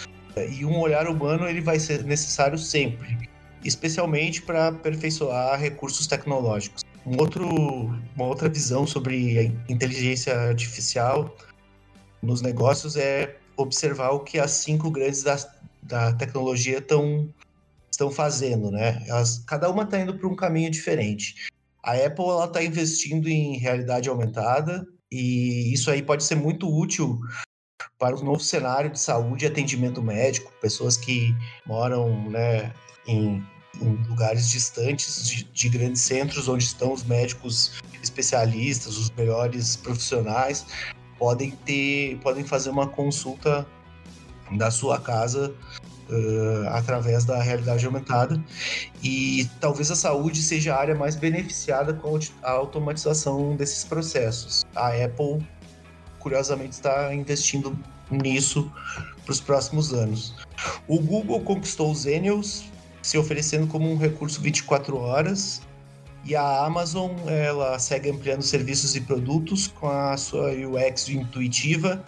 E 0.51 0.65
um 0.65 0.79
olhar 0.79 1.07
humano 1.07 1.47
ele 1.47 1.61
vai 1.61 1.79
ser 1.79 2.03
necessário 2.03 2.57
sempre, 2.57 3.29
especialmente 3.63 4.41
para 4.41 4.67
aperfeiçoar 4.67 5.59
recursos 5.59 6.07
tecnológicos. 6.07 6.83
Um 7.05 7.19
outro, 7.19 7.47
uma 8.15 8.25
outra 8.25 8.49
visão 8.49 8.87
sobre 8.87 9.37
a 9.37 9.71
inteligência 9.71 10.35
artificial 10.35 11.35
nos 12.21 12.41
negócios 12.41 12.95
é 12.95 13.37
observar 13.55 14.09
o 14.11 14.21
que 14.21 14.39
as 14.39 14.51
cinco 14.51 14.89
grandes 14.89 15.21
da, 15.21 15.37
da 15.83 16.13
tecnologia 16.13 16.79
estão 16.79 17.29
estão 17.91 18.11
fazendo, 18.11 18.69
né? 18.71 19.01
Elas, 19.07 19.39
cada 19.47 19.69
uma 19.69 19.83
está 19.83 19.99
indo 19.99 20.17
para 20.17 20.27
um 20.27 20.35
caminho 20.35 20.69
diferente. 20.69 21.49
A 21.81 21.93
Apple 21.93 22.25
ela 22.25 22.45
está 22.45 22.61
investindo 22.61 23.29
em 23.29 23.57
realidade 23.57 24.09
aumentada 24.09 24.85
e 25.09 25.71
isso 25.71 25.89
aí 25.89 26.01
pode 26.01 26.23
ser 26.23 26.35
muito 26.35 26.67
útil 26.67 27.21
para 27.97 28.15
o 28.15 28.23
novo 28.23 28.41
cenário 28.41 28.89
de 28.89 28.99
saúde 28.99 29.45
e 29.45 29.47
atendimento 29.47 30.01
médico, 30.01 30.51
pessoas 30.59 30.97
que 30.97 31.33
moram, 31.65 32.29
né, 32.29 32.73
em 33.07 33.41
lugares 33.81 34.49
distantes 34.49 35.27
de, 35.27 35.43
de, 35.43 35.69
grandes 35.69 36.01
centros 36.01 36.47
onde 36.47 36.63
estão 36.63 36.93
os 36.93 37.03
médicos 37.03 37.73
especialistas, 38.01 38.97
os 38.97 39.09
melhores 39.11 39.75
profissionais, 39.75 40.65
podem 41.17 41.51
ter, 41.51 42.17
podem 42.19 42.43
fazer 42.43 42.69
uma 42.69 42.87
consulta 42.87 43.65
da 44.51 44.69
sua 44.69 44.99
casa 44.99 45.53
uh, 46.09 46.67
através 46.69 47.25
da 47.25 47.41
realidade 47.41 47.85
aumentada 47.85 48.41
e 49.03 49.49
talvez 49.59 49.89
a 49.89 49.95
saúde 49.95 50.41
seja 50.41 50.75
a 50.75 50.79
área 50.79 50.95
mais 50.95 51.15
beneficiada 51.15 51.93
com 51.93 52.19
a 52.43 52.51
automatização 52.51 53.55
desses 53.55 53.83
processos. 53.83 54.65
A 54.75 54.89
Apple, 54.89 55.45
curiosamente, 56.19 56.73
está 56.73 57.13
investindo 57.13 57.77
nisso 58.11 58.71
para 59.23 59.31
os 59.31 59.41
próximos 59.41 59.93
anos. 59.93 60.35
O 60.87 60.99
Google 60.99 61.41
conquistou 61.41 61.91
os 61.91 61.99
Zenials 61.99 62.65
se 63.05 63.19
oferecendo 63.19 63.67
como 63.67 63.87
um 63.87 63.97
recurso 63.97 64.41
24 64.41 64.97
horas. 64.97 65.61
E 66.23 66.35
a 66.35 66.65
Amazon, 66.65 67.11
ela 67.27 67.77
segue 67.77 68.09
ampliando 68.09 68.41
serviços 68.41 68.95
e 68.95 69.01
produtos 69.01 69.67
com 69.67 69.87
a 69.87 70.17
sua 70.17 70.49
UX 70.53 71.07
intuitiva, 71.09 72.03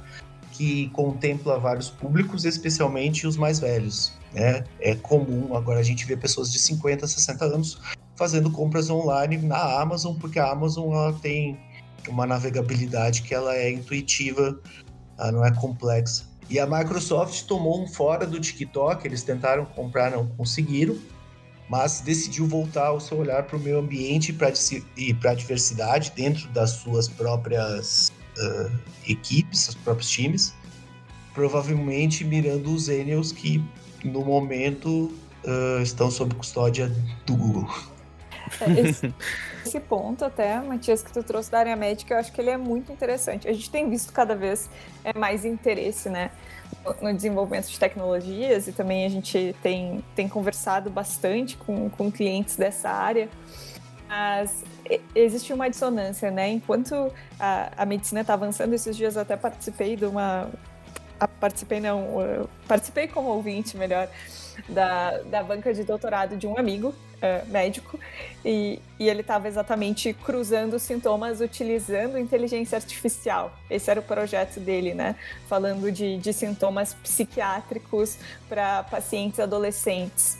que 0.53 0.89
contempla 0.89 1.59
vários 1.59 1.91
públicos, 1.91 2.45
especialmente 2.45 3.27
os 3.27 3.37
mais 3.37 3.59
velhos. 3.59 4.11
Né? 4.33 4.63
É 4.79 4.95
comum 4.95 5.55
agora 5.55 5.81
a 5.81 5.83
gente 5.83 6.03
ver 6.03 6.17
pessoas 6.17 6.51
de 6.51 6.57
50, 6.57 7.05
60 7.05 7.45
anos 7.45 7.79
fazendo 8.15 8.49
compras 8.49 8.89
online 8.89 9.37
na 9.37 9.79
Amazon, 9.79 10.15
porque 10.17 10.39
a 10.39 10.49
Amazon 10.49 10.91
ela 10.93 11.13
tem 11.13 11.59
uma 12.09 12.25
navegabilidade 12.25 13.21
que 13.21 13.35
ela 13.35 13.55
é 13.55 13.69
intuitiva, 13.71 14.59
ela 15.19 15.31
não 15.31 15.45
é 15.45 15.51
complexa. 15.51 16.25
E 16.49 16.59
a 16.59 16.65
Microsoft 16.65 17.43
tomou 17.43 17.83
um 17.83 17.87
fora 17.87 18.25
do 18.25 18.39
TikTok, 18.39 19.05
eles 19.05 19.23
tentaram 19.23 19.65
comprar, 19.65 20.11
não 20.11 20.27
conseguiram, 20.27 20.97
mas 21.69 21.99
decidiu 21.99 22.47
voltar 22.47 22.93
o 22.93 22.99
seu 22.99 23.17
olhar 23.17 23.43
para 23.43 23.57
o 23.57 23.59
meio 23.59 23.79
ambiente 23.79 24.35
e 24.95 25.13
para 25.13 25.31
a 25.31 25.35
diversidade 25.35 26.13
dentro 26.15 26.47
das 26.49 26.71
suas 26.71 27.09
próprias 27.09 28.13
uh, 28.37 28.71
equipes, 29.05 29.61
seus 29.61 29.75
próprios 29.75 30.09
times, 30.09 30.53
provavelmente 31.33 32.23
mirando 32.23 32.73
os 32.73 32.87
Enials 32.87 33.33
que 33.33 33.61
no 34.03 34.23
momento 34.23 35.11
uh, 35.43 35.81
estão 35.81 36.09
sob 36.09 36.33
custódia 36.35 36.89
do 37.25 37.35
Google. 37.35 37.69
É, 38.61 38.89
esse, 38.89 39.13
esse, 39.67 39.79
ponto 39.79 40.25
até, 40.25 40.59
Matias, 40.59 41.01
que 41.01 41.11
tu 41.11 41.23
trouxe 41.23 41.51
da 41.51 41.59
área 41.59 41.75
médica, 41.75 42.13
eu 42.13 42.19
acho 42.19 42.31
que 42.31 42.41
ele 42.41 42.49
é 42.49 42.57
muito 42.57 42.91
interessante. 42.91 43.47
A 43.47 43.53
gente 43.53 43.69
tem 43.69 43.89
visto 43.89 44.11
cada 44.13 44.35
vez 44.35 44.69
é, 45.03 45.17
mais 45.17 45.45
interesse, 45.45 46.09
né? 46.09 46.31
no 47.01 47.13
desenvolvimento 47.13 47.67
de 47.67 47.79
tecnologias 47.79 48.67
e 48.67 48.71
também 48.71 49.05
a 49.05 49.09
gente 49.09 49.55
tem, 49.61 50.03
tem 50.15 50.27
conversado 50.27 50.89
bastante 50.89 51.57
com, 51.57 51.89
com 51.89 52.11
clientes 52.11 52.55
dessa 52.55 52.89
área. 52.89 53.29
Mas 54.07 54.63
existe 55.13 55.51
uma 55.51 55.69
dissonância, 55.69 56.31
né? 56.31 56.49
Enquanto 56.49 57.11
a, 57.37 57.71
a 57.77 57.85
medicina 57.85 58.21
está 58.21 58.33
avançando, 58.33 58.73
esses 58.73 58.95
dias 58.95 59.17
até 59.17 59.35
participei 59.35 59.97
de 59.97 60.05
uma. 60.05 60.49
Participei, 61.39 61.79
não, 61.79 62.47
participei 62.67 63.07
como 63.07 63.29
ouvinte, 63.29 63.75
melhor, 63.75 64.07
da, 64.69 65.17
da 65.23 65.43
banca 65.43 65.73
de 65.73 65.83
doutorado 65.83 66.37
de 66.37 66.47
um 66.47 66.57
amigo 66.57 66.93
uh, 67.17 67.49
médico 67.49 67.99
e, 68.43 68.79
e 68.99 69.09
ele 69.09 69.21
estava 69.21 69.47
exatamente 69.47 70.13
cruzando 70.13 70.79
sintomas 70.79 71.41
utilizando 71.41 72.17
inteligência 72.17 72.75
artificial. 72.75 73.51
Esse 73.69 73.89
era 73.91 73.99
o 73.99 74.03
projeto 74.03 74.59
dele, 74.59 74.93
né? 74.93 75.15
Falando 75.47 75.91
de, 75.91 76.17
de 76.17 76.33
sintomas 76.33 76.93
psiquiátricos 76.93 78.17
para 78.47 78.83
pacientes 78.83 79.39
adolescentes 79.39 80.37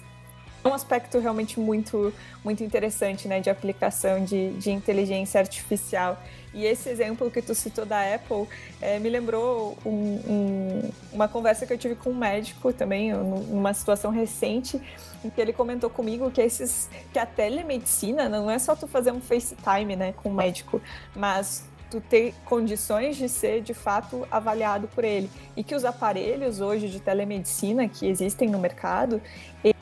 um 0.67 0.73
aspecto 0.73 1.19
realmente 1.19 1.59
muito, 1.59 2.13
muito 2.43 2.63
interessante, 2.63 3.27
né, 3.27 3.39
de 3.39 3.49
aplicação 3.49 4.23
de, 4.23 4.51
de 4.51 4.71
inteligência 4.71 5.39
artificial. 5.39 6.21
E 6.53 6.65
esse 6.65 6.89
exemplo 6.89 7.29
que 7.29 7.41
tu 7.41 7.53
citou 7.53 7.85
da 7.85 8.15
Apple 8.15 8.47
é, 8.81 8.97
me 8.99 9.09
lembrou 9.09 9.77
um, 9.85 9.91
um, 9.91 10.89
uma 11.13 11.27
conversa 11.27 11.65
que 11.65 11.73
eu 11.73 11.77
tive 11.77 11.95
com 11.95 12.09
um 12.09 12.15
médico 12.15 12.73
também, 12.73 13.13
numa 13.13 13.73
situação 13.73 14.11
recente, 14.11 14.81
em 15.23 15.29
que 15.29 15.39
ele 15.39 15.53
comentou 15.53 15.89
comigo 15.89 16.31
que 16.31 16.41
esses 16.41 16.89
que 17.11 17.19
a 17.19 17.25
telemedicina 17.25 18.29
não 18.29 18.49
é 18.49 18.57
só 18.57 18.75
tu 18.75 18.87
fazer 18.87 19.11
um 19.11 19.21
FaceTime, 19.21 19.95
né, 19.95 20.13
com 20.13 20.29
o 20.29 20.33
médico, 20.33 20.81
mas 21.15 21.65
tu 21.89 22.01
ter 22.01 22.33
condições 22.45 23.15
de 23.15 23.29
ser 23.29 23.61
de 23.61 23.73
fato 23.73 24.27
avaliado 24.29 24.87
por 24.87 25.03
ele. 25.03 25.29
E 25.55 25.63
que 25.63 25.75
os 25.75 25.85
aparelhos 25.85 26.59
hoje 26.59 26.89
de 26.89 26.99
telemedicina 26.99 27.87
que 27.87 28.07
existem 28.07 28.49
no 28.49 28.59
mercado, 28.59 29.21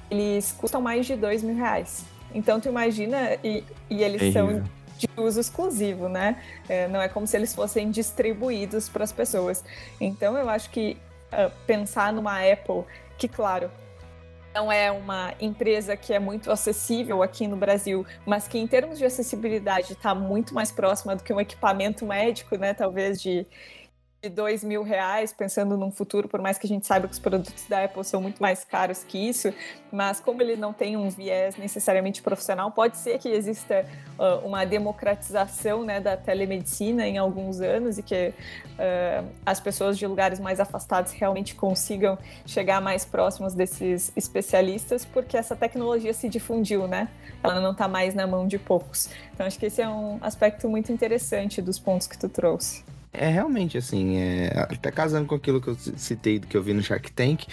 eles 0.10 0.52
custam 0.52 0.82
mais 0.82 1.06
de 1.06 1.16
dois 1.16 1.42
mil 1.42 1.56
reais. 1.56 2.06
Então 2.34 2.60
tu 2.60 2.68
imagina, 2.68 3.38
e, 3.44 3.64
e 3.90 4.04
eles 4.04 4.34
são 4.34 4.64
de 4.98 5.10
uso 5.18 5.40
exclusivo, 5.40 6.08
né? 6.08 6.42
É, 6.68 6.88
não 6.88 7.02
é 7.02 7.08
como 7.08 7.28
se 7.28 7.36
eles 7.36 7.54
fossem 7.54 7.92
distribuídos 7.92 8.90
para 8.90 9.04
as 9.04 9.12
pessoas. 9.12 9.64
Então 10.00 10.38
eu 10.38 10.50
acho 10.50 10.70
que 10.70 10.98
uh, 11.32 11.52
pensar 11.66 12.14
numa 12.14 12.40
Apple, 12.40 12.84
que 13.18 13.28
claro, 13.28 13.70
não 14.56 14.72
é 14.72 14.90
uma 14.90 15.34
empresa 15.40 15.98
que 15.98 16.14
é 16.14 16.20
muito 16.20 16.50
acessível 16.50 17.22
aqui 17.22 17.46
no 17.46 17.58
Brasil, 17.58 18.06
mas 18.26 18.48
que 18.48 18.58
em 18.58 18.66
termos 18.66 18.98
de 18.98 19.04
acessibilidade 19.04 19.92
está 19.92 20.16
muito 20.16 20.54
mais 20.54 20.72
próxima 20.72 21.14
do 21.14 21.24
que 21.24 21.34
um 21.34 21.42
equipamento 21.42 22.06
médico, 22.06 22.56
né? 22.56 22.74
Talvez 22.74 23.22
de 23.22 23.46
de 24.26 24.30
dois 24.30 24.64
mil 24.64 24.82
reais, 24.82 25.32
pensando 25.32 25.78
num 25.78 25.92
futuro, 25.92 26.28
por 26.28 26.42
mais 26.42 26.58
que 26.58 26.66
a 26.66 26.70
gente 26.70 26.86
saiba 26.86 27.08
que 27.08 27.14
os 27.14 27.20
produtos 27.20 27.66
da 27.68 27.84
Apple 27.84 28.04
são 28.04 28.20
muito 28.20 28.42
mais 28.42 28.64
caros 28.64 29.04
que 29.04 29.18
isso, 29.18 29.54
mas 29.92 30.20
como 30.20 30.42
ele 30.42 30.56
não 30.56 30.74
tem 30.74 30.98
um 30.98 31.10
viés 31.10 31.56
necessariamente 31.58 32.24
profissional, 32.24 32.72
pode 32.72 32.98
ser 32.98 33.20
que 33.20 33.30
exista 33.30 33.86
uh, 34.18 34.46
uma 34.46 34.66
democratização 34.66 35.84
né, 35.84 36.00
da 36.00 36.18
telemedicina 36.18 37.08
em 37.08 37.18
alguns 37.20 37.62
anos 37.62 38.00
e 38.00 38.04
que 38.04 38.34
uh, 38.34 39.28
as 39.46 39.60
pessoas 39.60 39.98
de 39.98 40.08
lugares 40.08 40.40
mais 40.40 40.60
afastados 40.60 41.12
realmente 41.12 41.54
consigam 41.54 42.18
chegar 42.46 42.82
mais 42.82 43.06
próximos 43.06 43.54
desses 43.54 44.12
especialistas, 44.16 45.06
porque 45.06 45.38
essa 45.38 45.56
tecnologia 45.56 46.14
se 46.14 46.28
difundiu, 46.28 46.88
né? 46.88 47.10
Ela 47.44 47.60
não 47.60 47.74
está 47.74 47.88
mais 47.88 48.16
na 48.16 48.26
mão 48.26 48.48
de 48.48 48.58
poucos. 48.58 49.10
Então 49.34 49.46
acho 49.46 49.60
que 49.60 49.68
esse 49.68 49.82
é 49.82 49.88
um 49.88 50.18
aspecto 50.22 50.68
muito 50.68 50.92
interessante 50.92 51.62
dos 51.62 51.78
pontos 51.78 52.08
que 52.08 52.18
tu 52.18 52.28
trouxe. 52.28 52.85
É 53.18 53.30
realmente 53.30 53.78
assim, 53.78 54.18
é, 54.18 54.68
até 54.70 54.92
casando 54.92 55.28
com 55.28 55.36
aquilo 55.36 55.62
que 55.62 55.68
eu 55.68 55.76
citei 55.76 56.40
do 56.40 56.48
que 56.48 56.56
eu 56.56 56.62
vi 56.62 56.74
no 56.74 56.82
Shark 56.82 57.12
Tank, 57.12 57.46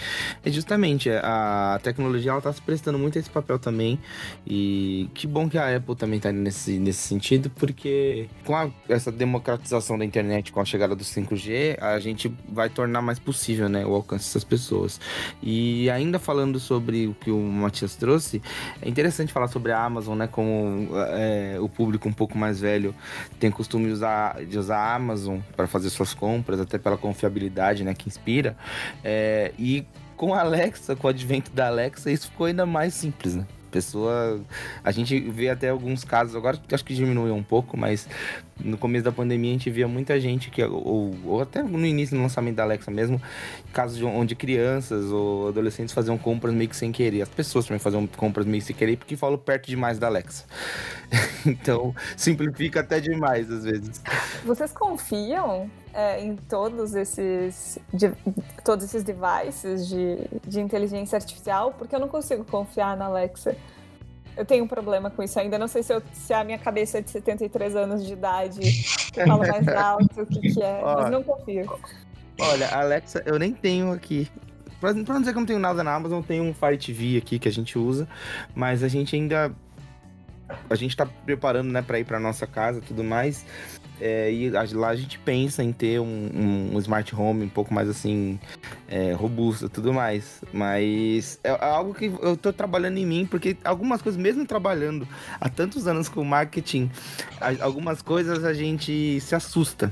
é 0.43 0.51
justamente 0.51 1.09
a 1.09 1.79
tecnologia 1.81 2.31
ela 2.31 2.41
tá 2.41 2.51
se 2.51 2.61
prestando 2.61 2.97
muito 2.97 3.17
a 3.17 3.21
esse 3.21 3.29
papel 3.29 3.59
também. 3.59 3.99
E 4.45 5.09
que 5.13 5.27
bom 5.27 5.49
que 5.49 5.57
a 5.57 5.75
Apple 5.75 5.95
também 5.95 6.19
tá 6.19 6.31
nesse, 6.31 6.79
nesse 6.79 7.07
sentido, 7.07 7.49
porque 7.49 8.27
com 8.45 8.55
a, 8.55 8.69
essa 8.89 9.11
democratização 9.11 9.97
da 9.97 10.05
internet, 10.05 10.51
com 10.51 10.59
a 10.59 10.65
chegada 10.65 10.95
do 10.95 11.03
5G, 11.03 11.77
a 11.81 11.99
gente 11.99 12.33
vai 12.47 12.69
tornar 12.69 13.01
mais 13.01 13.19
possível 13.19 13.69
né, 13.69 13.85
o 13.85 13.93
alcance 13.93 14.25
dessas 14.25 14.43
pessoas. 14.43 14.99
E 15.41 15.89
ainda 15.89 16.19
falando 16.19 16.59
sobre 16.59 17.07
o 17.07 17.13
que 17.13 17.31
o 17.31 17.39
Matias 17.39 17.95
trouxe, 17.95 18.41
é 18.81 18.89
interessante 18.89 19.31
falar 19.31 19.47
sobre 19.47 19.71
a 19.71 19.83
Amazon, 19.83 20.17
né? 20.17 20.27
Como 20.27 20.89
é, 21.11 21.57
o 21.59 21.69
público 21.69 22.07
um 22.07 22.13
pouco 22.13 22.37
mais 22.37 22.59
velho 22.59 22.93
tem 23.39 23.51
costume 23.51 23.91
usar, 23.91 24.43
de 24.45 24.57
usar 24.57 24.77
a 24.77 24.95
Amazon 24.95 25.39
para 25.55 25.67
fazer 25.67 25.89
suas 25.89 26.13
compras, 26.13 26.59
até 26.59 26.77
pela 26.77 26.97
confiabilidade 26.97 27.83
né, 27.83 27.93
que 27.93 28.07
inspira. 28.07 28.55
É, 29.03 29.51
e 29.57 29.85
com 30.15 30.33
a 30.33 30.41
Alexa, 30.41 30.95
com 30.95 31.07
o 31.07 31.09
advento 31.09 31.51
da 31.51 31.67
Alexa, 31.67 32.11
isso 32.11 32.29
ficou 32.29 32.47
ainda 32.47 32.65
mais 32.65 32.93
simples, 32.93 33.35
né? 33.35 33.45
pessoa. 33.73 34.39
A 34.83 34.91
gente 34.91 35.19
vê 35.19 35.49
até 35.49 35.69
alguns 35.69 36.03
casos, 36.03 36.35
agora 36.35 36.59
acho 36.71 36.85
que 36.85 36.93
diminuiu 36.93 37.33
um 37.33 37.41
pouco, 37.41 37.75
mas 37.75 38.07
no 38.59 38.77
começo 38.77 39.03
da 39.03 39.11
pandemia 39.11 39.51
a 39.51 39.53
gente 39.53 39.69
via 39.69 39.87
muita 39.87 40.19
gente 40.19 40.49
que, 40.49 40.63
ou, 40.63 41.15
ou 41.25 41.41
até 41.41 41.63
no 41.63 41.85
início 41.85 42.15
do 42.15 42.21
lançamento 42.21 42.55
da 42.55 42.63
Alexa 42.63 42.91
mesmo, 42.91 43.21
casos 43.71 43.97
de, 43.97 44.05
onde 44.05 44.35
crianças 44.35 45.05
ou 45.05 45.49
adolescentes 45.49 45.93
faziam 45.93 46.17
compras 46.17 46.53
meio 46.53 46.69
que 46.69 46.75
sem 46.75 46.91
querer. 46.91 47.21
As 47.21 47.29
pessoas 47.29 47.65
também 47.65 47.79
faziam 47.79 48.05
compras 48.07 48.45
meio 48.45 48.59
que 48.59 48.67
sem 48.67 48.75
querer 48.75 48.97
porque 48.97 49.15
falam 49.15 49.37
perto 49.37 49.67
demais 49.67 49.97
da 49.97 50.07
Alexa. 50.07 50.45
então 51.45 51.95
simplifica 52.15 52.81
até 52.81 52.99
demais 52.99 53.49
às 53.51 53.63
vezes. 53.63 54.01
Vocês 54.45 54.71
confiam 54.71 55.69
é, 55.93 56.23
em 56.23 56.35
todos 56.35 56.95
esses, 56.95 57.77
de, 57.93 58.11
todos 58.63 58.85
esses 58.85 59.03
devices 59.03 59.87
de, 59.87 60.17
de 60.47 60.59
inteligência 60.59 61.15
artificial, 61.15 61.73
porque 61.77 61.95
eu 61.95 61.99
não 61.99 62.07
consigo 62.07 62.43
confiar 62.43 62.97
na 62.97 63.05
Alexa. 63.05 63.55
Eu 64.35 64.45
tenho 64.45 64.63
um 64.63 64.67
problema 64.67 65.09
com 65.09 65.21
isso 65.21 65.39
ainda. 65.39 65.57
Não 65.57 65.67
sei 65.67 65.83
se, 65.83 65.93
eu, 65.93 66.01
se 66.11 66.33
a 66.33 66.43
minha 66.43 66.57
cabeça 66.57 67.01
de 67.01 67.09
73 67.09 67.75
anos 67.75 68.05
de 68.05 68.13
idade 68.13 68.83
fala 69.13 69.47
mais 69.47 69.67
alto, 69.67 70.21
o 70.21 70.25
que, 70.25 70.53
que 70.53 70.63
é, 70.63 70.81
Ó, 70.83 71.01
mas 71.01 71.11
não 71.11 71.23
confio. 71.23 71.79
Olha, 72.39 72.67
Alexa, 72.69 73.21
eu 73.25 73.37
nem 73.37 73.53
tenho 73.53 73.91
aqui. 73.91 74.29
Pra, 74.79 74.93
pra 74.93 75.13
não 75.13 75.19
dizer 75.21 75.31
que 75.31 75.37
eu 75.37 75.41
não 75.41 75.47
tenho 75.47 75.59
nada 75.59 75.83
na 75.83 75.93
Amazon, 75.93 76.19
eu 76.19 76.23
tenho 76.23 76.43
um 76.43 76.53
Fire 76.53 76.77
TV 76.77 77.17
aqui 77.17 77.37
que 77.39 77.47
a 77.47 77.51
gente 77.51 77.77
usa, 77.77 78.07
mas 78.55 78.83
a 78.83 78.87
gente 78.87 79.15
ainda. 79.15 79.51
A 80.69 80.75
gente 80.75 80.95
tá 80.95 81.05
preparando, 81.05 81.71
né, 81.71 81.81
pra 81.81 81.99
ir 81.99 82.03
pra 82.03 82.19
nossa 82.19 82.45
casa 82.45 82.79
e 82.79 82.81
tudo 82.81 83.03
mais. 83.03 83.45
É, 84.05 84.29
e 84.29 84.49
lá 84.49 84.89
a 84.89 84.95
gente 84.97 85.17
pensa 85.17 85.63
em 85.63 85.71
ter 85.71 85.97
um, 86.01 86.71
um 86.73 86.77
smart 86.79 87.15
home 87.15 87.45
um 87.45 87.49
pouco 87.49 87.73
mais 87.73 87.87
assim, 87.87 88.37
é, 88.89 89.13
robusto 89.13 89.69
tudo 89.69 89.93
mais. 89.93 90.41
Mas 90.51 91.39
é, 91.41 91.51
é 91.51 91.65
algo 91.69 91.93
que 91.93 92.11
eu 92.21 92.35
tô 92.35 92.51
trabalhando 92.51 92.97
em 92.97 93.05
mim, 93.05 93.25
porque 93.25 93.55
algumas 93.63 94.01
coisas, 94.01 94.21
mesmo 94.21 94.45
trabalhando 94.45 95.07
há 95.39 95.47
tantos 95.47 95.87
anos 95.87 96.09
com 96.09 96.21
marketing, 96.21 96.91
algumas 97.61 98.01
coisas 98.01 98.43
a 98.43 98.53
gente 98.53 99.21
se 99.21 99.35
assusta. 99.35 99.89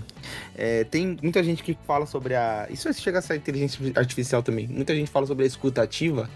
É, 0.58 0.84
tem 0.84 1.18
muita 1.24 1.42
gente 1.42 1.64
que 1.64 1.78
fala 1.88 2.06
sobre 2.06 2.36
a. 2.36 2.68
Isso 2.70 2.92
chega 2.94 3.20
a 3.20 3.22
ser 3.22 3.38
inteligência 3.38 3.80
artificial 3.96 4.44
também. 4.44 4.68
Muita 4.68 4.94
gente 4.94 5.10
fala 5.10 5.26
sobre 5.26 5.46
a 5.46 5.48
escuta 5.48 5.84
ativa 5.84 6.30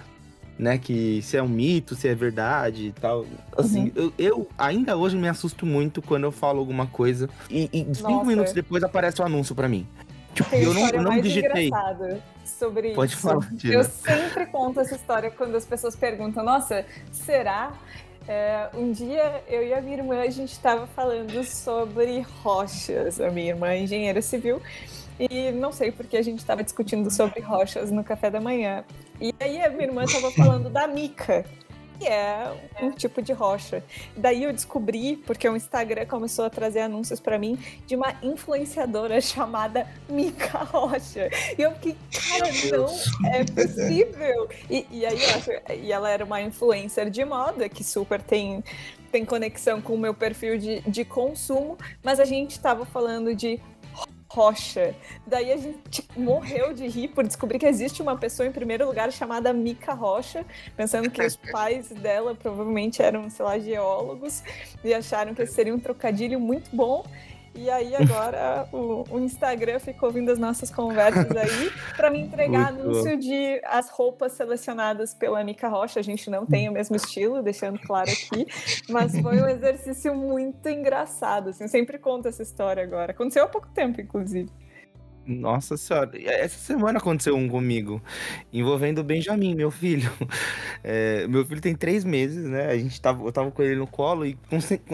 né? 0.58 0.78
Que 0.78 1.22
se 1.22 1.38
é 1.38 1.44
um 1.44 1.48
mito, 1.48 1.96
se 1.96 2.08
é 2.08 2.16
verdade 2.16 2.88
e 2.88 2.92
tal. 2.92 3.26
Assim, 3.58 3.86
uhum. 3.86 3.92
eu, 3.96 4.14
eu, 4.18 4.48
ainda 4.58 4.98
hoje 4.98 5.18
me 5.18 5.28
assusto 5.28 5.66
muito 5.66 6.02
quando 6.02 6.24
eu 6.24 6.32
falo 6.32 6.60
alguma 6.60 6.88
coisa 6.88 7.30
e, 7.50 7.70
e 7.72 7.96
cinco 7.96 8.26
minutos 8.26 8.54
depois 8.54 8.84
aparece 8.84 9.22
o 9.22 9.24
um 9.24 9.28
anúncio 9.28 9.56
para 9.56 9.68
mim. 9.68 9.88
Tipo, 10.34 10.50
Tem 10.50 10.64
eu 10.64 10.74
não, 10.74 10.90
eu 10.90 11.02
não 11.02 11.22
digitei. 11.22 11.72
Sobre 12.44 12.94
Pode 12.94 13.14
isso. 13.14 13.22
falar, 13.22 13.48
Eu 13.64 13.84
sempre 13.84 14.46
conto 14.46 14.80
essa 14.80 14.96
história 14.96 15.32
quando 15.32 15.56
as 15.56 15.66
pessoas 15.66 15.96
perguntam: 15.96 16.44
Nossa, 16.44 16.86
será? 17.12 17.74
É, 18.28 18.70
um 18.74 18.92
dia 18.92 19.44
eu 19.48 19.64
e 19.64 19.74
a 19.74 19.80
minha 19.80 19.98
irmã 19.98 20.22
a 20.22 20.30
gente 20.30 20.52
estava 20.52 20.88
falando 20.88 21.44
sobre 21.44 22.26
rochas. 22.44 23.22
A 23.22 23.30
minha 23.30 23.50
irmã 23.50 23.70
é 23.70 23.82
engenheira 23.82 24.22
civil 24.22 24.62
e 25.20 25.52
não 25.52 25.72
sei 25.72 25.92
porque 25.92 26.18
a 26.18 26.22
gente 26.22 26.40
estava 26.40 26.64
discutindo 26.64 27.10
sobre 27.10 27.40
rochas 27.42 27.92
no 27.92 28.04
café 28.04 28.30
da 28.30 28.42
manhã. 28.42 28.84
E 29.20 29.34
aí 29.40 29.62
a 29.62 29.70
minha 29.70 29.86
irmã 29.86 30.04
estava 30.04 30.30
falando 30.32 30.70
da 30.70 30.88
mica, 30.88 31.46
que 31.98 32.08
é 32.08 32.52
um 32.82 32.92
tipo 32.92 33.22
de 33.22 33.32
rocha. 33.32 33.84
Daí 34.16 34.44
eu 34.44 34.52
descobri, 34.52 35.18
porque 35.26 35.48
o 35.48 35.56
Instagram 35.56 36.06
começou 36.06 36.46
a 36.46 36.50
trazer 36.50 36.82
anúncios 36.82 37.20
para 37.20 37.40
mim 37.40 37.58
de 37.86 37.96
uma 37.96 38.14
influenciadora 38.22 39.20
chamada 39.22 39.88
Mica 40.10 40.60
Rocha. 40.60 41.30
E 41.58 41.62
eu 41.62 41.72
fiquei, 41.74 41.96
cara, 42.12 42.52
não 42.78 43.30
é 43.32 43.44
possível. 43.46 44.50
E, 44.70 44.86
e 44.92 45.06
aí 45.06 45.22
eu 45.22 45.30
acho, 45.30 45.52
e 45.74 45.92
ela 45.92 46.10
era 46.10 46.26
uma 46.26 46.42
influencer 46.42 47.10
de 47.10 47.24
moda 47.24 47.70
que 47.70 47.84
super 47.84 48.22
tem 48.22 48.64
tem 49.12 49.24
conexão 49.24 49.80
com 49.80 49.94
o 49.94 49.98
meu 49.98 50.14
perfil 50.14 50.58
de, 50.58 50.82
de 50.82 51.06
consumo, 51.06 51.78
mas 52.04 52.20
a 52.20 52.26
gente 52.26 52.52
estava 52.52 52.86
falando 52.86 53.34
de 53.34 53.62
Rocha. 54.36 54.94
Daí 55.26 55.50
a 55.54 55.56
gente 55.56 56.06
morreu 56.18 56.74
de 56.74 56.86
rir 56.90 57.08
por 57.08 57.26
descobrir 57.26 57.58
que 57.58 57.66
existe 57.66 58.02
uma 58.02 58.18
pessoa 58.18 58.46
em 58.46 58.52
primeiro 58.52 58.86
lugar 58.86 59.10
chamada 59.14 59.54
Mica 59.54 59.94
Rocha, 59.94 60.46
pensando 60.76 61.10
que 61.10 61.24
os 61.24 61.38
pais 61.54 61.88
dela 61.88 62.36
provavelmente 62.36 63.02
eram, 63.02 63.30
sei 63.30 63.46
lá, 63.46 63.58
geólogos 63.58 64.44
e 64.84 64.94
acharam 64.94 65.34
que 65.34 65.42
esse 65.42 65.54
seria 65.54 65.74
um 65.74 65.80
trocadilho 65.80 66.38
muito 66.38 66.76
bom. 66.76 67.06
E 67.56 67.70
aí 67.70 67.96
agora 67.96 68.68
o, 68.72 69.06
o, 69.10 69.20
Instagram 69.20 69.80
ficou 69.80 70.10
ouvindo 70.10 70.30
as 70.30 70.38
nossas 70.38 70.70
conversas 70.70 71.32
aí 71.36 71.72
para 71.96 72.10
me 72.10 72.20
entregar 72.20 72.74
Muito 72.74 72.88
anúncio 72.88 73.12
bom. 73.12 73.18
de 73.18 73.62
as 73.64 73.90
roupas 73.90 74.34
selecionadas 74.34 75.14
pela 75.14 75.42
Mica 75.44 75.70
Rocha. 75.70 76.00
A 76.00 76.04
gente 76.04 76.30
não 76.30 76.46
tem 76.46 76.68
o 76.68 76.74
mesmo 76.74 76.98
estilo, 76.98 77.42
deixando 77.42 77.80
claro 77.80 78.10
aqui, 78.12 78.46
mas 78.90 79.18
foi 79.20 79.42
um 79.42 79.48
exercício 79.50 80.14
muito 80.14 80.68
engraçado. 80.68 81.50
Assim, 81.50 81.64
eu 81.64 81.70
sempre 81.70 81.98
conto 81.98 82.28
essa 82.28 82.44
história 82.44 82.84
agora. 82.84 83.12
Aconteceu 83.12 83.46
há 83.46 83.48
pouco 83.48 83.70
tempo, 83.70 84.02
inclusive. 84.02 84.52
Nossa 85.28 85.76
senhora, 85.76 86.12
essa 86.24 86.60
semana 86.60 87.00
aconteceu 87.00 87.36
um 87.36 87.50
comigo, 87.50 88.00
envolvendo 88.54 89.00
o 89.00 89.04
Benjamin, 89.04 89.56
meu 89.56 89.72
filho. 89.72 90.12
É, 90.88 91.26
meu 91.28 91.44
filho 91.44 91.60
tem 91.60 91.74
três 91.76 92.04
meses, 92.04 92.46
né? 92.46 92.68
A 92.68 92.78
gente 92.78 93.02
tava, 93.02 93.24
eu 93.26 93.32
tava 93.32 93.50
com 93.50 93.64
ele 93.64 93.76
no 93.76 93.88
colo 93.88 94.24
e, 94.24 94.38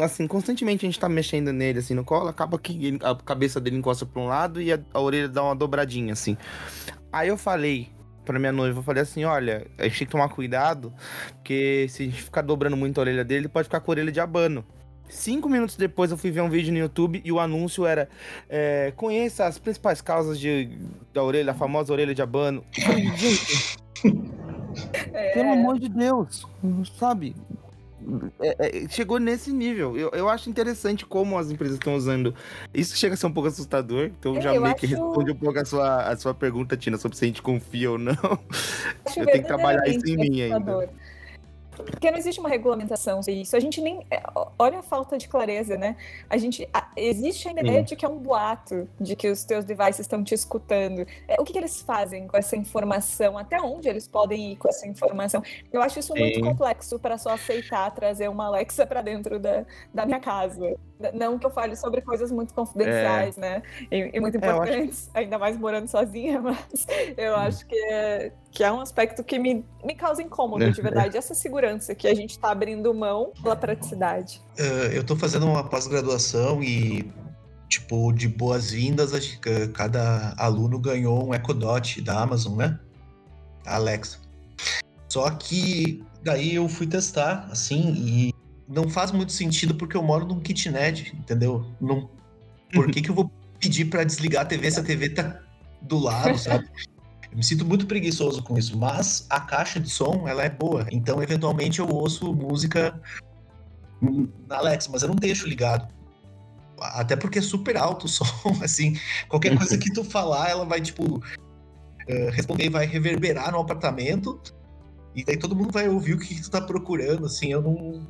assim, 0.02 0.26
constantemente 0.26 0.86
a 0.86 0.88
gente 0.90 0.98
tá 0.98 1.10
mexendo 1.10 1.52
nele, 1.52 1.80
assim, 1.80 1.94
no 1.94 2.06
colo, 2.06 2.30
acaba 2.30 2.58
que 2.58 2.72
ele, 2.88 2.98
a 3.04 3.14
cabeça 3.14 3.60
dele 3.60 3.76
encosta 3.76 4.06
pra 4.06 4.22
um 4.22 4.28
lado 4.28 4.62
e 4.62 4.72
a, 4.72 4.80
a 4.94 5.02
orelha 5.02 5.28
dá 5.28 5.44
uma 5.44 5.54
dobradinha, 5.54 6.14
assim. 6.14 6.38
Aí 7.12 7.28
eu 7.28 7.38
falei 7.38 7.90
pra 8.24 8.40
minha 8.40 8.54
noiva, 8.54 8.80
eu 8.80 8.84
falei 8.84 9.04
assim, 9.04 9.26
olha, 9.26 9.68
a 9.78 9.84
gente 9.84 10.00
tem 10.00 10.08
que 10.08 10.12
tomar 10.12 10.30
cuidado, 10.30 10.94
porque 11.36 11.88
se 11.90 12.04
a 12.04 12.06
gente 12.06 12.22
ficar 12.24 12.42
dobrando 12.42 12.78
muito 12.78 12.98
a 13.00 13.02
orelha 13.02 13.26
dele, 13.26 13.42
ele 13.42 13.50
pode 13.50 13.66
ficar 13.66 13.82
com 13.82 13.92
a 13.92 13.94
orelha 13.94 14.12
de 14.12 14.20
abano. 14.22 14.66
Cinco 15.12 15.50
minutos 15.50 15.76
depois 15.76 16.10
eu 16.10 16.18
fui 16.18 16.32
ver 16.32 16.42
um 16.42 16.50
vídeo 16.50 16.72
no 16.72 16.80
YouTube 16.80 17.22
e 17.24 17.32
o 17.32 17.40
anúncio 17.40 17.86
era 17.86 18.08
é, 18.50 18.94
conheça 18.96 19.46
as 19.46 19.60
principais 19.60 20.02
causas 20.02 20.40
de, 20.40 20.70
da 21.14 21.22
orelha, 21.22 21.46
da 21.46 21.54
famosa 21.54 21.92
orelha 21.92 22.16
de 22.16 22.22
abano. 22.22 22.64
É... 25.14 25.34
pelo 25.34 25.52
amor 25.52 25.78
de 25.78 25.90
Deus, 25.90 26.48
sabe? 26.98 27.36
É, 28.40 28.84
é, 28.84 28.88
chegou 28.90 29.20
nesse 29.20 29.52
nível. 29.52 29.98
Eu, 29.98 30.10
eu 30.12 30.30
acho 30.30 30.50
interessante 30.50 31.06
como 31.06 31.38
as 31.38 31.52
empresas 31.52 31.76
estão 31.76 31.96
usando. 31.96 32.34
Isso 32.74 32.98
chega 32.98 33.14
a 33.14 33.18
ser 33.18 33.28
um 33.28 33.32
pouco 33.32 33.50
assustador. 33.50 34.12
Então 34.20 34.38
é, 34.38 34.42
já 34.42 34.52
meio 34.52 34.66
acho... 34.66 34.76
que 34.76 34.88
responde 34.88 35.32
um 35.32 35.36
pouco 35.36 35.60
a 35.60 35.66
sua, 35.66 36.04
a 36.04 36.18
sua 36.18 36.34
pergunta, 36.34 36.76
Tina, 36.76 36.98
sobre 36.98 37.18
se 37.18 37.26
a 37.26 37.28
gente 37.28 37.42
confia 37.42 37.92
ou 37.92 37.98
não. 37.98 38.16
Acho 39.06 39.20
eu 39.20 39.26
tenho 39.26 39.42
que 39.42 39.48
trabalhar 39.48 39.88
isso 39.88 40.08
em 40.08 40.18
mim 40.18 40.42
ainda. 40.42 40.90
Porque 41.82 42.12
não 42.12 42.18
existe 42.18 42.40
uma 42.40 42.50
regulamentação 42.50 43.22
sobre 43.22 43.42
isso. 43.42 43.56
A 43.56 43.60
gente 43.60 43.82
nem. 43.82 44.06
É, 44.10 44.22
olha 44.58 44.80
a 44.80 44.82
falta 44.82 45.18
de 45.18 45.28
clareza, 45.28 45.78
né? 45.78 45.96
A 46.30 46.38
gente. 46.38 46.68
Existe 46.96 47.48
a 47.48 47.52
ideia 47.52 47.80
Sim. 47.80 47.84
de 47.84 47.96
que 47.96 48.06
é 48.06 48.10
um 48.10 48.18
boato, 48.18 48.88
de 49.00 49.16
que 49.16 49.30
os 49.30 49.44
teus 49.44 49.64
devices 49.66 50.00
estão 50.00 50.24
te 50.24 50.34
escutando. 50.34 51.06
É, 51.28 51.40
o 51.40 51.44
que, 51.44 51.54
que, 51.54 51.60
eles 51.60 51.82
fazem 51.82 52.28
com 52.28 52.38
essa 52.38 52.56
informação? 52.56 53.38
Até 53.38 53.62
onde 53.62 53.88
eles 53.88 54.08
podem 54.08 54.54
ir 54.54 54.56
com 54.58 54.68
essa 54.68 54.88
informação? 54.88 55.42
Eu 55.72 55.82
acho 55.82 56.00
isso 56.00 56.14
Sim. 56.14 56.20
muito 56.20 56.42
complexo 56.42 57.00
para 57.00 57.18
só 57.18 57.32
aceitar 57.32 57.92
trazer 57.92 58.30
uma 58.30 58.48
Alexa 58.48 58.86
para 58.86 59.02
dentro 59.02 59.40
da, 59.40 59.66
da 59.94 60.06
minha 60.06 60.20
casa. 60.20 60.76
Não 61.14 61.38
que 61.40 61.46
eu 61.46 61.50
fale 61.50 61.76
sobre 61.76 62.02
coisas 62.02 62.32
muito 62.32 62.54
confidenciais, 62.54 63.38
é. 63.38 63.42
né? 63.42 63.64
E, 63.92 64.12
e 64.14 64.20
muito 64.20 64.38
importantes, 64.38 65.08
é, 65.08 65.10
acho... 65.10 65.20
ainda 65.20 65.40
mais 65.40 65.58
morando 65.58 65.88
sozinha, 65.88 66.40
mas 66.42 66.88
eu 67.18 67.34
hum. 67.34 67.38
acho 67.38 67.66
que 67.66 67.76
é, 67.76 68.32
que 68.52 68.64
é 68.64 68.72
um 68.72 68.80
aspecto 68.80 69.24
que 69.24 69.40
me, 69.40 69.66
me 69.84 69.96
causa 69.96 70.22
incômodo, 70.22 70.72
de 70.72 70.82
verdade. 70.82 71.18
Essa 71.18 71.34
segurança 71.34 71.96
que 71.96 72.08
a 72.08 72.14
gente 72.14 72.32
está 72.32 72.52
abrindo 72.52 72.94
mão 72.94 73.32
pela 73.42 73.56
praticidade. 73.56 74.42
Uh, 74.60 74.94
eu 74.94 75.02
estou 75.02 75.18
fazendo 75.18 75.46
uma 75.46 75.64
pós-graduação 75.64 76.62
e, 76.64 77.12
tipo, 77.68 78.12
de 78.12 78.28
boas-vindas, 78.28 79.12
cada 79.74 80.34
aluno 80.38 80.80
ganhou 80.80 81.28
um 81.28 81.34
Echo 81.34 81.54
Dot 81.54 82.02
da 82.02 82.22
Amazon, 82.22 82.58
né? 82.58 82.80
Alexa. 83.66 84.20
Só 85.08 85.30
que 85.32 86.04
daí 86.24 86.56
eu 86.56 86.70
fui 86.70 86.88
testar, 86.88 87.48
assim, 87.52 87.94
e 87.98 88.41
não 88.72 88.90
faz 88.90 89.12
muito 89.12 89.32
sentido 89.32 89.76
porque 89.76 89.98
eu 89.98 90.02
moro 90.02 90.26
num 90.26 90.40
kitnet, 90.40 91.16
entendeu? 91.16 91.66
Não... 91.80 92.10
Por 92.74 92.90
que, 92.90 93.02
que 93.04 93.12
eu 93.12 93.16
vou 93.16 93.30
pedir 93.60 93.86
para 93.86 94.04
desligar 94.04 94.44
a 94.44 94.46
TV 94.46 94.72
se 94.72 94.80
a 94.80 94.84
TV 94.84 95.10
tá 95.10 95.40
do 95.82 96.00
lado, 96.00 96.38
sabe? 96.38 96.68
Eu 97.30 97.38
me 97.38 97.44
sinto 97.44 97.66
muito 97.66 97.86
preguiçoso 97.86 98.42
com 98.44 98.58
isso, 98.58 98.78
mas 98.78 99.26
a 99.30 99.40
caixa 99.40 99.80
de 99.80 99.90
som, 99.90 100.28
ela 100.28 100.44
é 100.44 100.50
boa. 100.50 100.86
Então, 100.92 101.22
eventualmente, 101.22 101.80
eu 101.80 101.88
ouço 101.88 102.34
música 102.34 103.00
na 104.48 104.58
Alexa, 104.58 104.90
mas 104.92 105.02
eu 105.02 105.10
não 105.10 105.16
deixo 105.16 105.48
ligado. 105.48 105.88
Até 106.80 107.16
porque 107.16 107.40
é 107.40 107.42
super 107.42 107.78
alto 107.78 108.06
o 108.06 108.10
som, 108.10 108.26
assim. 108.64 108.98
Qualquer 109.28 109.58
coisa 109.58 109.78
que 109.78 109.92
tu 109.94 110.04
falar, 110.04 110.50
ela 110.50 110.66
vai, 110.66 110.82
tipo, 110.82 111.22
eh, 112.08 112.30
responder 112.32 112.66
e 112.66 112.70
vai 112.70 112.86
reverberar 112.86 113.52
no 113.52 113.60
apartamento. 113.60 114.42
E 115.16 115.24
daí 115.24 115.38
todo 115.38 115.56
mundo 115.56 115.72
vai 115.72 115.88
ouvir 115.88 116.14
o 116.14 116.20
que 116.20 116.42
tu 116.42 116.50
tá 116.50 116.62
procurando, 116.62 117.26
assim. 117.26 117.52
Eu 117.52 117.62
não, 117.62 118.08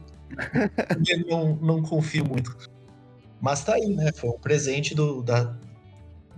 não, 1.27 1.55
não 1.55 1.81
confio 1.81 2.25
muito. 2.25 2.55
Mas 3.39 3.63
tá 3.63 3.75
aí, 3.75 3.87
né? 3.87 4.11
Foi 4.13 4.29
um 4.29 4.39
presente 4.39 4.93
do, 4.93 5.23
da, 5.23 5.57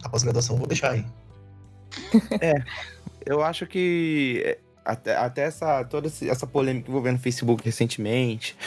da 0.02 0.10
pós-graduação, 0.10 0.56
vou 0.56 0.68
deixar 0.68 0.92
aí. 0.92 1.06
É, 2.42 2.54
eu 3.26 3.44
acho 3.44 3.68
que 3.68 4.42
é, 4.46 4.60
até, 4.86 5.16
até 5.16 5.42
essa 5.44 5.84
toda 5.84 6.08
essa 6.08 6.48
polêmica 6.48 6.90
envolvendo 6.90 7.18
o 7.18 7.20
Facebook 7.20 7.64
recentemente, 7.64 8.58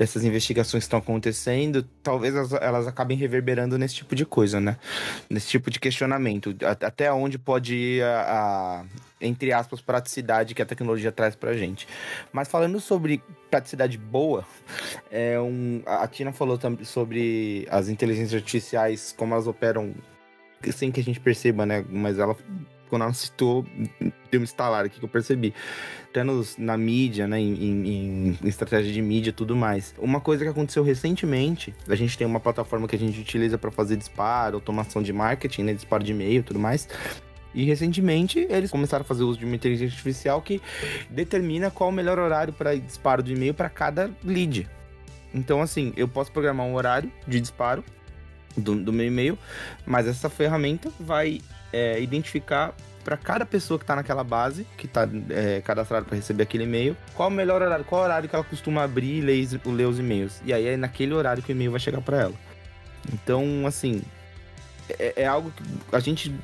dessas 0.00 0.24
investigações 0.24 0.84
que 0.84 0.86
estão 0.86 0.98
acontecendo, 0.98 1.82
talvez 2.02 2.34
elas, 2.34 2.52
elas, 2.54 2.86
acabem 2.86 3.18
reverberando 3.18 3.76
nesse 3.76 3.96
tipo 3.96 4.16
de 4.16 4.24
coisa, 4.24 4.58
né? 4.58 4.78
Nesse 5.28 5.48
tipo 5.48 5.70
de 5.70 5.78
questionamento. 5.78 6.56
Até 6.64 7.12
onde 7.12 7.38
pode 7.38 7.74
ir 7.74 8.02
a, 8.02 8.22
a 8.80 8.84
entre 9.20 9.52
aspas, 9.52 9.82
praticidade 9.82 10.54
que 10.54 10.62
a 10.62 10.64
tecnologia 10.64 11.12
traz 11.12 11.36
pra 11.36 11.52
gente. 11.52 11.86
Mas 12.32 12.48
falando 12.48 12.80
sobre 12.80 13.22
praticidade 13.50 13.98
boa, 13.98 14.42
é 15.10 15.38
um, 15.38 15.82
a 15.84 16.08
Tina 16.08 16.32
falou 16.32 16.56
também 16.56 16.82
sobre 16.86 17.68
as 17.70 17.90
inteligências 17.90 18.40
artificiais, 18.40 19.14
como 19.14 19.34
elas 19.34 19.46
operam 19.46 19.94
sem 20.72 20.90
que 20.90 21.00
a 21.00 21.04
gente 21.04 21.20
perceba, 21.20 21.66
né? 21.66 21.84
Mas 21.90 22.18
ela, 22.18 22.34
quando 22.90 23.02
ela 23.02 23.12
citou, 23.14 23.64
deu 24.30 24.40
um 24.40 24.44
estalar 24.44 24.84
aqui 24.84 24.98
que 24.98 25.04
eu 25.04 25.08
percebi. 25.08 25.54
Até 26.10 26.22
nos, 26.22 26.58
na 26.58 26.76
mídia, 26.76 27.26
né? 27.26 27.40
Em, 27.40 27.54
em, 27.54 28.38
em 28.42 28.48
estratégia 28.48 28.92
de 28.92 29.00
mídia 29.00 29.32
tudo 29.32 29.56
mais. 29.56 29.94
Uma 29.98 30.20
coisa 30.20 30.44
que 30.44 30.50
aconteceu 30.50 30.82
recentemente, 30.82 31.74
a 31.88 31.94
gente 31.94 32.18
tem 32.18 32.26
uma 32.26 32.40
plataforma 32.40 32.86
que 32.86 32.96
a 32.96 32.98
gente 32.98 33.18
utiliza 33.18 33.56
para 33.56 33.70
fazer 33.70 33.96
disparo, 33.96 34.56
automação 34.56 35.02
de 35.02 35.12
marketing, 35.12 35.62
né? 35.62 35.72
Disparo 35.72 36.04
de 36.04 36.12
e-mail 36.12 36.42
tudo 36.42 36.58
mais. 36.58 36.88
E 37.54 37.64
recentemente 37.64 38.46
eles 38.50 38.70
começaram 38.70 39.02
a 39.02 39.04
fazer 39.04 39.24
uso 39.24 39.38
de 39.38 39.44
uma 39.44 39.54
inteligência 39.54 39.92
artificial 39.92 40.40
que 40.42 40.60
determina 41.08 41.70
qual 41.70 41.90
o 41.90 41.92
melhor 41.92 42.18
horário 42.18 42.52
para 42.52 42.76
disparo 42.76 43.22
de 43.22 43.32
e-mail 43.32 43.54
para 43.54 43.68
cada 43.68 44.10
lead. 44.22 44.68
Então, 45.32 45.60
assim, 45.60 45.92
eu 45.96 46.08
posso 46.08 46.30
programar 46.32 46.66
um 46.66 46.74
horário 46.74 47.10
de 47.26 47.40
disparo 47.40 47.84
do, 48.56 48.74
do 48.76 48.92
meu 48.92 49.06
e-mail, 49.06 49.38
mas 49.86 50.06
essa 50.06 50.28
ferramenta 50.28 50.90
vai 50.98 51.40
é, 51.72 52.00
identificar 52.00 52.74
para 53.04 53.16
cada 53.16 53.46
pessoa 53.46 53.78
que 53.78 53.84
está 53.84 53.96
naquela 53.96 54.22
base, 54.22 54.66
que 54.76 54.86
está 54.86 55.08
é, 55.30 55.60
cadastrada 55.62 56.04
para 56.04 56.16
receber 56.16 56.42
aquele 56.42 56.64
e-mail, 56.64 56.96
qual 57.14 57.28
o 57.28 57.32
melhor 57.32 57.62
horário, 57.62 57.84
qual 57.84 58.02
horário 58.02 58.28
que 58.28 58.34
ela 58.34 58.44
costuma 58.44 58.82
abrir 58.82 59.18
e 59.18 59.20
ler, 59.20 59.48
ler 59.66 59.86
os 59.86 59.98
e-mails. 59.98 60.40
E 60.44 60.52
aí 60.52 60.66
é 60.66 60.76
naquele 60.76 61.14
horário 61.14 61.42
que 61.42 61.50
o 61.50 61.54
e-mail 61.54 61.70
vai 61.70 61.80
chegar 61.80 62.00
para 62.00 62.20
ela. 62.20 62.34
Então, 63.12 63.66
assim, 63.66 64.02
é, 64.98 65.22
é, 65.22 65.26
algo 65.26 65.50
que 65.50 65.62
a 65.96 66.00
gente, 66.00 66.34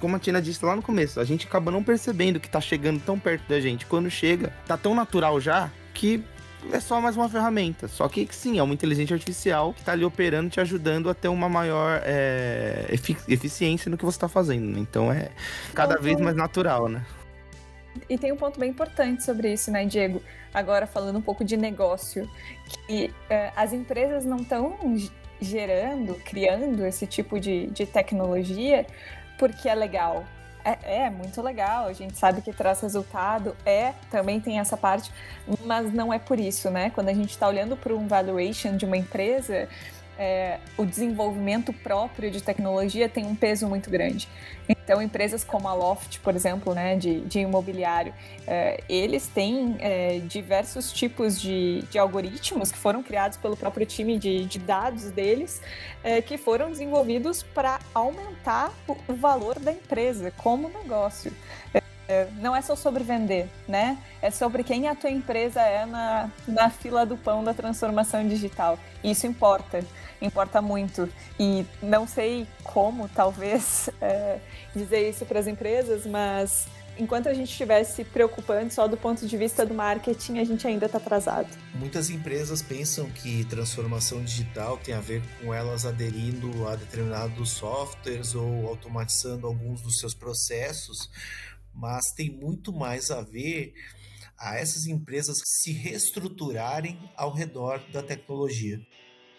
como 0.00 0.16
a 0.16 0.18
Tina 0.18 0.42
disse 0.42 0.64
lá 0.64 0.74
no 0.74 0.82
começo, 0.82 1.20
a 1.20 1.24
gente 1.24 1.46
acaba 1.46 1.70
não 1.70 1.82
percebendo 1.82 2.40
que 2.40 2.46
está 2.46 2.60
chegando 2.60 3.00
tão 3.00 3.18
perto 3.18 3.48
da 3.48 3.60
gente. 3.60 3.86
Quando 3.86 4.10
chega, 4.10 4.52
tá 4.66 4.76
tão 4.76 4.94
natural 4.94 5.40
já 5.40 5.70
que 5.94 6.24
é 6.70 6.80
só 6.80 7.00
mais 7.00 7.16
uma 7.16 7.28
ferramenta. 7.28 7.88
Só 7.88 8.08
que 8.08 8.28
sim, 8.30 8.58
é 8.58 8.62
uma 8.62 8.74
inteligência 8.74 9.14
artificial 9.14 9.72
que 9.72 9.80
está 9.80 9.92
ali 9.92 10.04
operando, 10.04 10.50
te 10.50 10.60
ajudando 10.60 11.10
a 11.10 11.14
ter 11.14 11.28
uma 11.28 11.48
maior 11.48 12.00
é, 12.04 12.86
efic 12.90 13.18
eficiência 13.28 13.90
no 13.90 13.96
que 13.96 14.04
você 14.04 14.16
está 14.16 14.28
fazendo. 14.28 14.66
Né? 14.66 14.78
Então 14.78 15.12
é 15.12 15.30
cada 15.74 15.96
vez 15.96 16.20
mais 16.20 16.36
natural, 16.36 16.88
né? 16.88 17.04
E 18.08 18.16
tem 18.16 18.32
um 18.32 18.36
ponto 18.36 18.58
bem 18.58 18.70
importante 18.70 19.22
sobre 19.22 19.52
isso, 19.52 19.70
né, 19.70 19.84
Diego? 19.84 20.22
Agora 20.52 20.86
falando 20.86 21.18
um 21.18 21.22
pouco 21.22 21.44
de 21.44 21.56
negócio, 21.56 22.28
que 22.86 23.12
é, 23.28 23.52
as 23.54 23.72
empresas 23.72 24.24
não 24.24 24.38
estão 24.38 24.76
gerando, 25.40 26.14
criando 26.24 26.86
esse 26.86 27.06
tipo 27.06 27.38
de, 27.38 27.66
de 27.66 27.84
tecnologia 27.84 28.86
porque 29.38 29.68
é 29.68 29.74
legal, 29.74 30.24
é, 30.64 31.04
é, 31.04 31.10
muito 31.10 31.40
legal, 31.42 31.86
a 31.86 31.92
gente 31.92 32.16
sabe 32.16 32.40
que 32.42 32.52
traz 32.52 32.80
resultado, 32.80 33.56
é, 33.64 33.92
também 34.10 34.40
tem 34.40 34.58
essa 34.58 34.76
parte, 34.76 35.12
mas 35.64 35.92
não 35.92 36.12
é 36.12 36.18
por 36.18 36.38
isso, 36.38 36.70
né? 36.70 36.90
Quando 36.90 37.08
a 37.08 37.14
gente 37.14 37.30
está 37.30 37.48
olhando 37.48 37.76
para 37.76 37.94
um 37.94 38.06
valuation 38.06 38.76
de 38.76 38.84
uma 38.84 38.96
empresa, 38.96 39.68
é, 40.18 40.58
o 40.76 40.84
desenvolvimento 40.84 41.72
próprio 41.72 42.30
de 42.30 42.42
tecnologia 42.42 43.08
tem 43.08 43.24
um 43.24 43.34
peso 43.34 43.66
muito 43.66 43.90
grande. 43.90 44.28
Então, 44.68 45.02
empresas 45.02 45.44
como 45.44 45.68
a 45.68 45.74
Loft, 45.74 46.18
por 46.20 46.34
exemplo, 46.34 46.74
né, 46.74 46.96
de, 46.96 47.20
de 47.20 47.40
imobiliário, 47.40 48.12
é, 48.46 48.82
eles 48.88 49.26
têm 49.26 49.76
é, 49.80 50.18
diversos 50.20 50.92
tipos 50.92 51.40
de, 51.40 51.82
de, 51.90 51.98
algoritmos 51.98 52.70
que 52.70 52.78
foram 52.78 53.02
criados 53.02 53.36
pelo 53.36 53.56
próprio 53.56 53.86
time 53.86 54.18
de, 54.18 54.44
de 54.44 54.58
dados 54.58 55.10
deles, 55.10 55.60
é, 56.02 56.20
que 56.20 56.36
foram 56.36 56.70
desenvolvidos 56.70 57.42
para 57.42 57.80
aumentar 57.94 58.72
o, 58.86 58.96
o, 59.08 59.14
valor 59.14 59.58
da 59.58 59.72
empresa 59.72 60.32
como 60.36 60.68
negócio. 60.68 61.32
É, 62.12 62.28
não 62.40 62.54
é 62.54 62.60
só 62.60 62.76
sobre 62.76 63.02
vender, 63.02 63.48
né? 63.66 63.96
É 64.20 64.30
sobre 64.30 64.62
quem 64.62 64.86
a 64.86 64.94
tua 64.94 65.10
empresa 65.10 65.62
é 65.62 65.86
na, 65.86 66.30
na 66.46 66.68
fila 66.68 67.06
do 67.06 67.16
pão 67.16 67.42
da 67.42 67.54
transformação 67.54 68.26
digital. 68.28 68.78
Isso 69.02 69.26
importa 69.26 69.82
importa 70.24 70.62
muito. 70.62 71.08
E 71.38 71.66
não 71.82 72.06
sei 72.06 72.46
como, 72.62 73.08
talvez, 73.08 73.90
é, 74.00 74.38
dizer 74.74 75.08
isso 75.08 75.24
para 75.26 75.40
as 75.40 75.46
empresas, 75.46 76.06
mas 76.06 76.68
enquanto 76.98 77.28
a 77.28 77.34
gente 77.34 77.50
estivesse 77.50 77.96
se 77.96 78.04
preocupando 78.04 78.72
só 78.72 78.86
do 78.86 78.96
ponto 78.96 79.26
de 79.26 79.36
vista 79.36 79.64
do 79.64 79.74
marketing, 79.74 80.38
a 80.38 80.44
gente 80.44 80.66
ainda 80.66 80.86
está 80.86 80.98
atrasado. 80.98 81.48
Muitas 81.74 82.10
empresas 82.10 82.62
pensam 82.62 83.08
que 83.10 83.44
transformação 83.44 84.22
digital 84.22 84.76
tem 84.76 84.94
a 84.94 85.00
ver 85.00 85.22
com 85.40 85.52
elas 85.52 85.86
aderindo 85.86 86.68
a 86.68 86.76
determinados 86.76 87.50
softwares 87.50 88.34
ou 88.34 88.68
automatizando 88.68 89.46
alguns 89.46 89.80
dos 89.80 89.98
seus 89.98 90.14
processos, 90.14 91.10
mas 91.74 92.12
tem 92.16 92.30
muito 92.30 92.72
mais 92.72 93.10
a 93.10 93.22
ver 93.22 93.72
a 94.38 94.56
essas 94.56 94.86
empresas 94.86 95.38
se 95.44 95.72
reestruturarem 95.72 96.98
ao 97.16 97.32
redor 97.32 97.80
da 97.92 98.02
tecnologia. 98.02 98.80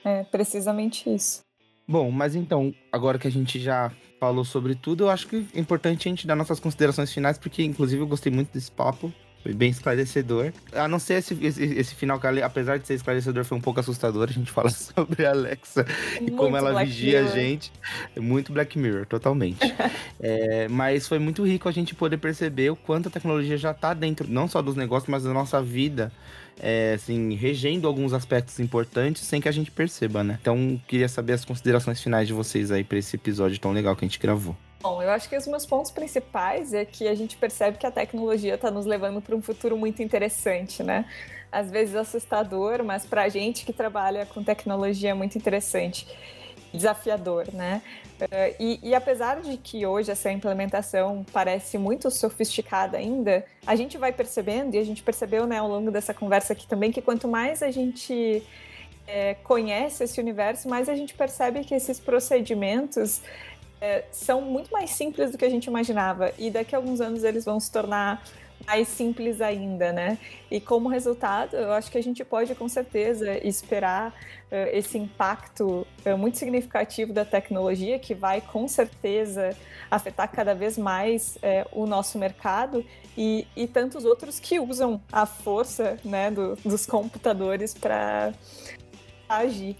É 0.03 0.23
precisamente 0.23 1.09
isso. 1.09 1.41
Bom, 1.87 2.09
mas 2.09 2.35
então, 2.35 2.73
agora 2.91 3.19
que 3.19 3.27
a 3.27 3.31
gente 3.31 3.59
já 3.59 3.91
falou 4.19 4.45
sobre 4.45 4.73
tudo, 4.73 5.03
eu 5.03 5.09
acho 5.09 5.27
que 5.27 5.45
é 5.53 5.59
importante 5.59 6.07
a 6.07 6.09
gente 6.09 6.25
dar 6.25 6.35
nossas 6.35 6.59
considerações 6.59 7.11
finais, 7.11 7.37
porque 7.37 7.61
inclusive 7.61 8.01
eu 8.01 8.07
gostei 8.07 8.31
muito 8.31 8.53
desse 8.53 8.71
papo. 8.71 9.13
Foi 9.43 9.53
bem 9.53 9.69
esclarecedor. 9.69 10.53
A 10.71 10.87
não 10.87 10.97
ser 10.99 11.15
esse, 11.15 11.37
esse, 11.45 11.61
esse 11.61 11.95
final 11.95 12.17
que, 12.17 12.25
apesar 12.41 12.79
de 12.79 12.87
ser 12.87 12.93
esclarecedor, 12.93 13.43
foi 13.43 13.57
um 13.57 13.61
pouco 13.61 13.81
assustador. 13.81 14.29
A 14.29 14.31
gente 14.31 14.49
fala 14.49 14.69
sobre 14.71 15.25
a 15.25 15.31
Alexa 15.31 15.85
muito 16.21 16.33
e 16.33 16.35
como 16.35 16.55
ela 16.55 16.71
Black 16.71 16.89
vigia 16.89 17.21
Mirror. 17.21 17.33
a 17.33 17.39
gente. 17.39 17.71
Muito 18.17 18.53
Black 18.53 18.79
Mirror, 18.79 19.05
totalmente. 19.05 19.59
é, 20.17 20.69
mas 20.69 21.09
foi 21.09 21.19
muito 21.19 21.45
rico 21.45 21.67
a 21.67 21.73
gente 21.73 21.93
poder 21.93 22.17
perceber 22.17 22.71
o 22.71 22.75
quanto 22.75 23.09
a 23.09 23.11
tecnologia 23.11 23.57
já 23.57 23.71
está 23.71 23.93
dentro, 23.93 24.25
não 24.29 24.47
só 24.47 24.61
dos 24.61 24.77
negócios, 24.77 25.09
mas 25.09 25.23
da 25.23 25.33
nossa 25.33 25.61
vida 25.61 26.09
é, 26.59 26.93
assim, 26.93 27.33
regendo 27.35 27.87
alguns 27.87 28.13
aspectos 28.13 28.59
importantes 28.59 29.23
sem 29.23 29.41
que 29.41 29.49
a 29.49 29.51
gente 29.51 29.71
perceba, 29.71 30.23
né? 30.23 30.37
Então, 30.41 30.79
queria 30.87 31.09
saber 31.09 31.33
as 31.33 31.43
considerações 31.43 32.01
finais 32.01 32.27
de 32.27 32.33
vocês 32.33 32.71
aí 32.71 32.83
para 32.83 32.97
esse 32.97 33.15
episódio 33.15 33.59
tão 33.59 33.71
legal 33.71 33.95
que 33.95 34.05
a 34.05 34.07
gente 34.07 34.19
gravou. 34.19 34.55
Bom, 34.83 35.01
eu 35.01 35.11
acho 35.11 35.29
que 35.29 35.37
os 35.37 35.47
meus 35.47 35.65
pontos 35.65 35.91
principais 35.91 36.73
é 36.73 36.83
que 36.83 37.07
a 37.07 37.15
gente 37.15 37.37
percebe 37.37 37.77
que 37.77 37.87
a 37.87 37.91
tecnologia 37.91 38.55
está 38.55 38.69
nos 38.69 38.85
levando 38.85 39.21
para 39.21 39.33
um 39.33 39.41
futuro 39.41 39.77
muito 39.77 40.03
interessante, 40.03 40.83
né? 40.83 41.05
Às 41.49 41.71
vezes 41.71 41.95
assustador, 41.95 42.83
mas 42.83 43.05
para 43.05 43.23
a 43.23 43.29
gente 43.29 43.65
que 43.65 43.71
trabalha 43.71 44.25
com 44.25 44.43
tecnologia 44.43 45.11
é 45.11 45.13
muito 45.13 45.37
interessante, 45.37 46.05
desafiador, 46.73 47.47
né? 47.53 47.81
Uh, 48.19 48.55
e, 48.59 48.79
e, 48.83 48.93
apesar 48.93 49.39
de 49.39 49.55
que 49.55 49.85
hoje 49.85 50.11
essa 50.11 50.29
implementação 50.29 51.25
parece 51.31 51.77
muito 51.77 52.11
sofisticada 52.11 52.97
ainda, 52.97 53.45
a 53.65 53.77
gente 53.77 53.97
vai 53.97 54.11
percebendo, 54.11 54.75
e 54.75 54.79
a 54.79 54.83
gente 54.83 55.01
percebeu 55.01 55.47
né, 55.47 55.59
ao 55.59 55.69
longo 55.69 55.91
dessa 55.91 56.13
conversa 56.13 56.51
aqui 56.51 56.67
também, 56.67 56.91
que 56.91 57.01
quanto 57.01 57.25
mais 57.25 57.63
a 57.63 57.71
gente 57.71 58.43
é, 59.07 59.35
conhece 59.43 60.03
esse 60.03 60.19
universo, 60.19 60.67
mais 60.67 60.89
a 60.89 60.95
gente 60.95 61.13
percebe 61.13 61.63
que 61.63 61.73
esses 61.73 61.99
procedimentos 61.99 63.21
é, 63.83 64.05
são 64.11 64.39
muito 64.39 64.71
mais 64.71 64.91
simples 64.91 65.31
do 65.31 65.37
que 65.37 65.43
a 65.43 65.49
gente 65.49 65.65
imaginava. 65.65 66.31
E 66.39 66.49
daqui 66.49 66.73
a 66.73 66.77
alguns 66.77 67.01
anos 67.01 67.25
eles 67.25 67.43
vão 67.43 67.59
se 67.59 67.69
tornar 67.69 68.23
mais 68.65 68.87
simples 68.87 69.41
ainda, 69.41 69.91
né? 69.91 70.17
E 70.49 70.61
como 70.61 70.87
resultado, 70.87 71.57
eu 71.57 71.73
acho 71.73 71.91
que 71.91 71.97
a 71.97 72.01
gente 72.01 72.23
pode 72.23 72.55
com 72.55 72.69
certeza 72.69 73.37
esperar 73.45 74.11
uh, 74.11 74.69
esse 74.71 74.97
impacto 74.97 75.85
uh, 76.05 76.17
muito 76.17 76.37
significativo 76.37 77.11
da 77.11 77.25
tecnologia, 77.25 77.99
que 77.99 78.13
vai 78.15 78.39
com 78.39 78.69
certeza 78.69 79.49
afetar 79.91 80.31
cada 80.31 80.55
vez 80.55 80.77
mais 80.77 81.35
uh, 81.35 81.67
o 81.73 81.85
nosso 81.85 82.17
mercado 82.17 82.85
e, 83.17 83.45
e 83.53 83.67
tantos 83.67 84.05
outros 84.05 84.39
que 84.39 84.61
usam 84.61 85.01
a 85.11 85.25
força 85.25 85.97
né, 86.05 86.31
do, 86.31 86.55
dos 86.63 86.85
computadores 86.85 87.73
para 87.73 88.31
agir. 89.27 89.75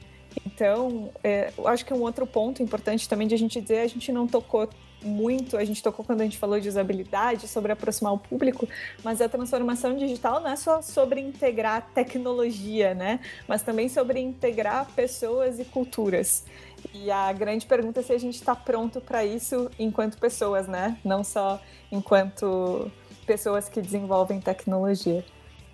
Então, 0.45 1.11
é, 1.23 1.51
eu 1.57 1.67
acho 1.67 1.85
que 1.85 1.93
um 1.93 2.01
outro 2.01 2.25
ponto 2.27 2.61
importante 2.61 3.07
também 3.07 3.27
de 3.27 3.35
a 3.35 3.37
gente 3.37 3.59
dizer, 3.59 3.79
a 3.79 3.87
gente 3.87 4.11
não 4.11 4.27
tocou 4.27 4.69
muito, 5.03 5.57
a 5.57 5.65
gente 5.65 5.83
tocou 5.83 6.05
quando 6.05 6.21
a 6.21 6.23
gente 6.23 6.37
falou 6.37 6.59
de 6.59 6.69
usabilidade, 6.69 7.47
sobre 7.47 7.71
aproximar 7.71 8.13
o 8.13 8.17
público, 8.17 8.67
mas 9.03 9.21
a 9.21 9.27
transformação 9.27 9.95
digital 9.97 10.41
não 10.41 10.49
é 10.49 10.55
só 10.55 10.81
sobre 10.81 11.19
integrar 11.19 11.89
tecnologia, 11.93 12.93
né? 12.93 13.19
Mas 13.47 13.61
também 13.61 13.89
sobre 13.89 14.19
integrar 14.19 14.87
pessoas 14.95 15.59
e 15.59 15.65
culturas. 15.65 16.45
E 16.93 17.11
a 17.11 17.31
grande 17.33 17.65
pergunta 17.65 17.99
é 17.99 18.03
se 18.03 18.13
a 18.13 18.17
gente 18.17 18.35
está 18.35 18.55
pronto 18.55 19.01
para 19.01 19.25
isso 19.25 19.69
enquanto 19.77 20.17
pessoas, 20.17 20.67
né? 20.67 20.97
Não 21.03 21.23
só 21.23 21.61
enquanto 21.91 22.91
pessoas 23.25 23.69
que 23.69 23.81
desenvolvem 23.81 24.39
tecnologia. 24.39 25.23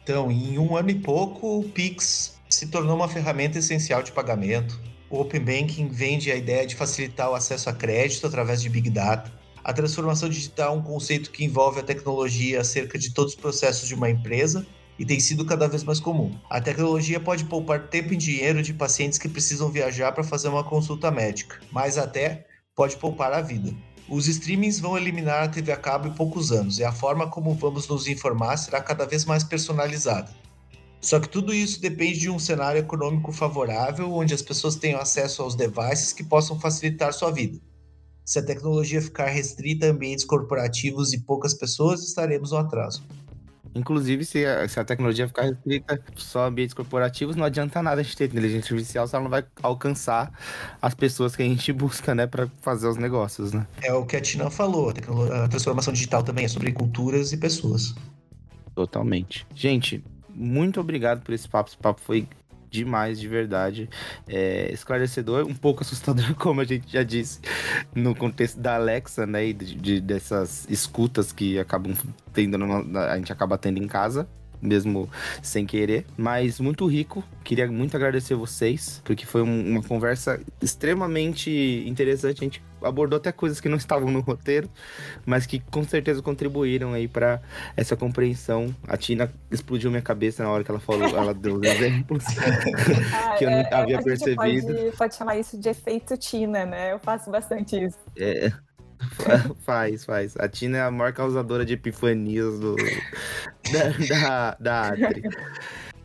Então, 0.04 0.32
em 0.32 0.58
um 0.58 0.76
ano 0.76 0.90
e 0.90 0.96
pouco, 0.96 1.60
o 1.60 1.70
Pix 1.70 2.39
se 2.50 2.66
tornou 2.68 2.96
uma 2.96 3.08
ferramenta 3.08 3.60
essencial 3.60 4.02
de 4.02 4.12
pagamento. 4.12 4.82
O 5.08 5.20
Open 5.22 5.40
Banking 5.40 5.88
vende 5.88 6.32
a 6.32 6.36
ideia 6.36 6.66
de 6.66 6.76
facilitar 6.76 7.30
o 7.30 7.36
acesso 7.36 7.70
a 7.70 7.74
crédito 7.74 8.26
através 8.26 8.62
de 8.62 8.70
Big 8.70 8.90
Data. 8.90 9.32
A 9.64 9.72
transformação 9.72 10.28
digital 10.28 10.74
é 10.74 10.78
um 10.80 10.82
conceito 10.82 11.30
que 11.30 11.46
envolve 11.46 11.80
a 11.80 11.84
tecnologia 11.84 12.62
acerca 12.62 12.98
de 12.98 13.14
todos 13.14 13.34
os 13.34 13.40
processos 13.40 13.88
de 13.88 13.94
uma 13.94 14.10
empresa 14.10 14.66
e 14.98 15.06
tem 15.06 15.20
sido 15.20 15.46
cada 15.46 15.68
vez 15.68 15.84
mais 15.84 16.00
comum. 16.00 16.36
A 16.50 16.60
tecnologia 16.60 17.20
pode 17.20 17.46
poupar 17.46 17.88
tempo 17.88 18.14
e 18.14 18.18
dinheiro 18.18 18.64
de 18.64 18.74
pacientes 18.74 19.20
que 19.20 19.30
precisam 19.30 19.70
viajar 19.70 20.12
para 20.12 20.24
fazer 20.24 20.48
uma 20.50 20.64
consulta 20.64 21.12
médica, 21.12 21.60
mas 21.72 21.98
até 21.98 22.48
pode 22.76 22.98
poupar 22.98 23.32
a 23.32 23.42
vida. 23.42 23.72
Os 24.10 24.28
streamings 24.28 24.80
vão 24.80 24.98
eliminar 24.98 25.44
a 25.44 25.48
TV 25.48 25.72
a 25.72 25.78
cabo 25.78 26.08
em 26.08 26.14
poucos 26.14 26.52
anos 26.52 26.80
e 26.80 26.84
a 26.84 26.92
forma 26.92 27.28
como 27.28 27.54
vamos 27.54 27.88
nos 27.88 28.08
informar 28.08 28.58
será 28.58 28.82
cada 28.82 29.06
vez 29.06 29.24
mais 29.24 29.44
personalizada. 29.44 30.39
Só 31.02 31.20
que 31.20 31.30
tudo 31.30 31.54
isso 31.54 31.82
depende 31.82 32.20
de 32.20 32.30
um 32.30 32.38
cenário 32.38 32.80
econômico 32.80 33.32
favorável, 33.32 34.12
onde 34.12 34.34
as 34.34 34.42
pessoas 34.42 34.76
tenham 34.76 35.00
acesso 35.00 35.42
aos 35.42 35.56
devices 35.56 36.12
que 36.12 36.24
possam 36.24 36.60
facilitar 36.60 37.14
sua 37.14 37.32
vida. 37.32 37.60
Se 38.26 38.38
a 38.38 38.46
tecnologia 38.46 39.02
ficar 39.02 39.28
restrita 39.28 39.88
a 39.88 39.90
ambientes 39.90 40.26
corporativos 40.26 41.14
e 41.14 41.20
poucas 41.20 41.54
pessoas, 41.54 42.04
estaremos 42.04 42.52
no 42.52 42.58
atraso. 42.58 43.04
Inclusive, 43.74 44.26
se 44.26 44.46
a, 44.46 44.68
se 44.68 44.80
a, 44.80 44.84
tecnologia 44.84 45.28
ficar 45.28 45.44
restrita 45.44 46.00
só 46.16 46.44
a 46.44 46.48
ambientes 46.48 46.74
corporativos, 46.74 47.36
não 47.36 47.46
adianta 47.46 47.82
nada 47.82 48.02
a 48.02 48.04
gente 48.04 48.18
ter 48.18 48.26
inteligência 48.26 48.74
artificial 48.74 49.08
se 49.08 49.16
ela 49.16 49.24
não 49.24 49.30
vai 49.30 49.46
alcançar 49.62 50.32
as 50.82 50.94
pessoas 50.94 51.36
que 51.36 51.44
a 51.44 51.46
gente 51.46 51.72
busca, 51.74 52.14
né, 52.14 52.28
para 52.28 52.48
fazer 52.62 52.88
os 52.88 52.98
negócios, 52.98 53.54
né? 53.54 53.66
É 53.82 53.94
o 53.94 54.06
que 54.06 54.16
a 54.16 54.22
Tina 54.22 54.50
falou, 54.50 54.92
a, 54.92 55.46
a 55.46 55.48
transformação 55.48 55.94
digital 55.94 56.24
também 56.24 56.46
é 56.46 56.48
sobre 56.48 56.72
culturas 56.72 57.32
e 57.32 57.38
pessoas. 57.38 57.94
Totalmente. 58.76 59.46
Gente, 59.54 60.04
muito 60.40 60.80
obrigado 60.80 61.22
por 61.22 61.34
esse 61.34 61.48
papo. 61.48 61.70
Esse 61.70 61.78
papo 61.78 62.00
foi 62.00 62.28
demais, 62.72 63.20
de 63.20 63.28
verdade. 63.28 63.90
É, 64.28 64.72
esclarecedor, 64.72 65.46
um 65.46 65.54
pouco 65.54 65.82
assustador, 65.84 66.34
como 66.36 66.62
a 66.62 66.64
gente 66.64 66.92
já 66.92 67.04
disse, 67.04 67.42
no 67.94 68.16
contexto 68.16 68.60
da 68.60 68.76
Alexa, 68.76 69.26
né? 69.26 69.48
E 69.48 69.54
de, 69.54 69.76
de 69.76 70.02
dessas 70.02 70.66
escutas 70.70 71.32
que 71.34 71.60
acabam 71.60 71.94
tendo, 72.34 72.58
a 72.98 73.18
gente 73.18 73.32
acaba 73.32 73.58
tendo 73.58 73.78
em 73.78 73.88
casa 73.88 74.28
mesmo 74.62 75.10
sem 75.42 75.66
querer, 75.66 76.06
mas 76.18 76.60
muito 76.60 76.86
rico. 76.86 77.24
Queria 77.44 77.68
muito 77.72 77.96
agradecer 77.96 78.36
vocês, 78.36 79.02
porque 79.04 79.26
foi 79.26 79.42
um, 79.42 79.72
uma 79.72 79.84
conversa 79.84 80.40
extremamente 80.62 81.84
interessante. 81.88 82.42
A 82.42 82.44
gente 82.44 82.64
abordou 82.82 83.18
até 83.18 83.32
coisas 83.32 83.60
que 83.60 83.70
não 83.70 83.78
estavam 83.78 84.12
no 84.12 84.20
roteiro, 84.20 84.70
mas 85.26 85.46
que 85.46 85.60
com 85.60 85.84
certeza 85.84 86.22
contribuíram 86.22 86.94
aí 86.94 87.08
para 87.08 87.42
essa 87.76 87.96
compreensão. 87.96 88.74
A 88.88 88.98
Tina 88.98 89.32
explodiu 89.52 89.90
minha 89.90 90.02
cabeça 90.02 90.44
na 90.44 90.50
hora 90.50 90.64
que 90.64 90.72
ela 90.72 90.80
falou, 90.80 91.08
ela 91.08 91.34
deu 91.34 91.56
os 91.56 91.64
exemplos 91.64 92.24
ah, 93.14 93.36
que 93.38 93.46
eu 93.46 93.50
não 93.50 93.58
é, 93.58 93.74
havia 93.74 93.98
é, 93.98 94.02
percebido. 94.02 94.68
Pode, 94.68 94.98
pode 94.98 95.16
chamar 95.16 95.38
isso 95.38 95.58
de 95.58 95.70
efeito 95.70 96.18
Tina, 96.18 96.66
né? 96.66 96.94
Eu 96.94 97.00
faço 97.00 97.30
bastante 97.30 97.84
isso. 97.84 97.98
É. 98.18 98.52
faz, 99.66 100.06
faz. 100.06 100.36
A 100.38 100.48
Tina 100.48 100.78
é 100.78 100.82
a 100.82 100.92
maior 100.92 101.14
causadora 101.14 101.66
de 101.66 101.74
epifanias 101.74 102.60
do, 102.60 102.76
da, 103.72 104.08
da, 104.08 104.58
da 104.60 104.88
Adri. 104.88 105.24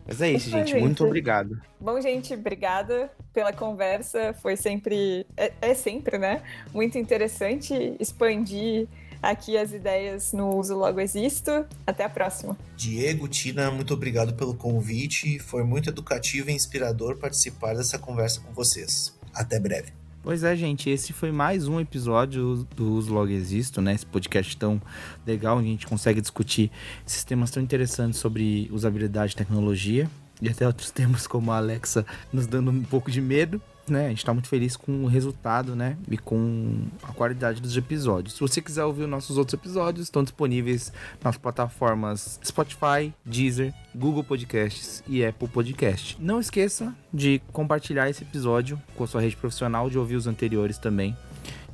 Mas 0.07 0.21
é 0.21 0.33
isso, 0.33 0.51
gente. 0.51 0.75
Muito 0.75 1.05
obrigado. 1.05 1.61
Bom, 1.81 2.01
gente, 2.01 2.35
obrigada 2.35 3.11
pela 3.33 3.53
conversa. 3.53 4.35
Foi 4.35 4.57
sempre. 4.57 5.27
É, 5.37 5.53
é, 5.61 5.75
sempre, 5.75 6.19
né? 6.19 6.43
Muito 6.73 6.99
interessante 6.99 7.97
expandir 7.99 8.87
aqui 9.23 9.57
as 9.57 9.73
ideias 9.73 10.33
no 10.35 10.57
Uso 10.57 10.77
Logo 10.77 11.01
Existo. 11.01 11.65
Até 11.87 12.05
a 12.05 12.09
próxima. 12.11 12.57
Diego, 12.77 13.27
Tina, 13.29 13.71
muito 13.71 13.95
obrigado 13.95 14.35
pelo 14.35 14.55
convite. 14.55 15.39
Foi 15.39 15.65
muito 15.65 15.89
educativo 15.89 16.51
e 16.51 16.53
inspirador 16.53 17.17
participar 17.17 17.75
dessa 17.75 17.99
conversa 17.99 18.41
com 18.41 18.53
vocês. 18.53 19.19
Até 19.33 19.59
breve. 19.59 20.04
Pois 20.25 20.43
é, 20.43 20.57
gente, 20.57 20.89
esse 20.89 21.13
foi 21.13 21.31
mais 21.31 21.69
um 21.69 21.79
episódio 21.79 22.67
do 22.75 22.95
Uso 22.95 23.13
Logo 23.13 23.31
Existo, 23.31 23.83
né? 23.83 23.93
Esse 23.93 24.07
podcast 24.07 24.57
tão 24.57 24.81
legal, 25.27 25.59
onde 25.59 25.69
a 25.69 25.71
gente 25.73 25.87
consegue 25.87 26.19
discutir 26.19 26.71
esses 27.07 27.23
temas 27.25 27.51
tão 27.51 27.63
interessantes 27.63 28.21
sobre 28.21 28.67
usabilidade 28.73 29.35
e 29.35 29.37
tecnologia. 29.37 30.11
E 30.41 30.49
até 30.49 30.67
outros 30.67 30.89
temas 30.91 31.27
como 31.27 31.53
a 31.53 31.59
Alexa 31.59 32.07
nos 32.33 32.47
dando 32.47 32.71
um 32.71 32.83
pouco 32.83 33.11
de 33.11 33.21
medo 33.21 33.61
né, 33.89 34.07
a 34.07 34.09
gente 34.09 34.25
tá 34.25 34.33
muito 34.33 34.49
feliz 34.49 34.77
com 34.77 35.05
o 35.05 35.07
resultado, 35.07 35.75
né, 35.75 35.97
e 36.11 36.17
com 36.17 36.87
a 37.03 37.13
qualidade 37.13 37.61
dos 37.61 37.77
episódios. 37.77 38.35
Se 38.35 38.41
você 38.41 38.61
quiser 38.61 38.85
ouvir 38.85 39.03
os 39.03 39.09
nossos 39.09 39.39
outros 39.39 39.55
episódios, 39.55 40.07
estão 40.07 40.23
disponíveis 40.23 40.93
nas 41.23 41.37
plataformas 41.37 42.39
Spotify, 42.45 43.13
Deezer, 43.25 43.75
Google 43.95 44.25
Podcasts 44.25 45.03
e 45.07 45.25
Apple 45.25 45.49
Podcast. 45.49 46.17
Não 46.21 46.41
esqueça 46.41 46.95
de 47.13 47.41
compartilhar 47.53 48.09
esse 48.09 48.23
episódio 48.23 48.81
com 48.97 49.05
a 49.05 49.07
sua 49.07 49.21
rede 49.21 49.37
profissional, 49.37 49.89
de 49.89 49.99
ouvir 49.99 50.17
os 50.17 50.27
anteriores 50.27 50.79
também 50.79 51.17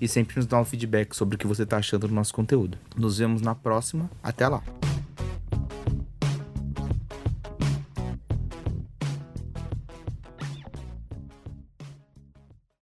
e 0.00 0.08
sempre 0.08 0.36
nos 0.36 0.46
dar 0.46 0.60
um 0.60 0.64
feedback 0.64 1.14
sobre 1.14 1.36
o 1.36 1.38
que 1.38 1.46
você 1.46 1.62
está 1.62 1.76
achando 1.76 2.08
do 2.08 2.14
nosso 2.14 2.32
conteúdo. 2.32 2.78
Nos 2.96 3.18
vemos 3.18 3.42
na 3.42 3.54
próxima. 3.54 4.10
Até 4.22 4.48
lá! 4.48 4.62